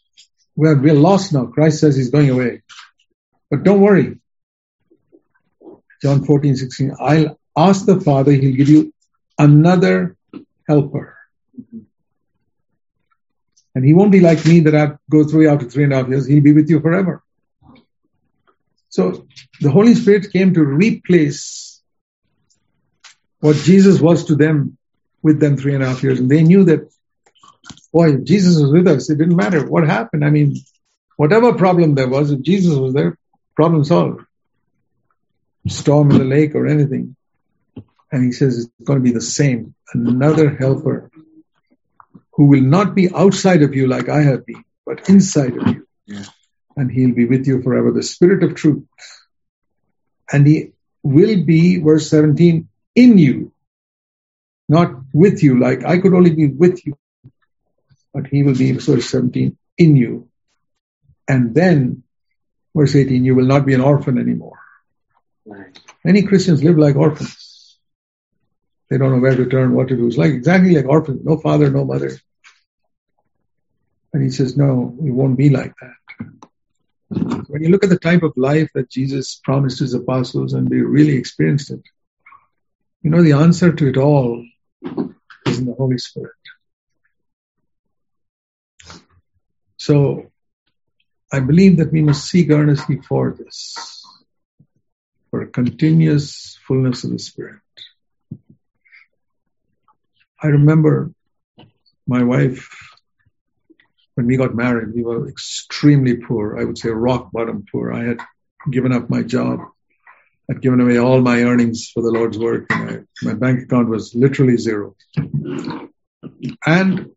well, 0.56 0.76
we're 0.76 0.94
lost 0.94 1.34
now. 1.34 1.46
Christ 1.46 1.80
says 1.80 1.96
he's 1.96 2.10
going 2.10 2.30
away. 2.30 2.62
But 3.50 3.64
don't 3.64 3.82
worry. 3.82 4.20
John 6.02 6.24
14, 6.24 6.56
16, 6.56 6.96
I'll 7.00 7.40
ask 7.56 7.86
the 7.86 8.00
Father, 8.00 8.32
he'll 8.32 8.56
give 8.56 8.70
you 8.70 8.94
another 9.38 10.16
helper. 10.68 11.18
And 13.74 13.86
he 13.86 13.94
won't 13.94 14.12
be 14.12 14.20
like 14.20 14.46
me 14.46 14.62
that 14.62 14.76
I 14.76 14.98
go 15.10 15.24
through 15.24 15.50
after 15.50 15.70
three 15.70 15.84
and 15.84 15.94
a 15.94 15.98
half 15.98 16.10
years. 16.10 16.26
He'll 16.26 16.44
be 16.44 16.54
with 16.54 16.70
you 16.70 16.80
forever. 16.80 17.24
So 18.90 19.26
the 19.62 19.72
Holy 19.72 19.96
Spirit 19.96 20.34
came 20.34 20.54
to 20.54 20.64
replace 20.64 21.71
what 23.42 23.58
Jesus 23.58 24.00
was 24.00 24.26
to 24.26 24.36
them 24.36 24.78
with 25.22 25.40
them 25.40 25.58
three 25.58 25.76
and 25.76 25.84
a 25.84 25.88
half 25.88 26.02
years. 26.04 26.20
And 26.20 26.30
they 26.30 26.44
knew 26.44 26.64
that, 26.66 26.90
boy, 27.92 28.14
if 28.14 28.24
Jesus 28.24 28.62
was 28.62 28.72
with 28.72 28.88
us, 28.88 29.10
it 29.10 29.18
didn't 29.18 29.36
matter 29.36 29.68
what 29.68 29.86
happened. 29.86 30.24
I 30.24 30.30
mean, 30.30 30.56
whatever 31.18 31.54
problem 31.54 31.96
there 31.96 32.08
was, 32.08 32.32
if 32.32 32.42
Jesus 32.42 32.76
was 32.78 32.94
there, 32.94 33.18
problem 33.56 33.84
solved. 33.84 34.22
Storm 35.68 36.12
in 36.12 36.18
the 36.18 36.24
lake 36.24 36.56
or 36.56 36.66
anything. 36.66 37.16
And 38.12 38.26
he 38.26 38.32
says 38.32 38.58
it's 38.58 38.86
going 38.86 39.00
to 39.00 39.04
be 39.04 39.12
the 39.12 39.22
same. 39.22 39.76
Another 39.94 40.56
helper 40.56 41.12
who 42.34 42.46
will 42.46 42.62
not 42.62 42.96
be 42.96 43.14
outside 43.14 43.62
of 43.62 43.76
you 43.76 43.88
like 43.88 44.10
I 44.10 44.22
have 44.22 44.46
been, 44.46 44.64
but 44.86 45.10
inside 45.10 45.58
of 45.58 45.68
you. 45.68 45.88
Yeah. 46.06 46.26
And 46.76 46.92
he'll 46.92 47.14
be 47.14 47.26
with 47.26 47.46
you 47.48 47.62
forever, 47.62 47.92
the 47.92 48.04
Spirit 48.04 48.44
of 48.44 48.56
truth. 48.56 48.84
And 50.32 50.48
he 50.48 50.72
will 51.04 51.44
be, 51.44 51.78
verse 51.78 52.10
17, 52.10 52.70
in 52.96 53.18
you, 53.18 53.52
not 54.68 54.96
with 55.14 55.44
you, 55.44 55.60
like 55.60 55.84
I 55.86 56.00
could 56.00 56.14
only 56.14 56.32
be 56.32 56.48
with 56.48 56.86
you, 56.86 56.98
but 58.14 58.28
he 58.28 58.44
will 58.44 58.56
be, 58.56 58.72
verse 58.74 59.10
17, 59.10 59.58
in 59.78 59.96
you. 59.96 60.30
And 61.28 61.56
then, 61.56 62.04
verse 62.76 62.96
18, 62.96 63.24
you 63.24 63.36
will 63.36 63.46
not 63.46 63.66
be 63.66 63.74
an 63.74 63.82
orphan 63.82 64.18
anymore. 64.18 64.60
Right. 65.46 65.78
Many 66.04 66.24
Christians 66.24 66.64
live 66.64 66.78
like 66.78 66.96
orphans. 66.96 67.78
They 68.90 68.98
don't 68.98 69.12
know 69.12 69.20
where 69.20 69.36
to 69.36 69.46
turn, 69.46 69.74
what 69.74 69.88
to 69.88 69.96
do. 69.96 70.08
It's 70.08 70.18
like 70.18 70.32
exactly 70.32 70.76
like 70.76 70.86
orphans, 70.86 71.22
no 71.24 71.38
father, 71.38 71.70
no 71.70 71.86
mother. 71.86 72.20
And 74.14 74.22
he 74.22 74.30
says, 74.30 74.58
no, 74.58 74.94
it 75.04 75.12
won't 75.12 75.38
be 75.38 75.50
like 75.50 75.74
that. 75.82 75.94
When 77.48 77.64
you 77.64 77.70
look 77.70 77.84
at 77.84 77.90
the 77.90 78.00
type 78.00 78.24
of 78.24 78.34
life 78.36 78.70
that 78.74 78.90
Jesus 78.90 79.40
promised 79.44 79.80
his 79.80 79.94
apostles 79.94 80.54
and 80.54 80.70
they 80.70 80.78
really 80.78 81.16
experienced 81.16 81.72
it, 81.72 81.82
you 83.02 83.10
know, 83.10 83.22
the 83.22 83.34
answer 83.34 83.72
to 83.72 83.88
it 83.88 83.98
all 83.98 84.46
is 85.46 85.60
in 85.60 85.66
the 85.66 85.74
Holy 85.74 85.98
Spirit. 85.98 86.34
So 89.78 90.32
I 91.32 91.40
believe 91.40 91.78
that 91.78 91.92
we 91.92 92.02
must 92.02 92.30
seek 92.30 92.52
earnestly 92.52 93.02
for 93.02 93.32
this, 93.32 94.04
for 95.30 95.42
a 95.42 95.48
continuous 95.48 96.60
fullness 96.68 97.04
of 97.04 97.12
the 97.12 97.20
Spirit. 97.20 97.62
I 100.42 100.48
remember 100.48 101.14
my 102.08 102.24
wife 102.24 102.70
when 104.16 104.28
we 104.28 104.38
got 104.38 104.56
married, 104.56 104.94
we 104.94 105.04
were 105.04 105.28
extremely 105.28 106.16
poor. 106.16 106.60
I 106.60 106.64
would 106.64 106.78
say 106.78 106.90
rock 106.90 107.32
bottom 107.32 107.66
poor. 107.72 107.94
I 107.94 108.04
had 108.04 108.20
given 108.70 108.92
up 108.92 109.10
my 109.10 109.24
job. 109.24 109.62
I'd 110.52 110.62
given 110.62 110.82
away 110.82 110.98
all 110.98 111.22
my 111.22 111.44
earnings 111.44 111.90
for 111.94 112.04
the 112.04 112.12
Lord's 112.12 112.38
work. 112.38 112.66
And 112.72 112.90
I, 112.90 113.26
my 113.26 113.34
bank 113.34 113.64
account 113.64 113.88
was 113.88 114.14
literally 114.14 114.58
zero. 114.58 114.98
And 116.66 117.12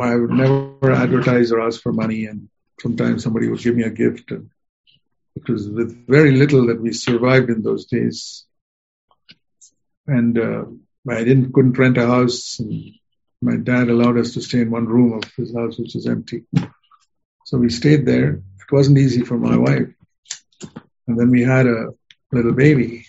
I 0.00 0.16
would 0.16 0.30
never 0.30 0.90
advertise 0.90 1.52
or 1.52 1.60
ask 1.60 1.80
for 1.80 1.92
money. 1.92 2.26
And 2.26 2.48
sometimes 2.80 3.22
somebody 3.22 3.48
would 3.48 3.60
give 3.60 3.76
me 3.76 3.84
a 3.84 3.90
gift. 3.90 4.32
And 4.32 4.50
it 5.36 5.48
was 5.48 5.68
with 5.68 6.08
very 6.08 6.32
little 6.32 6.66
that 6.66 6.82
we 6.82 6.92
survived 6.92 7.50
in 7.50 7.62
those 7.62 7.86
days. 7.86 8.46
And 10.08 10.36
uh, 10.36 10.64
I 11.08 11.22
didn't 11.22 11.52
couldn't 11.52 11.78
rent 11.78 11.98
a 11.98 12.06
house. 12.08 12.60
My 13.40 13.58
dad 13.58 13.90
allowed 13.90 14.18
us 14.18 14.34
to 14.34 14.40
stay 14.42 14.60
in 14.60 14.72
one 14.72 14.86
room 14.86 15.12
of 15.12 15.22
his 15.36 15.54
house, 15.54 15.78
which 15.78 15.94
was 15.94 16.08
empty. 16.08 16.46
So 17.44 17.58
we 17.58 17.70
stayed 17.70 18.06
there. 18.06 18.42
It 18.58 18.72
wasn't 18.72 18.98
easy 18.98 19.22
for 19.22 19.38
my 19.38 19.56
wife. 19.56 19.94
And 21.06 21.16
then 21.16 21.30
we 21.30 21.42
had 21.42 21.66
a 21.66 21.90
little 22.32 22.52
baby. 22.52 23.06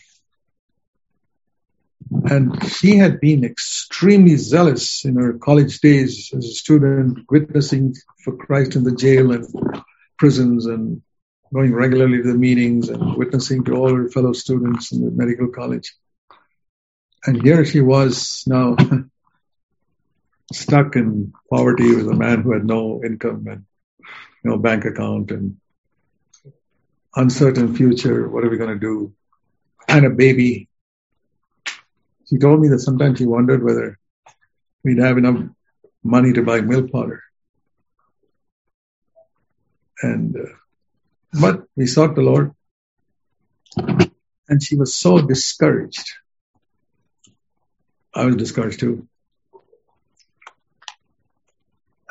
And 2.26 2.64
she 2.70 2.98
had 2.98 3.20
been 3.20 3.44
extremely 3.44 4.36
zealous 4.36 5.06
in 5.06 5.16
her 5.16 5.34
college 5.34 5.80
days 5.80 6.32
as 6.36 6.46
a 6.46 6.52
student, 6.52 7.26
witnessing 7.30 7.96
for 8.24 8.36
Christ 8.36 8.76
in 8.76 8.84
the 8.84 8.96
jail 8.96 9.32
and 9.32 9.48
prisons 10.18 10.66
and 10.66 11.02
going 11.54 11.74
regularly 11.74 12.22
to 12.22 12.32
the 12.32 12.38
meetings 12.38 12.90
and 12.90 13.16
witnessing 13.16 13.64
to 13.66 13.76
all 13.76 13.96
her 13.96 14.10
fellow 14.10 14.34
students 14.34 14.92
in 14.92 15.04
the 15.04 15.12
medical 15.12 15.48
college. 15.48 15.94
And 17.26 17.42
here 17.42 17.64
she 17.64 17.82
was 17.82 18.44
now 18.48 18.76
stuck 20.54 20.96
in 20.96 21.34
poverty 21.50 21.96
with 21.96 22.08
a 22.10 22.16
man 22.16 22.42
who 22.42 22.54
had 22.54 22.66
no 22.66 23.02
income 23.04 23.48
and 23.48 23.66
no 24.44 24.58
bank 24.58 24.86
account 24.86 25.32
and 25.32 25.58
uncertain 27.16 27.76
future. 27.76 28.28
What 28.28 28.44
are 28.44 28.50
we 28.50 28.58
going 28.58 28.74
to 28.74 28.80
do? 28.80 29.14
And 29.88 30.06
a 30.06 30.10
baby. 30.10 30.70
She 32.30 32.38
told 32.38 32.62
me 32.62 32.70
that 32.70 32.80
sometimes 32.80 33.20
she 33.20 33.26
wondered 33.26 33.64
whether 33.64 34.00
we'd 34.84 35.00
have 35.00 35.18
enough 35.18 35.44
money 36.04 36.34
to 36.34 36.42
buy 36.42 36.62
milk 36.62 36.92
powder. 36.92 37.22
And, 40.02 40.36
uh, 40.36 40.54
but 41.40 41.64
we 41.76 41.86
sought 41.86 42.16
the 42.16 42.22
Lord 42.22 42.54
and 44.48 44.62
she 44.62 44.76
was 44.76 44.96
so 44.96 45.20
discouraged. 45.20 46.14
I 48.14 48.26
was 48.26 48.36
discouraged 48.36 48.80
too. 48.80 49.08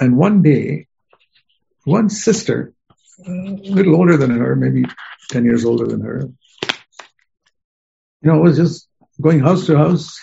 And 0.00 0.16
one 0.16 0.42
day, 0.42 0.88
one 1.84 2.08
sister, 2.08 2.72
a 3.26 3.30
little 3.30 3.96
older 3.96 4.16
than 4.16 4.30
her, 4.30 4.56
maybe 4.56 4.84
10 5.30 5.44
years 5.44 5.64
older 5.64 5.86
than 5.86 6.00
her, 6.00 6.28
you 8.22 8.30
know, 8.30 8.38
was 8.38 8.56
just 8.56 8.88
going 9.20 9.40
house 9.40 9.66
to 9.66 9.76
house. 9.76 10.18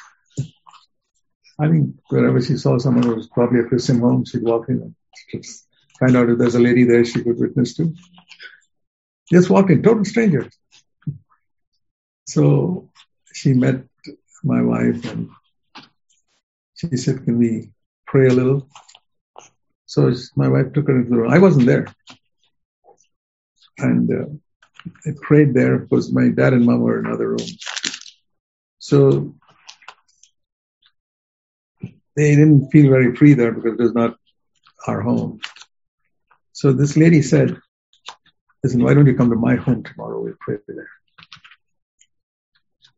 I 1.59 1.67
mean, 1.67 1.99
wherever 2.07 2.41
she 2.41 2.55
saw 2.57 2.77
someone 2.77 3.03
who 3.03 3.15
was 3.15 3.27
probably 3.27 3.59
a 3.59 3.65
Christian 3.65 3.99
home, 3.99 4.25
she'd 4.25 4.43
walk 4.43 4.69
in 4.69 4.75
and 4.75 4.95
just 5.31 5.67
find 5.99 6.15
out 6.15 6.29
if 6.29 6.37
there's 6.37 6.55
a 6.55 6.59
lady 6.59 6.85
there 6.85 7.03
she 7.03 7.21
could 7.21 7.37
witness 7.37 7.75
to. 7.75 7.93
Just 9.31 9.49
walk 9.49 9.69
in, 9.69 9.83
total 9.83 10.05
stranger. 10.05 10.49
So 12.25 12.89
she 13.33 13.53
met 13.53 13.83
my 14.43 14.61
wife 14.61 15.11
and 15.11 15.29
she 16.75 16.95
said, 16.95 17.25
Can 17.25 17.37
we 17.37 17.71
pray 18.07 18.27
a 18.27 18.33
little? 18.33 18.69
So 19.85 20.13
my 20.35 20.47
wife 20.47 20.71
took 20.73 20.87
her 20.87 20.97
into 20.97 21.09
the 21.09 21.17
room. 21.17 21.33
I 21.33 21.39
wasn't 21.39 21.65
there. 21.65 21.87
And 23.81 24.11
uh, 24.11 24.25
I 25.05 25.13
prayed 25.21 25.53
there 25.53 25.77
because 25.77 26.11
my 26.11 26.29
dad 26.29 26.53
and 26.53 26.65
mom 26.65 26.81
were 26.81 26.99
in 26.99 27.05
another 27.05 27.29
room. 27.29 27.47
So 28.79 29.35
they 32.15 32.35
didn't 32.35 32.69
feel 32.69 32.89
very 32.89 33.15
free 33.15 33.33
there 33.33 33.51
because 33.51 33.73
it 33.73 33.83
was 33.83 33.93
not 33.93 34.17
our 34.87 35.01
home. 35.01 35.39
So 36.53 36.73
this 36.73 36.97
lady 36.97 37.21
said, 37.21 37.57
listen, 38.63 38.83
why 38.83 38.93
don't 38.93 39.05
you 39.05 39.15
come 39.15 39.29
to 39.29 39.35
my 39.35 39.55
home 39.55 39.83
tomorrow? 39.83 40.21
We'll 40.21 40.33
pray 40.39 40.57
there. 40.67 40.89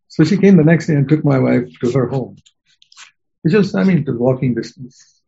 So 0.07 0.23
she 0.23 0.37
came 0.37 0.57
the 0.57 0.63
next 0.63 0.87
day 0.87 0.95
and 0.95 1.07
took 1.07 1.23
my 1.23 1.39
wife 1.39 1.67
to 1.83 1.91
her 1.91 2.07
home, 2.07 2.37
which 3.43 3.53
was, 3.53 3.75
I 3.75 3.83
mean, 3.83 4.05
to 4.05 4.13
walking 4.13 4.55
distance 4.55 5.21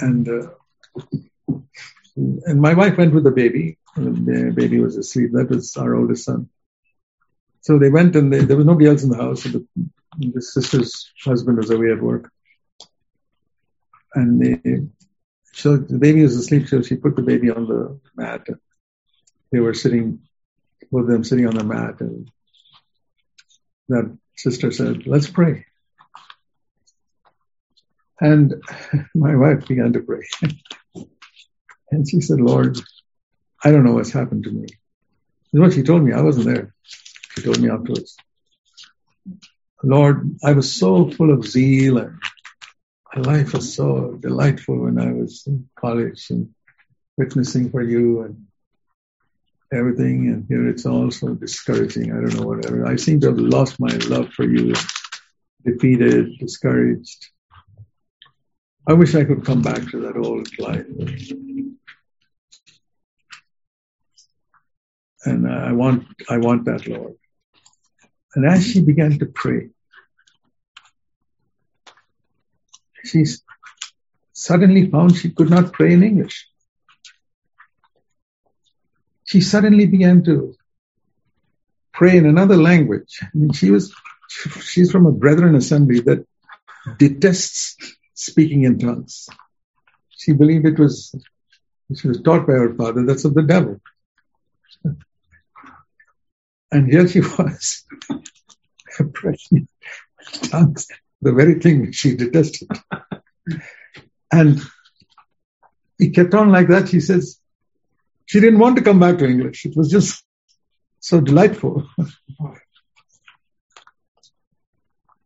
and 0.00 0.28
uh, 0.28 1.54
and 2.46 2.60
my 2.60 2.74
wife 2.74 2.98
went 2.98 3.14
with 3.14 3.24
the 3.24 3.30
baby. 3.30 3.78
the 3.96 4.52
baby 4.54 4.80
was 4.80 4.96
asleep. 4.96 5.30
That 5.32 5.50
was 5.50 5.76
our 5.76 5.94
oldest 5.94 6.24
son. 6.24 6.48
So 7.60 7.78
they 7.78 7.90
went 7.90 8.16
and 8.16 8.32
they, 8.32 8.44
there 8.44 8.56
was 8.56 8.66
nobody 8.66 8.88
else 8.88 9.02
in 9.02 9.10
the 9.10 9.16
house. 9.16 9.42
So 9.42 9.50
the 9.50 9.66
the 10.18 10.42
sister's 10.42 11.10
husband 11.24 11.58
was 11.58 11.70
away 11.70 11.92
at 11.92 12.02
work. 12.02 12.30
And 14.14 14.40
they, 14.40 14.82
so 15.52 15.76
the 15.76 15.98
baby 15.98 16.22
was 16.22 16.36
asleep, 16.36 16.68
so 16.68 16.82
she 16.82 16.96
put 16.96 17.14
the 17.14 17.22
baby 17.22 17.50
on 17.50 17.66
the 17.66 18.00
mat. 18.16 18.46
They 19.52 19.60
were 19.60 19.74
sitting, 19.74 20.20
both 20.90 21.02
of 21.02 21.08
them 21.08 21.24
sitting 21.24 21.46
on 21.46 21.54
the 21.54 21.64
mat, 21.64 22.00
and 22.00 22.30
that 23.88 24.16
sister 24.36 24.70
said, 24.70 25.06
Let's 25.06 25.28
pray. 25.28 25.66
And 28.20 28.54
my 29.14 29.36
wife 29.36 29.68
began 29.68 29.92
to 29.92 30.00
pray. 30.00 30.26
and 31.90 32.08
she 32.08 32.20
said, 32.20 32.40
Lord, 32.40 32.78
I 33.64 33.70
don't 33.70 33.84
know 33.84 33.94
what's 33.94 34.12
happened 34.12 34.44
to 34.44 34.50
me. 34.50 34.66
You 35.52 35.60
know 35.60 35.66
what 35.66 35.74
she 35.74 35.82
told 35.82 36.02
me? 36.02 36.12
I 36.12 36.20
wasn't 36.20 36.46
there. 36.46 36.74
She 37.34 37.42
told 37.42 37.60
me 37.60 37.70
afterwards. 37.70 38.16
Lord, 39.82 40.36
I 40.44 40.52
was 40.52 40.74
so 40.74 41.10
full 41.10 41.32
of 41.32 41.46
zeal 41.46 41.98
and 41.98 42.18
my 43.14 43.22
life 43.22 43.54
was 43.54 43.74
so 43.74 44.18
delightful 44.20 44.78
when 44.78 44.98
I 44.98 45.12
was 45.12 45.44
in 45.46 45.68
college 45.78 46.26
and 46.30 46.54
witnessing 47.16 47.70
for 47.70 47.82
you 47.82 48.22
and 48.22 48.46
everything. 49.72 50.28
And 50.28 50.46
here 50.46 50.68
it's 50.68 50.84
all 50.84 51.10
so 51.10 51.34
discouraging. 51.34 52.12
I 52.12 52.16
don't 52.16 52.34
know 52.34 52.46
whatever. 52.46 52.86
I 52.86 52.96
seem 52.96 53.20
to 53.20 53.28
have 53.28 53.38
lost 53.38 53.80
my 53.80 53.94
love 54.08 54.30
for 54.34 54.44
you, 54.44 54.74
defeated, 55.64 56.38
discouraged. 56.38 57.28
I 58.86 58.92
wish 58.92 59.14
I 59.14 59.24
could 59.24 59.44
come 59.44 59.62
back 59.62 59.90
to 59.90 60.00
that 60.02 60.16
old 60.16 60.48
life. 60.58 60.86
And 65.24 65.46
uh, 65.46 65.50
I 65.50 65.72
want, 65.72 66.06
I 66.28 66.38
want 66.38 66.64
that, 66.66 66.86
Lord. 66.86 67.14
And 68.34 68.46
as 68.46 68.66
she 68.66 68.80
began 68.80 69.18
to 69.18 69.26
pray, 69.26 69.70
she 73.04 73.24
suddenly 74.32 74.88
found 74.90 75.16
she 75.16 75.30
could 75.30 75.50
not 75.50 75.72
pray 75.72 75.92
in 75.94 76.02
English. 76.02 76.46
She 79.24 79.40
suddenly 79.40 79.86
began 79.86 80.22
to 80.24 80.54
pray 81.92 82.16
in 82.16 82.26
another 82.26 82.56
language. 82.56 83.18
I 83.22 83.28
mean, 83.34 83.52
she 83.52 83.70
was, 83.70 83.92
she's 84.62 84.92
from 84.92 85.06
a 85.06 85.12
brethren 85.12 85.54
assembly 85.54 86.00
that 86.00 86.26
detests 86.98 87.76
speaking 88.14 88.64
in 88.64 88.78
tongues. 88.78 89.28
She 90.10 90.32
believed 90.32 90.66
it 90.66 90.78
was, 90.78 91.14
she 91.94 92.08
was 92.08 92.22
taught 92.22 92.46
by 92.46 92.54
her 92.54 92.74
father, 92.74 93.04
that's 93.04 93.24
of 93.24 93.34
the 93.34 93.42
devil. 93.42 93.80
And 96.70 96.90
here 96.90 97.08
she 97.08 97.20
was, 97.38 97.84
tongues, 100.42 100.88
the 101.22 101.32
very 101.32 101.54
thing 101.54 101.92
she 101.92 102.14
detested. 102.14 102.68
and 104.32 104.60
he 105.98 106.10
kept 106.10 106.34
on 106.34 106.50
like 106.50 106.68
that. 106.68 106.88
She 106.88 107.00
says, 107.00 107.40
she 108.26 108.40
didn't 108.40 108.58
want 108.58 108.76
to 108.76 108.82
come 108.82 109.00
back 109.00 109.18
to 109.18 109.26
English. 109.26 109.64
It 109.64 109.76
was 109.76 109.90
just 109.90 110.22
so 111.00 111.20
delightful. 111.20 111.88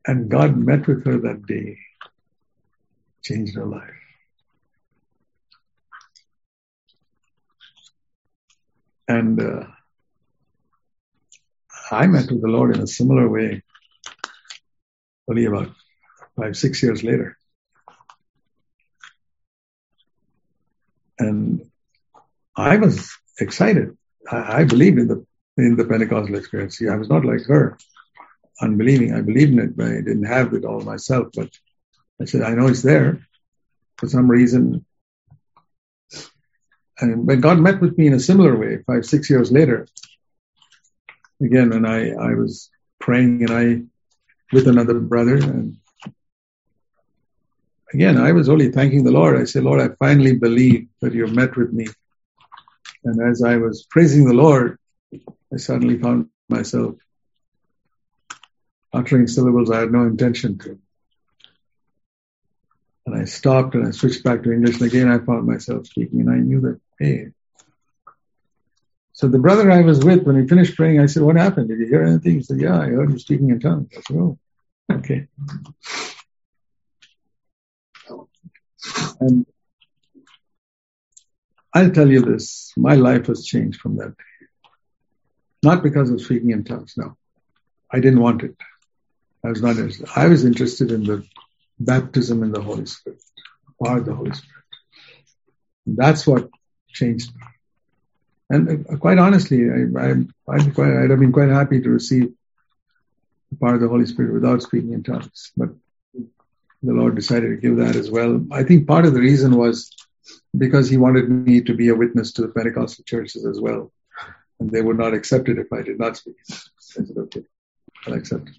and 0.06 0.30
God 0.30 0.56
met 0.56 0.86
with 0.86 1.04
her 1.04 1.18
that 1.18 1.46
day 1.46 1.78
changed 3.22 3.56
her 3.56 3.66
life. 3.66 3.90
And 9.08 9.40
uh, 9.40 9.64
I 11.92 12.06
met 12.06 12.30
with 12.30 12.40
the 12.40 12.48
Lord 12.48 12.74
in 12.74 12.82
a 12.82 12.86
similar 12.86 13.28
way 13.28 13.62
only 15.28 15.44
about 15.44 15.70
five, 16.36 16.56
six 16.56 16.82
years 16.82 17.04
later. 17.04 17.36
And 21.18 21.70
I 22.56 22.76
was 22.76 23.10
excited. 23.38 23.96
I, 24.30 24.60
I 24.60 24.64
believed 24.64 24.98
in 24.98 25.08
the 25.08 25.26
in 25.58 25.76
the 25.76 25.84
Pentecostal 25.84 26.34
experience. 26.36 26.78
See, 26.78 26.88
I 26.88 26.96
was 26.96 27.10
not 27.10 27.26
like 27.26 27.44
her, 27.44 27.76
unbelieving. 28.60 29.12
I 29.14 29.20
believed 29.20 29.52
in 29.52 29.58
it, 29.58 29.76
but 29.76 29.86
I 29.86 29.96
didn't 29.96 30.24
have 30.24 30.54
it 30.54 30.64
all 30.64 30.80
myself. 30.80 31.28
But 31.34 31.50
I 32.20 32.24
said, 32.24 32.42
I 32.42 32.54
know 32.54 32.68
it's 32.68 32.82
there 32.82 33.20
for 33.98 34.08
some 34.08 34.30
reason. 34.30 34.86
And 36.98 37.26
when 37.26 37.40
God 37.40 37.58
met 37.58 37.82
with 37.82 37.98
me 37.98 38.06
in 38.06 38.14
a 38.14 38.20
similar 38.20 38.56
way 38.56 38.78
five, 38.86 39.04
six 39.04 39.28
years 39.28 39.52
later. 39.52 39.86
Again, 41.42 41.70
when 41.70 41.84
I, 41.84 42.12
I 42.12 42.34
was 42.34 42.70
praying 43.00 43.42
and 43.42 43.50
I, 43.50 43.82
with 44.52 44.68
another 44.68 45.00
brother, 45.00 45.36
and 45.36 45.76
again, 47.92 48.16
I 48.18 48.32
was 48.32 48.48
only 48.48 48.70
thanking 48.70 49.02
the 49.04 49.10
Lord. 49.10 49.40
I 49.40 49.44
said, 49.44 49.64
Lord, 49.64 49.80
I 49.80 49.94
finally 49.96 50.34
believe 50.34 50.88
that 51.00 51.14
you 51.14 51.26
have 51.26 51.34
met 51.34 51.56
with 51.56 51.72
me. 51.72 51.86
And 53.04 53.20
as 53.28 53.42
I 53.42 53.56
was 53.56 53.86
praising 53.90 54.24
the 54.24 54.34
Lord, 54.34 54.78
I 55.52 55.56
suddenly 55.56 55.98
found 55.98 56.28
myself 56.48 56.94
uttering 58.92 59.26
syllables 59.26 59.70
I 59.70 59.80
had 59.80 59.92
no 59.92 60.02
intention 60.02 60.58
to. 60.58 60.78
And 63.06 63.16
I 63.16 63.24
stopped 63.24 63.74
and 63.74 63.86
I 63.86 63.90
switched 63.90 64.22
back 64.22 64.42
to 64.44 64.52
English. 64.52 64.80
And 64.80 64.88
again, 64.88 65.08
I 65.08 65.18
found 65.18 65.46
myself 65.46 65.86
speaking 65.86 66.20
and 66.20 66.30
I 66.30 66.36
knew 66.36 66.60
that, 66.60 66.80
hey. 66.98 67.32
So 69.14 69.28
the 69.28 69.38
brother 69.38 69.70
I 69.70 69.82
was 69.82 70.04
with, 70.04 70.22
when 70.24 70.40
he 70.40 70.48
finished 70.48 70.76
praying, 70.76 71.00
I 71.00 71.06
said, 71.06 71.22
what 71.22 71.36
happened? 71.36 71.68
Did 71.68 71.78
you 71.80 71.86
hear 71.86 72.02
anything? 72.02 72.36
He 72.36 72.42
said, 72.42 72.60
yeah, 72.60 72.78
I 72.78 72.86
heard 72.86 73.12
you 73.12 73.18
speaking 73.18 73.50
in 73.50 73.60
tongues. 73.60 73.88
I 73.96 74.00
said, 74.00 74.16
oh, 74.16 74.38
okay. 74.90 75.26
And 79.20 79.46
I'll 81.74 81.90
tell 81.90 82.10
you 82.10 82.20
this, 82.22 82.72
my 82.76 82.94
life 82.94 83.26
has 83.26 83.46
changed 83.46 83.80
from 83.80 83.96
that 83.96 84.16
day. 84.16 84.46
Not 85.62 85.82
because 85.82 86.10
of 86.10 86.20
speaking 86.20 86.50
in 86.50 86.64
tongues, 86.64 86.94
no. 86.96 87.16
I 87.90 88.00
didn't 88.00 88.20
want 88.20 88.42
it. 88.42 88.56
I 89.44 89.48
was 89.48 89.62
not 89.62 89.76
interested. 89.76 90.08
I 90.14 90.26
was 90.26 90.44
interested 90.44 90.90
in 90.90 91.04
the 91.04 91.24
baptism 91.78 92.42
in 92.42 92.52
the 92.52 92.60
Holy 92.60 92.86
Spirit, 92.86 93.20
of 93.80 94.04
the 94.04 94.14
Holy 94.14 94.32
Spirit. 94.32 94.64
That's 95.86 96.26
what 96.26 96.48
changed 96.88 97.34
me. 97.34 97.42
And 98.52 98.86
uh, 98.86 98.96
quite 98.98 99.18
honestly, 99.18 99.70
I, 99.70 99.98
I, 99.98 100.10
I'd, 100.54 100.74
quite, 100.74 100.92
I'd 100.92 101.08
have 101.08 101.18
been 101.18 101.32
quite 101.32 101.48
happy 101.48 101.80
to 101.80 101.88
receive 101.88 102.30
the 103.50 103.56
power 103.58 103.76
of 103.76 103.80
the 103.80 103.88
Holy 103.88 104.04
Spirit 104.04 104.34
without 104.34 104.60
speaking 104.60 104.92
in 104.92 105.02
tongues. 105.02 105.52
But 105.56 105.70
the 106.14 106.92
Lord 106.92 107.16
decided 107.16 107.48
to 107.48 107.56
give 107.56 107.78
that 107.78 107.96
as 107.96 108.10
well. 108.10 108.44
I 108.52 108.62
think 108.64 108.86
part 108.86 109.06
of 109.06 109.14
the 109.14 109.20
reason 109.20 109.56
was 109.56 109.90
because 110.56 110.90
He 110.90 110.98
wanted 110.98 111.30
me 111.30 111.62
to 111.62 111.72
be 111.72 111.88
a 111.88 111.94
witness 111.94 112.32
to 112.34 112.42
the 112.42 112.48
Pentecostal 112.48 113.04
churches 113.04 113.46
as 113.46 113.58
well. 113.58 113.90
And 114.60 114.70
they 114.70 114.82
would 114.82 114.98
not 114.98 115.14
accept 115.14 115.48
it 115.48 115.58
if 115.58 115.72
I 115.72 115.80
did 115.80 115.98
not 115.98 116.18
speak. 116.18 116.36
I 116.50 116.56
said, 116.78 117.06
okay, 117.16 117.44
I'll 118.06 118.12
accept 118.12 118.50
it. 118.50 118.56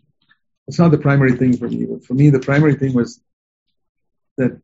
It's 0.68 0.80
not 0.80 0.90
the 0.90 0.98
primary 0.98 1.34
thing 1.34 1.56
for 1.56 1.68
me, 1.68 1.86
but 1.86 2.04
for 2.04 2.16
me, 2.16 2.32
the 2.32 2.40
primary 2.40 2.76
thing 2.76 2.96
was 2.96 3.22
that 4.38 4.60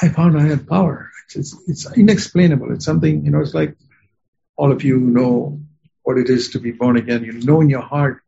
I 0.00 0.08
found 0.08 0.38
I 0.38 0.42
had 0.42 0.68
power. 0.68 1.10
It's, 1.34 1.56
it's 1.66 1.90
inexplainable. 1.96 2.72
It's 2.72 2.84
something, 2.84 3.24
you 3.24 3.32
know, 3.32 3.40
it's 3.40 3.54
like 3.54 3.76
all 4.56 4.72
of 4.72 4.82
you 4.82 4.98
know 4.98 5.60
what 6.02 6.18
it 6.18 6.28
is 6.28 6.50
to 6.50 6.60
be 6.60 6.70
born 6.70 6.96
again. 6.96 7.24
You 7.24 7.32
know 7.32 7.60
in 7.60 7.70
your 7.70 7.82
heart, 7.82 8.22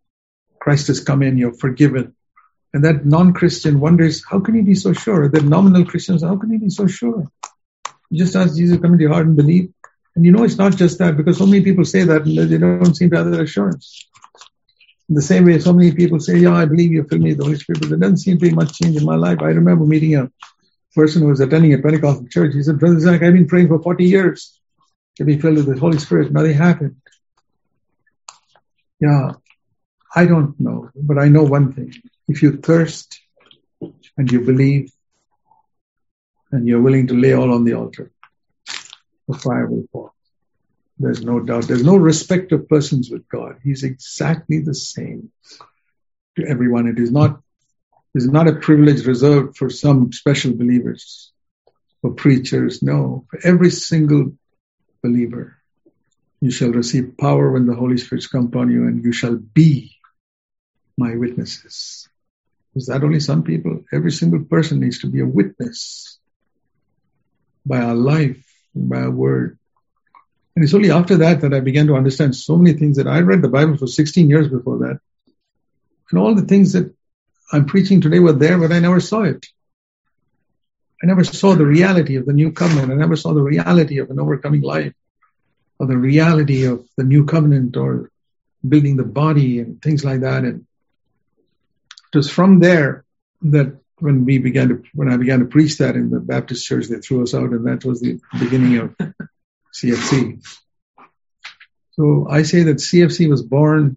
Christ 0.59 0.89
has 0.89 1.01
come 1.01 1.23
in, 1.23 1.39
you're 1.39 1.55
forgiven. 1.55 2.15
And 2.73 2.85
that 2.85 3.07
non-Christian 3.07 3.81
wonders, 3.81 4.25
how 4.29 4.41
can 4.41 4.55
he 4.55 4.63
be 4.63 4.75
so 4.75 4.93
sure? 4.93 5.29
That 5.29 5.45
nominal 5.45 5.85
Christians, 5.85 6.23
how 6.23 6.37
can 6.37 6.51
he 6.51 6.59
be 6.59 6.71
so 6.71 6.87
sure? 6.87 7.27
You 8.11 8.19
just 8.19 8.37
ask 8.37 8.57
Jesus 8.57 8.77
to 8.77 8.83
come 8.83 8.93
into 8.93 9.03
your 9.03 9.13
heart 9.13 9.27
and 9.27 9.37
believe. 9.37 9.73
And 10.15 10.25
you 10.25 10.33
know 10.33 10.45
it's 10.45 10.59
not 10.59 10.77
just 10.77 10.99
that, 10.99 11.17
because 11.17 11.39
so 11.39 11.47
many 11.47 11.63
people 11.63 11.85
say 11.85 12.03
that 12.05 12.23
and 12.23 12.37
they 12.51 12.59
don't 12.59 12.95
seem 12.95 13.11
to 13.11 13.17
have 13.17 13.31
that 13.31 13.41
assurance. 13.41 14.09
In 15.09 15.15
the 15.15 15.23
same 15.23 15.45
way, 15.45 15.59
so 15.59 15.73
many 15.73 15.93
people 15.93 16.19
say, 16.19 16.39
yeah, 16.39 16.55
I 16.55 16.65
believe 16.65 16.93
you 16.93 17.05
fill 17.05 17.19
me 17.19 17.31
with 17.31 17.39
the 17.39 17.45
Holy 17.45 17.59
Spirit, 17.59 17.81
but 17.81 17.91
there 17.91 17.99
doesn't 17.99 18.17
seem 18.19 18.39
to 18.39 18.49
be 18.49 18.55
much 18.55 18.73
change 18.73 18.97
in 18.97 19.05
my 19.05 19.15
life. 19.15 19.39
I 19.41 19.49
remember 19.49 19.85
meeting 19.85 20.17
a 20.17 20.31
person 20.95 21.23
who 21.23 21.29
was 21.29 21.41
attending 21.41 21.75
a 21.75 21.79
Pentecostal 21.79 22.27
church. 22.29 22.55
He 22.55 22.63
said, 22.63 22.81
Brother 22.81 22.99
Zac, 22.99 23.23
I've 23.23 23.35
been 23.35 23.47
praying 23.47 23.69
for 23.69 23.81
40 23.81 24.05
years 24.05 24.56
to 25.17 25.25
be 25.25 25.39
filled 25.39 25.57
with 25.57 25.67
the 25.67 25.79
Holy 25.79 25.99
Spirit. 25.99 26.33
Nothing 26.33 26.55
happened. 26.55 26.97
Yeah, 29.01 29.33
I 30.15 30.25
don't 30.25 30.59
know, 30.59 30.91
but 30.95 31.19
I 31.19 31.29
know 31.29 31.45
one 31.45 31.73
thing. 31.73 31.93
If 32.29 32.43
you 32.43 32.57
thirst 32.57 33.21
and 34.17 34.31
you 34.31 34.41
believe 34.41 34.91
and 36.51 36.67
you're 36.67 36.81
willing 36.81 37.09
to 37.09 37.15
lay 37.15 37.35
all 37.35 37.53
on 37.53 37.65
the 37.65 37.75
altar, 37.75 38.11
the 39.29 39.39
fire 39.39 39.67
will 39.67 39.85
fall. 39.93 40.15
There's 40.99 41.23
no 41.23 41.41
doubt. 41.41 41.65
There's 41.65 41.85
no 41.85 41.97
respect 41.97 42.53
of 42.53 42.69
persons 42.69 43.11
with 43.11 43.29
God. 43.29 43.59
He's 43.63 43.83
exactly 43.83 44.61
the 44.61 44.75
same 44.75 45.31
to 46.37 46.47
everyone. 46.47 46.87
It 46.87 46.99
is 46.99 47.13
not, 47.13 47.41
it 48.15 48.19
is 48.19 48.29
not 48.29 48.49
a 48.49 48.55
privilege 48.55 49.07
reserved 49.07 49.59
for 49.59 49.69
some 49.69 50.13
special 50.13 50.55
believers, 50.55 51.33
for 52.01 52.13
preachers. 52.13 52.83
No, 52.83 53.27
for 53.29 53.41
every 53.45 53.71
single 53.71 54.33
believer. 55.07 55.57
You 56.41 56.51
shall 56.51 56.71
receive 56.71 57.17
power 57.17 57.51
when 57.51 57.67
the 57.67 57.75
Holy 57.75 57.99
Spirit 57.99 58.27
comes 58.31 58.49
upon 58.49 58.71
you, 58.71 58.87
and 58.87 59.05
you 59.05 59.13
shall 59.13 59.37
be 59.37 59.97
my 60.99 61.15
witnesses 61.17 62.09
Is 62.75 62.87
that 62.87 63.05
only 63.05 63.21
some 63.21 63.43
people? 63.43 63.85
Every 63.93 64.13
single 64.13 64.45
person 64.45 64.81
needs 64.81 65.01
to 65.01 65.07
be 65.07 65.21
a 65.21 65.27
witness 65.27 66.19
by 67.65 67.79
our 67.79 67.95
life, 67.95 68.43
by 68.75 69.01
our 69.03 69.11
word. 69.11 69.59
And 70.55 70.65
it's 70.65 70.75
only 70.75 70.91
after 70.91 71.17
that 71.19 71.41
that 71.43 71.55
I 71.55 71.61
began 71.61 71.87
to 71.89 71.97
understand 71.97 72.35
so 72.35 72.57
many 72.57 72.77
things 72.79 72.97
that 72.97 73.07
I 73.07 73.21
read 73.21 73.43
the 73.43 73.57
Bible 73.59 73.77
for 73.77 73.87
16 73.87 74.31
years 74.31 74.49
before 74.49 74.79
that. 74.79 75.01
And 76.11 76.21
all 76.21 76.35
the 76.35 76.49
things 76.53 76.73
that 76.73 76.95
I'm 77.53 77.67
preaching 77.67 78.01
today 78.01 78.21
were 78.21 78.33
there, 78.33 78.59
but 78.59 78.73
I 78.73 78.79
never 78.79 79.01
saw 79.01 79.23
it. 79.23 79.47
I 81.03 81.07
never 81.07 81.25
saw 81.25 81.55
the 81.55 81.67
reality 81.67 82.17
of 82.17 82.27
the 82.27 82.33
new 82.33 82.53
covenant. 82.53 82.91
I 82.91 82.95
never 82.95 83.17
saw 83.17 83.35
the 83.35 83.43
reality 83.43 83.99
of 83.99 84.11
an 84.11 84.19
overcoming 84.19 84.63
life 84.63 84.95
or 85.79 85.87
the 85.87 85.97
reality 85.97 86.65
of 86.65 86.87
the 86.97 87.05
new 87.05 87.27
covenant 87.27 87.77
or 87.77 88.11
building 88.67 88.97
the 88.97 89.05
body 89.05 89.61
and 89.61 89.81
things 89.83 90.05
like 90.05 90.21
that. 90.21 90.45
And 90.45 90.67
it 92.13 92.17
was 92.17 92.31
from 92.31 92.61
there 92.61 93.05
that 93.43 93.79
when 93.99 94.25
we 94.25 94.39
began 94.39 94.69
to, 94.69 94.83
when 94.95 95.11
I 95.11 95.17
began 95.17 95.41
to 95.41 95.47
preach 95.47 95.79
that 95.79 95.97
in 95.97 96.11
the 96.11 96.21
Baptist 96.21 96.67
church, 96.67 96.87
they 96.87 96.99
threw 96.99 97.23
us 97.23 97.35
out 97.35 97.51
and 97.51 97.67
that 97.67 97.85
was 97.85 98.01
the 98.01 98.21
beginning 98.39 98.79
of 98.79 98.97
CFC. 99.75 100.43
So 101.93 102.27
I 102.31 102.43
say 102.43 102.65
that 102.65 102.77
CFC 102.77 103.29
was 103.29 103.43
born 103.43 103.97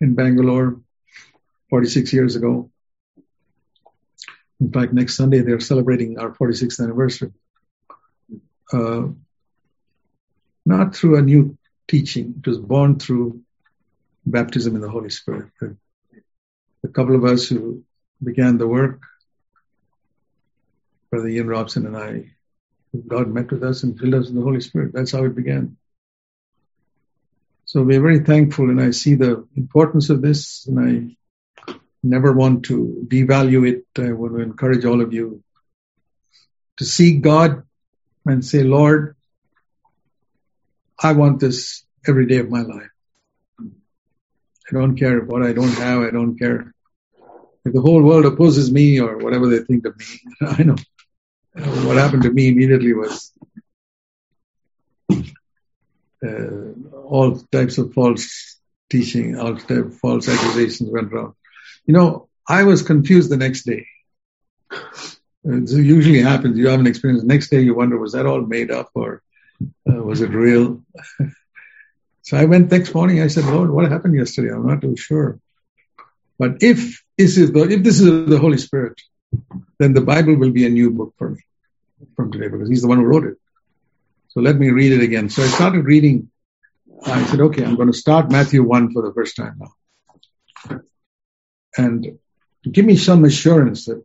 in 0.00 0.14
Bangalore 0.14 0.80
46 1.70 2.12
years 2.12 2.36
ago. 2.36 2.70
In 4.60 4.72
fact, 4.72 4.92
next 4.92 5.16
Sunday 5.16 5.40
they're 5.40 5.60
celebrating 5.60 6.18
our 6.18 6.32
46th 6.32 6.82
anniversary. 6.82 7.32
Uh, 8.72 9.08
not 10.64 10.94
through 10.96 11.16
a 11.16 11.22
new 11.22 11.56
teaching. 11.86 12.34
It 12.38 12.48
was 12.48 12.58
born 12.58 12.98
through 12.98 13.42
baptism 14.24 14.74
in 14.74 14.80
the 14.80 14.90
Holy 14.90 15.10
Spirit. 15.10 15.50
A 15.62 16.88
couple 16.88 17.14
of 17.14 17.24
us 17.24 17.48
who 17.48 17.84
began 18.22 18.58
the 18.58 18.66
work, 18.66 19.02
Brother 21.10 21.28
Ian 21.28 21.46
Robson 21.46 21.86
and 21.86 21.96
I, 21.96 22.32
God 23.06 23.28
met 23.28 23.50
with 23.52 23.62
us 23.62 23.82
and 23.82 23.98
filled 23.98 24.14
us 24.14 24.26
with 24.26 24.36
the 24.36 24.42
Holy 24.42 24.60
Spirit. 24.60 24.92
That's 24.92 25.12
how 25.12 25.24
it 25.24 25.36
began. 25.36 25.76
So 27.66 27.82
we're 27.82 28.00
very 28.00 28.20
thankful, 28.20 28.70
and 28.70 28.80
I 28.80 28.90
see 28.92 29.16
the 29.16 29.46
importance 29.56 30.08
of 30.10 30.22
this, 30.22 30.66
and 30.66 30.80
I 30.80 31.16
never 32.08 32.32
want 32.32 32.64
to 32.66 33.06
devalue 33.08 33.68
it. 33.68 33.84
I 33.98 34.12
want 34.12 34.34
to 34.34 34.40
encourage 34.40 34.84
all 34.84 35.00
of 35.00 35.12
you 35.12 35.42
to 36.78 36.84
seek 36.84 37.22
God 37.22 37.62
and 38.24 38.44
say, 38.44 38.62
Lord, 38.62 39.16
I 40.98 41.12
want 41.12 41.40
this 41.40 41.84
every 42.06 42.26
day 42.26 42.38
of 42.38 42.50
my 42.50 42.62
life. 42.62 42.90
I 43.60 44.72
don't 44.72 44.96
care 44.96 45.20
what 45.20 45.42
I 45.42 45.52
don't 45.52 45.74
have. 45.74 46.02
I 46.02 46.10
don't 46.10 46.36
care 46.38 46.74
if 47.64 47.72
the 47.72 47.80
whole 47.80 48.02
world 48.02 48.26
opposes 48.26 48.70
me 48.72 49.00
or 49.00 49.18
whatever 49.18 49.48
they 49.48 49.60
think 49.60 49.86
of 49.86 49.96
me. 49.96 50.06
I 50.40 50.62
know 50.62 50.76
what 51.54 51.96
happened 51.96 52.22
to 52.24 52.30
me 52.30 52.48
immediately 52.48 52.92
was 52.92 53.32
uh, 56.26 56.72
all 57.04 57.38
types 57.52 57.78
of 57.78 57.92
false 57.94 58.58
teaching, 58.90 59.38
all 59.38 59.56
types 59.56 59.70
of 59.70 59.98
false 59.98 60.28
accusations 60.28 60.90
went 60.90 61.12
around. 61.12 61.34
You 61.86 61.94
know, 61.94 62.28
I 62.48 62.64
was 62.64 62.82
confused 62.82 63.30
the 63.30 63.36
next 63.36 63.64
day. 63.64 63.86
It 65.44 65.70
usually 65.70 66.20
happens. 66.20 66.58
You 66.58 66.68
have 66.68 66.80
an 66.80 66.86
experience. 66.88 67.22
The 67.22 67.28
next 67.28 67.50
day 67.50 67.60
you 67.60 67.74
wonder, 67.74 67.98
was 67.98 68.12
that 68.12 68.26
all 68.26 68.40
made 68.40 68.70
up 68.70 68.90
or 68.94 69.22
uh, 69.88 70.02
was 70.02 70.20
it 70.20 70.30
real? 70.30 70.82
so 72.22 72.36
I 72.36 72.44
went 72.46 72.70
next 72.70 72.92
morning. 72.92 73.22
I 73.22 73.28
said, 73.28 73.44
Lord, 73.44 73.70
what 73.70 73.90
happened 73.90 74.16
yesterday? 74.16 74.52
I'm 74.52 74.66
not 74.66 74.80
too 74.80 74.96
sure. 74.96 75.38
But 76.38 76.62
if 76.62 77.02
this 77.16 77.38
is 77.38 77.52
the, 77.52 77.62
if 77.62 77.82
this 77.84 78.00
is 78.00 78.28
the 78.28 78.38
Holy 78.38 78.58
Spirit, 78.58 79.00
then 79.78 79.94
the 79.94 80.00
Bible 80.00 80.34
will 80.34 80.50
be 80.50 80.66
a 80.66 80.70
new 80.70 80.90
book 80.90 81.14
for 81.16 81.30
me 81.30 81.42
from 82.16 82.32
today 82.32 82.48
because 82.48 82.68
He's 82.68 82.82
the 82.82 82.88
one 82.88 82.98
who 82.98 83.04
wrote 83.04 83.24
it. 83.24 83.36
So 84.28 84.40
let 84.40 84.56
me 84.56 84.70
read 84.70 84.92
it 84.92 85.02
again. 85.02 85.30
So 85.30 85.42
I 85.42 85.46
started 85.46 85.84
reading. 85.84 86.30
I 87.04 87.24
said, 87.26 87.40
okay, 87.40 87.64
I'm 87.64 87.76
going 87.76 87.92
to 87.92 87.96
start 87.96 88.30
Matthew 88.30 88.62
1 88.62 88.92
for 88.92 89.02
the 89.02 89.14
first 89.14 89.36
time 89.36 89.56
now. 89.58 89.70
And 91.76 92.18
give 92.70 92.84
me 92.84 92.96
some 92.96 93.24
assurance 93.24 93.86
that 93.86 94.02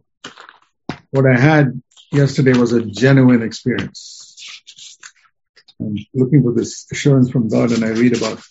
what 1.11 1.25
I 1.25 1.39
had 1.39 1.81
yesterday 2.11 2.53
was 2.53 2.73
a 2.73 2.83
genuine 2.83 3.41
experience. 3.41 4.99
I'm 5.79 5.95
looking 6.13 6.43
for 6.43 6.53
this 6.53 6.85
assurance 6.91 7.31
from 7.31 7.49
God, 7.49 7.71
and 7.71 7.83
I 7.83 7.89
read 7.89 8.15
about 8.15 8.41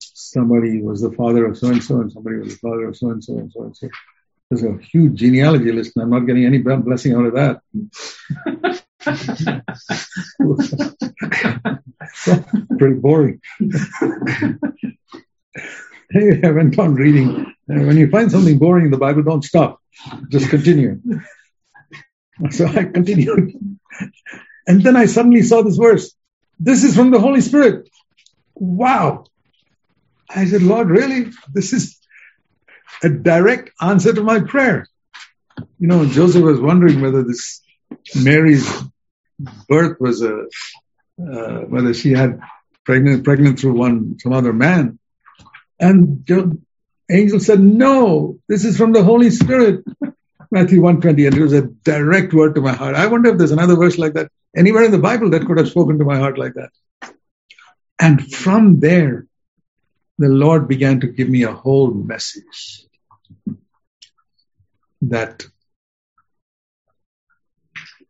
somebody 0.00 0.82
was 0.82 1.00
the 1.00 1.12
father 1.12 1.46
of 1.46 1.58
so 1.58 1.68
and 1.68 1.82
so, 1.82 2.00
and 2.00 2.12
somebody 2.12 2.36
was 2.36 2.54
the 2.54 2.58
father 2.58 2.88
of 2.88 2.96
so 2.96 3.10
and 3.10 3.22
so, 3.22 3.38
and 3.38 3.52
so 3.52 3.62
and 3.62 3.76
so. 3.76 3.88
There's 4.50 4.62
a 4.62 4.78
huge 4.82 5.16
genealogy 5.16 5.72
list, 5.72 5.96
and 5.96 6.04
I'm 6.04 6.10
not 6.10 6.26
getting 6.26 6.46
any 6.46 6.58
blessing 6.58 7.14
out 7.14 7.26
of 7.26 7.34
that. 7.34 7.60
Pretty 12.78 12.94
boring. 12.94 13.40
I 16.14 16.50
went 16.50 16.78
on 16.78 16.94
reading. 16.94 17.54
And 17.68 17.86
when 17.86 17.98
you 17.98 18.10
find 18.10 18.30
something 18.30 18.58
boring 18.58 18.86
in 18.86 18.90
the 18.90 18.98
Bible, 18.98 19.22
don't 19.22 19.44
stop. 19.44 19.80
Just 20.28 20.50
continue. 20.50 21.00
So 22.50 22.66
I 22.68 22.84
continued. 22.84 23.54
And 24.68 24.82
then 24.82 24.94
I 24.94 25.06
suddenly 25.06 25.42
saw 25.42 25.62
this 25.62 25.76
verse. 25.76 26.14
This 26.60 26.84
is 26.84 26.94
from 26.94 27.10
the 27.10 27.18
Holy 27.18 27.40
Spirit. 27.40 27.88
Wow. 28.54 29.24
I 30.28 30.44
said, 30.44 30.62
Lord, 30.62 30.90
really? 30.90 31.32
This 31.52 31.72
is 31.72 31.98
a 33.02 33.08
direct 33.08 33.70
answer 33.80 34.12
to 34.12 34.22
my 34.22 34.40
prayer. 34.40 34.86
You 35.78 35.88
know, 35.88 36.04
Joseph 36.06 36.42
was 36.42 36.60
wondering 36.60 37.00
whether 37.00 37.22
this 37.22 37.62
Mary's 38.14 38.70
birth 39.68 39.98
was 40.00 40.22
a, 40.22 40.44
uh, 41.20 41.60
whether 41.72 41.94
she 41.94 42.12
had 42.12 42.40
pregnant, 42.84 43.24
pregnant 43.24 43.58
through 43.58 43.72
one, 43.72 44.18
some 44.18 44.32
other 44.32 44.52
man. 44.52 44.98
And 45.80 46.24
the 46.26 46.58
angel 47.10 47.40
said, 47.40 47.60
no, 47.60 48.38
this 48.48 48.64
is 48.64 48.76
from 48.76 48.92
the 48.92 49.02
Holy 49.02 49.30
Spirit. 49.30 49.84
Matthew 50.50 50.80
120, 50.80 51.26
and 51.26 51.36
it 51.36 51.42
was 51.42 51.52
a 51.52 51.66
direct 51.84 52.32
word 52.32 52.54
to 52.54 52.62
my 52.62 52.72
heart. 52.72 52.94
I 52.94 53.06
wonder 53.06 53.30
if 53.30 53.36
there's 53.36 53.50
another 53.50 53.76
verse 53.76 53.98
like 53.98 54.14
that 54.14 54.30
anywhere 54.56 54.84
in 54.84 54.92
the 54.92 54.98
Bible 54.98 55.28
that 55.30 55.44
could 55.46 55.58
have 55.58 55.68
spoken 55.68 55.98
to 55.98 56.06
my 56.06 56.18
heart 56.18 56.38
like 56.38 56.54
that. 56.54 56.70
And 58.00 58.32
from 58.32 58.80
there, 58.80 59.26
the 60.16 60.28
Lord 60.28 60.66
began 60.66 61.00
to 61.00 61.06
give 61.06 61.28
me 61.28 61.42
a 61.42 61.52
whole 61.52 61.92
message 61.92 62.86
that 65.02 65.46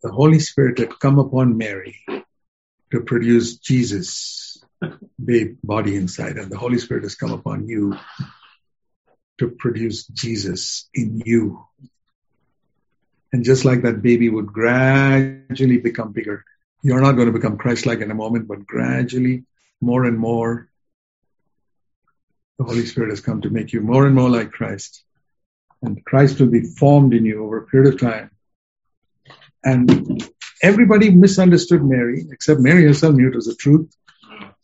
the 0.03 0.11
Holy 0.11 0.39
Spirit 0.39 0.79
had 0.79 0.99
come 1.01 1.19
upon 1.19 1.59
Mary 1.59 1.99
to 2.93 3.01
produce 3.01 3.57
Jesus, 3.57 4.48
babe, 5.23 5.59
body 5.63 5.97
inside, 5.97 6.37
and 6.37 6.51
the 6.51 6.59
Holy 6.59 6.79
Spirit 6.79 7.03
has 7.03 7.15
come 7.15 7.33
upon 7.33 7.69
you 7.69 7.97
to 9.39 9.49
produce 9.49 10.07
Jesus 10.07 10.89
in 10.95 11.23
you. 11.25 11.65
And 13.33 13.45
just 13.45 13.65
like 13.65 13.83
that 13.83 14.03
baby 14.03 14.29
would 14.29 14.47
gradually 14.47 15.79
become 15.79 16.13
bigger, 16.13 16.45
you're 16.83 17.01
not 17.01 17.13
going 17.13 17.27
to 17.27 17.33
become 17.33 17.59
Christ-like 17.59 18.01
in 18.01 18.11
a 18.11 18.15
moment, 18.15 18.49
but 18.49 18.67
gradually, 18.67 19.45
more 19.81 20.05
and 20.05 20.19
more, 20.19 20.69
the 22.59 22.65
Holy 22.65 22.87
Spirit 22.87 23.11
has 23.11 23.21
come 23.21 23.43
to 23.43 23.51
make 23.51 23.73
you 23.73 23.81
more 23.81 24.07
and 24.07 24.15
more 24.15 24.31
like 24.31 24.51
Christ. 24.51 25.05
And 25.83 26.05
Christ 26.05 26.41
will 26.41 26.49
be 26.49 26.63
formed 26.63 27.15
in 27.15 27.25
you 27.25 27.45
over 27.45 27.59
a 27.59 27.67
period 27.67 27.95
of 27.95 28.01
time. 28.01 28.31
And 29.63 30.29
everybody 30.63 31.11
misunderstood 31.11 31.85
Mary, 31.85 32.27
except 32.31 32.61
Mary 32.61 32.85
herself 32.85 33.15
knew 33.15 33.29
it 33.29 33.35
was 33.35 33.47
the 33.47 33.55
truth. 33.55 33.95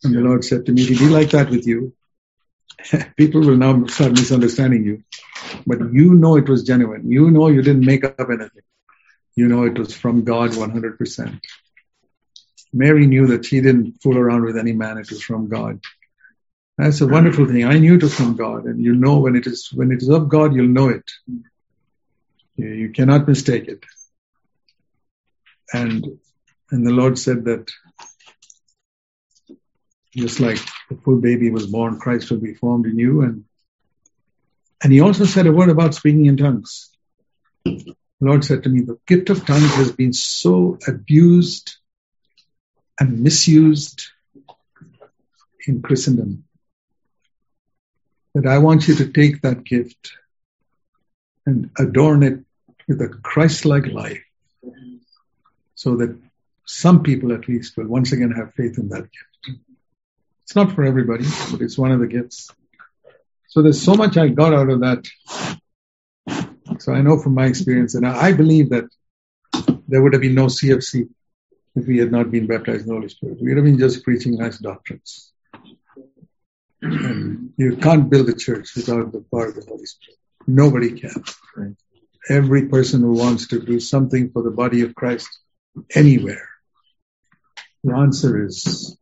And 0.05 0.15
the 0.15 0.21
Lord 0.21 0.45
said 0.45 0.65
to 0.65 0.71
me, 0.71 0.83
It'll 0.83 1.07
be 1.07 1.09
like 1.09 1.31
that 1.31 1.49
with 1.49 1.65
you. 1.67 1.93
People 3.17 3.41
will 3.41 3.57
now 3.57 3.85
start 3.87 4.11
misunderstanding 4.13 4.85
you. 4.85 5.03
But 5.65 5.79
you 5.93 6.13
know 6.13 6.37
it 6.37 6.47
was 6.47 6.63
genuine. 6.63 7.11
You 7.11 7.31
know 7.31 7.47
you 7.47 7.61
didn't 7.61 7.85
make 7.85 8.03
up 8.03 8.29
anything. 8.29 8.63
You 9.35 9.47
know 9.47 9.63
it 9.63 9.77
was 9.77 9.93
from 9.93 10.23
God 10.23 10.51
100%. 10.51 11.41
Mary 12.73 13.07
knew 13.07 13.27
that 13.27 13.45
she 13.45 13.61
didn't 13.61 14.01
fool 14.01 14.17
around 14.17 14.43
with 14.43 14.57
any 14.57 14.73
man. 14.73 14.97
It 14.97 15.09
was 15.09 15.21
from 15.23 15.47
God. 15.47 15.79
That's 16.77 16.99
a 16.99 17.07
wonderful 17.07 17.45
thing. 17.45 17.63
I 17.63 17.79
knew 17.79 17.95
it 17.95 18.03
was 18.03 18.13
from 18.13 18.35
God, 18.35 18.65
and 18.65 18.83
you 18.83 18.93
know 18.93 19.19
when 19.19 19.37
it 19.37 19.47
is 19.47 19.71
when 19.73 19.91
it 19.93 20.01
is 20.01 20.09
of 20.09 20.27
God, 20.27 20.53
you'll 20.53 20.67
know 20.67 20.89
it. 20.89 21.09
You, 22.57 22.67
you 22.67 22.89
cannot 22.89 23.29
mistake 23.29 23.69
it. 23.69 23.81
And 25.73 26.19
and 26.69 26.85
the 26.85 26.91
Lord 26.91 27.17
said 27.17 27.45
that 27.45 27.71
just 30.15 30.39
like 30.39 30.59
the 30.89 30.95
full 31.03 31.19
baby 31.19 31.49
was 31.49 31.67
born, 31.67 31.99
Christ 31.99 32.31
will 32.31 32.39
be 32.39 32.53
formed 32.53 32.85
in 32.85 32.97
you. 32.97 33.21
And 33.21 33.45
and 34.83 34.91
he 34.93 35.01
also 35.01 35.25
said 35.25 35.47
a 35.47 35.51
word 35.51 35.69
about 35.69 35.95
speaking 35.95 36.25
in 36.25 36.37
tongues. 36.37 36.91
The 37.63 37.95
Lord 38.21 38.45
said 38.45 38.63
to 38.63 38.69
me, 38.69 38.81
the 38.81 38.99
gift 39.07 39.29
of 39.29 39.45
tongues 39.45 39.73
has 39.75 39.91
been 39.91 40.13
so 40.13 40.77
abused 40.87 41.75
and 42.99 43.21
misused 43.21 44.05
in 45.67 45.81
Christendom 45.81 46.45
that 48.35 48.45
I 48.45 48.59
want 48.59 48.87
you 48.87 48.95
to 48.95 49.11
take 49.11 49.41
that 49.41 49.63
gift 49.63 50.11
and 51.45 51.71
adorn 51.77 52.23
it 52.23 52.39
with 52.87 53.01
a 53.01 53.09
Christ-like 53.09 53.87
life 53.87 54.23
so 55.73 55.97
that 55.97 56.19
some 56.65 57.03
people 57.03 57.33
at 57.33 57.47
least 57.47 57.77
will 57.77 57.87
once 57.87 58.11
again 58.11 58.31
have 58.31 58.53
faith 58.53 58.77
in 58.77 58.89
that 58.89 59.03
gift. 59.03 59.34
It's 60.45 60.55
not 60.55 60.73
for 60.73 60.83
everybody, 60.83 61.25
but 61.51 61.61
it's 61.61 61.75
one 61.75 61.91
of 61.91 61.99
the 61.99 62.05
gifts. 62.05 62.51
So 63.47 63.63
there's 63.63 63.81
so 63.81 63.95
much 63.95 64.15
I 64.15 64.27
got 64.27 64.53
out 64.53 64.69
of 64.69 64.81
that. 64.81 65.07
So 66.77 66.93
I 66.93 67.01
know 67.01 67.17
from 67.17 67.33
my 67.33 67.47
experience, 67.47 67.95
and 67.95 68.05
I 68.05 68.31
believe 68.31 68.69
that 68.69 68.85
there 69.87 70.03
would 70.03 70.13
have 70.13 70.21
been 70.21 70.35
no 70.35 70.45
CFC 70.45 71.09
if 71.75 71.87
we 71.87 71.97
had 71.97 72.11
not 72.11 72.29
been 72.29 72.45
baptized 72.45 72.81
in 72.81 72.87
the 72.87 72.93
Holy 72.93 73.09
Spirit. 73.09 73.41
We 73.41 73.49
would 73.49 73.57
have 73.57 73.65
been 73.65 73.79
just 73.79 74.03
preaching 74.03 74.37
nice 74.37 74.59
doctrines. 74.59 75.33
And 76.79 77.53
you 77.57 77.77
can't 77.77 78.07
build 78.07 78.29
a 78.29 78.35
church 78.35 78.75
without 78.75 79.11
the 79.11 79.25
power 79.31 79.47
of 79.47 79.55
the 79.55 79.65
Holy 79.67 79.87
Spirit. 79.87 80.19
Nobody 80.45 80.99
can. 80.99 81.23
Every 82.29 82.67
person 82.67 83.01
who 83.01 83.13
wants 83.13 83.47
to 83.47 83.59
do 83.59 83.79
something 83.79 84.29
for 84.29 84.43
the 84.43 84.51
body 84.51 84.81
of 84.81 84.93
Christ 84.93 85.27
anywhere, 85.95 86.49
the 87.83 87.95
answer 87.95 88.45
is 88.45 88.95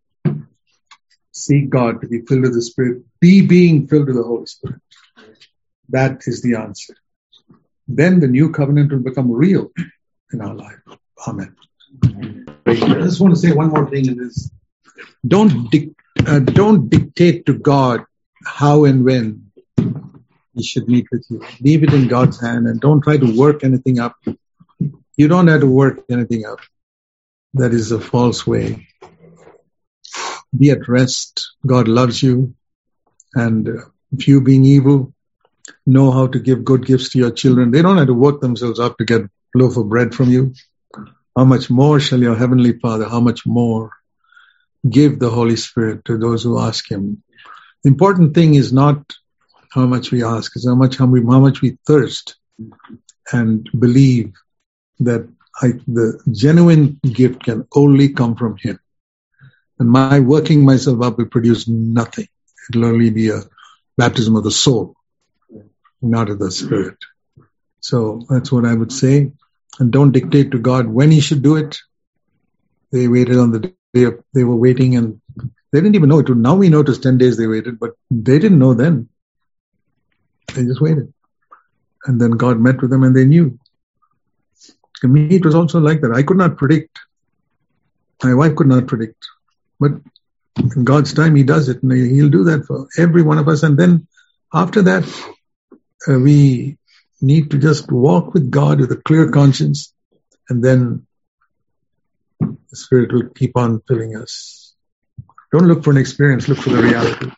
seek 1.33 1.69
God 1.69 2.01
to 2.01 2.07
be 2.07 2.21
filled 2.21 2.43
with 2.43 2.53
the 2.53 2.61
Spirit, 2.61 3.03
be 3.19 3.45
being 3.45 3.87
filled 3.87 4.07
with 4.07 4.15
the 4.15 4.23
Holy 4.23 4.45
Spirit. 4.45 4.81
That 5.89 6.21
is 6.25 6.41
the 6.41 6.55
answer. 6.55 6.95
Then 7.87 8.19
the 8.19 8.27
new 8.27 8.51
covenant 8.51 8.91
will 8.91 8.99
become 8.99 9.31
real 9.31 9.71
in 10.31 10.41
our 10.41 10.53
life. 10.53 10.79
Amen. 11.27 11.55
I 12.65 12.75
just 12.75 13.19
want 13.19 13.33
to 13.33 13.39
say 13.39 13.51
one 13.51 13.69
more 13.69 13.89
thing 13.89 14.05
in 14.07 14.17
this. 14.17 14.49
Don't 15.27 15.69
dic- 15.69 15.95
uh, 16.25 16.39
don't 16.39 16.89
dictate 16.89 17.45
to 17.47 17.53
God 17.53 18.05
how 18.45 18.85
and 18.85 19.03
when 19.03 19.51
He 20.55 20.63
should 20.63 20.87
meet 20.87 21.07
with 21.11 21.25
you. 21.29 21.45
Leave 21.61 21.83
it 21.83 21.93
in 21.93 22.07
God's 22.07 22.39
hand 22.39 22.67
and 22.67 22.79
don't 22.79 23.01
try 23.01 23.17
to 23.17 23.37
work 23.37 23.63
anything 23.63 23.99
up. 23.99 24.15
You 25.17 25.27
don't 25.27 25.47
have 25.47 25.61
to 25.61 25.67
work 25.67 26.03
anything 26.09 26.45
up. 26.45 26.59
That 27.55 27.73
is 27.73 27.91
a 27.91 27.99
false 27.99 28.47
way. 28.47 28.87
Be 30.57 30.71
at 30.71 30.87
rest. 30.87 31.51
God 31.65 31.87
loves 31.87 32.21
you. 32.21 32.55
And 33.33 33.67
uh, 33.67 33.85
if 34.11 34.27
you 34.27 34.41
being 34.41 34.65
evil, 34.65 35.13
know 35.85 36.11
how 36.11 36.27
to 36.27 36.39
give 36.39 36.63
good 36.63 36.85
gifts 36.85 37.09
to 37.09 37.19
your 37.19 37.31
children. 37.31 37.71
They 37.71 37.81
don't 37.81 37.97
have 37.97 38.07
to 38.07 38.13
work 38.13 38.41
themselves 38.41 38.79
up 38.79 38.97
to 38.97 39.05
get 39.05 39.21
a 39.21 39.29
loaf 39.55 39.77
of 39.77 39.89
bread 39.89 40.13
from 40.13 40.29
you. 40.29 40.53
How 41.35 41.45
much 41.45 41.69
more 41.69 41.99
shall 41.99 42.21
your 42.21 42.35
heavenly 42.35 42.77
Father, 42.77 43.09
how 43.09 43.19
much 43.19 43.45
more 43.45 43.91
give 44.87 45.17
the 45.17 45.29
Holy 45.29 45.55
Spirit 45.55 46.05
to 46.05 46.17
those 46.17 46.43
who 46.43 46.59
ask 46.59 46.89
Him? 46.89 47.23
The 47.83 47.89
important 47.89 48.35
thing 48.35 48.53
is 48.53 48.71
not 48.71 49.13
how 49.71 49.87
much 49.87 50.11
we 50.11 50.23
ask, 50.23 50.55
is 50.55 50.67
how 50.67 50.75
much, 50.75 50.97
how, 50.97 51.07
we, 51.07 51.21
how 51.21 51.39
much 51.39 51.61
we 51.61 51.77
thirst 51.87 52.35
and 53.31 53.67
believe 53.77 54.33
that 54.99 55.27
I, 55.61 55.73
the 55.87 56.19
genuine 56.31 56.99
gift 57.01 57.43
can 57.43 57.67
only 57.75 58.09
come 58.09 58.35
from 58.35 58.57
Him. 58.57 58.79
And 59.83 59.91
my 59.91 60.21
working 60.21 60.63
myself 60.63 61.01
up 61.01 61.17
will 61.17 61.25
produce 61.25 61.67
nothing. 61.67 62.29
It'll 62.69 62.85
only 62.85 63.09
be 63.09 63.31
a 63.31 63.41
baptism 63.97 64.37
of 64.37 64.45
the 64.45 64.49
soul, 64.49 64.95
not 66.01 66.29
of 66.29 66.39
the 66.39 66.51
spirit. 66.51 66.95
So 67.81 68.25
that's 68.29 68.49
what 68.49 68.63
I 68.63 68.73
would 68.73 68.93
say 68.93 69.33
and 69.79 69.91
don't 69.91 70.13
dictate 70.13 70.51
to 70.51 70.57
God 70.57 70.87
when 70.87 71.11
He 71.11 71.19
should 71.19 71.43
do 71.43 71.57
it. 71.57 71.79
They 72.93 73.09
waited 73.09 73.37
on 73.37 73.51
the 73.51 73.73
day 73.93 74.03
of, 74.03 74.23
they 74.33 74.45
were 74.45 74.55
waiting 74.55 74.95
and 74.95 75.19
they 75.73 75.81
didn't 75.81 75.95
even 75.95 76.07
know 76.07 76.19
it. 76.19 76.29
Now 76.29 76.55
we 76.55 76.69
know 76.69 76.79
it 76.79 76.87
was 76.87 76.99
10 76.99 77.17
days 77.17 77.35
they 77.35 77.47
waited, 77.47 77.77
but 77.77 77.91
they 78.09 78.39
didn't 78.39 78.59
know 78.59 78.73
then. 78.73 79.09
They 80.55 80.63
just 80.63 80.79
waited. 80.79 81.13
And 82.05 82.21
then 82.21 82.31
God 82.31 82.57
met 82.57 82.81
with 82.81 82.89
them 82.89 83.03
and 83.03 83.13
they 83.13 83.25
knew. 83.25 83.59
To 85.01 85.09
me, 85.09 85.27
it 85.35 85.43
was 85.43 85.55
also 85.55 85.81
like 85.81 85.99
that. 85.99 86.13
I 86.15 86.23
could 86.23 86.37
not 86.37 86.55
predict. 86.55 86.99
My 88.23 88.33
wife 88.33 88.55
could 88.55 88.67
not 88.67 88.87
predict. 88.87 89.27
But 89.83 90.75
in 90.75 90.83
God's 90.83 91.13
time, 91.13 91.35
He 91.35 91.43
does 91.43 91.69
it. 91.69 91.83
And 91.83 91.91
He'll 91.91 92.29
do 92.29 92.45
that 92.45 92.65
for 92.65 92.87
every 92.97 93.21
one 93.21 93.37
of 93.37 93.47
us. 93.47 93.63
And 93.63 93.77
then 93.77 94.07
after 94.53 94.81
that, 94.83 95.03
uh, 96.07 96.19
we 96.19 96.77
need 97.21 97.51
to 97.51 97.57
just 97.57 97.91
walk 97.91 98.33
with 98.33 98.51
God 98.51 98.81
with 98.81 98.91
a 98.91 98.97
clear 98.97 99.31
conscience, 99.31 99.93
and 100.49 100.63
then 100.63 101.07
the 102.39 102.75
Spirit 102.75 103.13
will 103.13 103.29
keep 103.29 103.55
on 103.55 103.81
filling 103.87 104.15
us. 104.17 104.75
Don't 105.51 105.67
look 105.67 105.83
for 105.83 105.91
an 105.91 105.97
experience, 105.97 106.47
look 106.47 106.57
for 106.57 106.71
the 106.71 106.83
reality. 106.83 107.31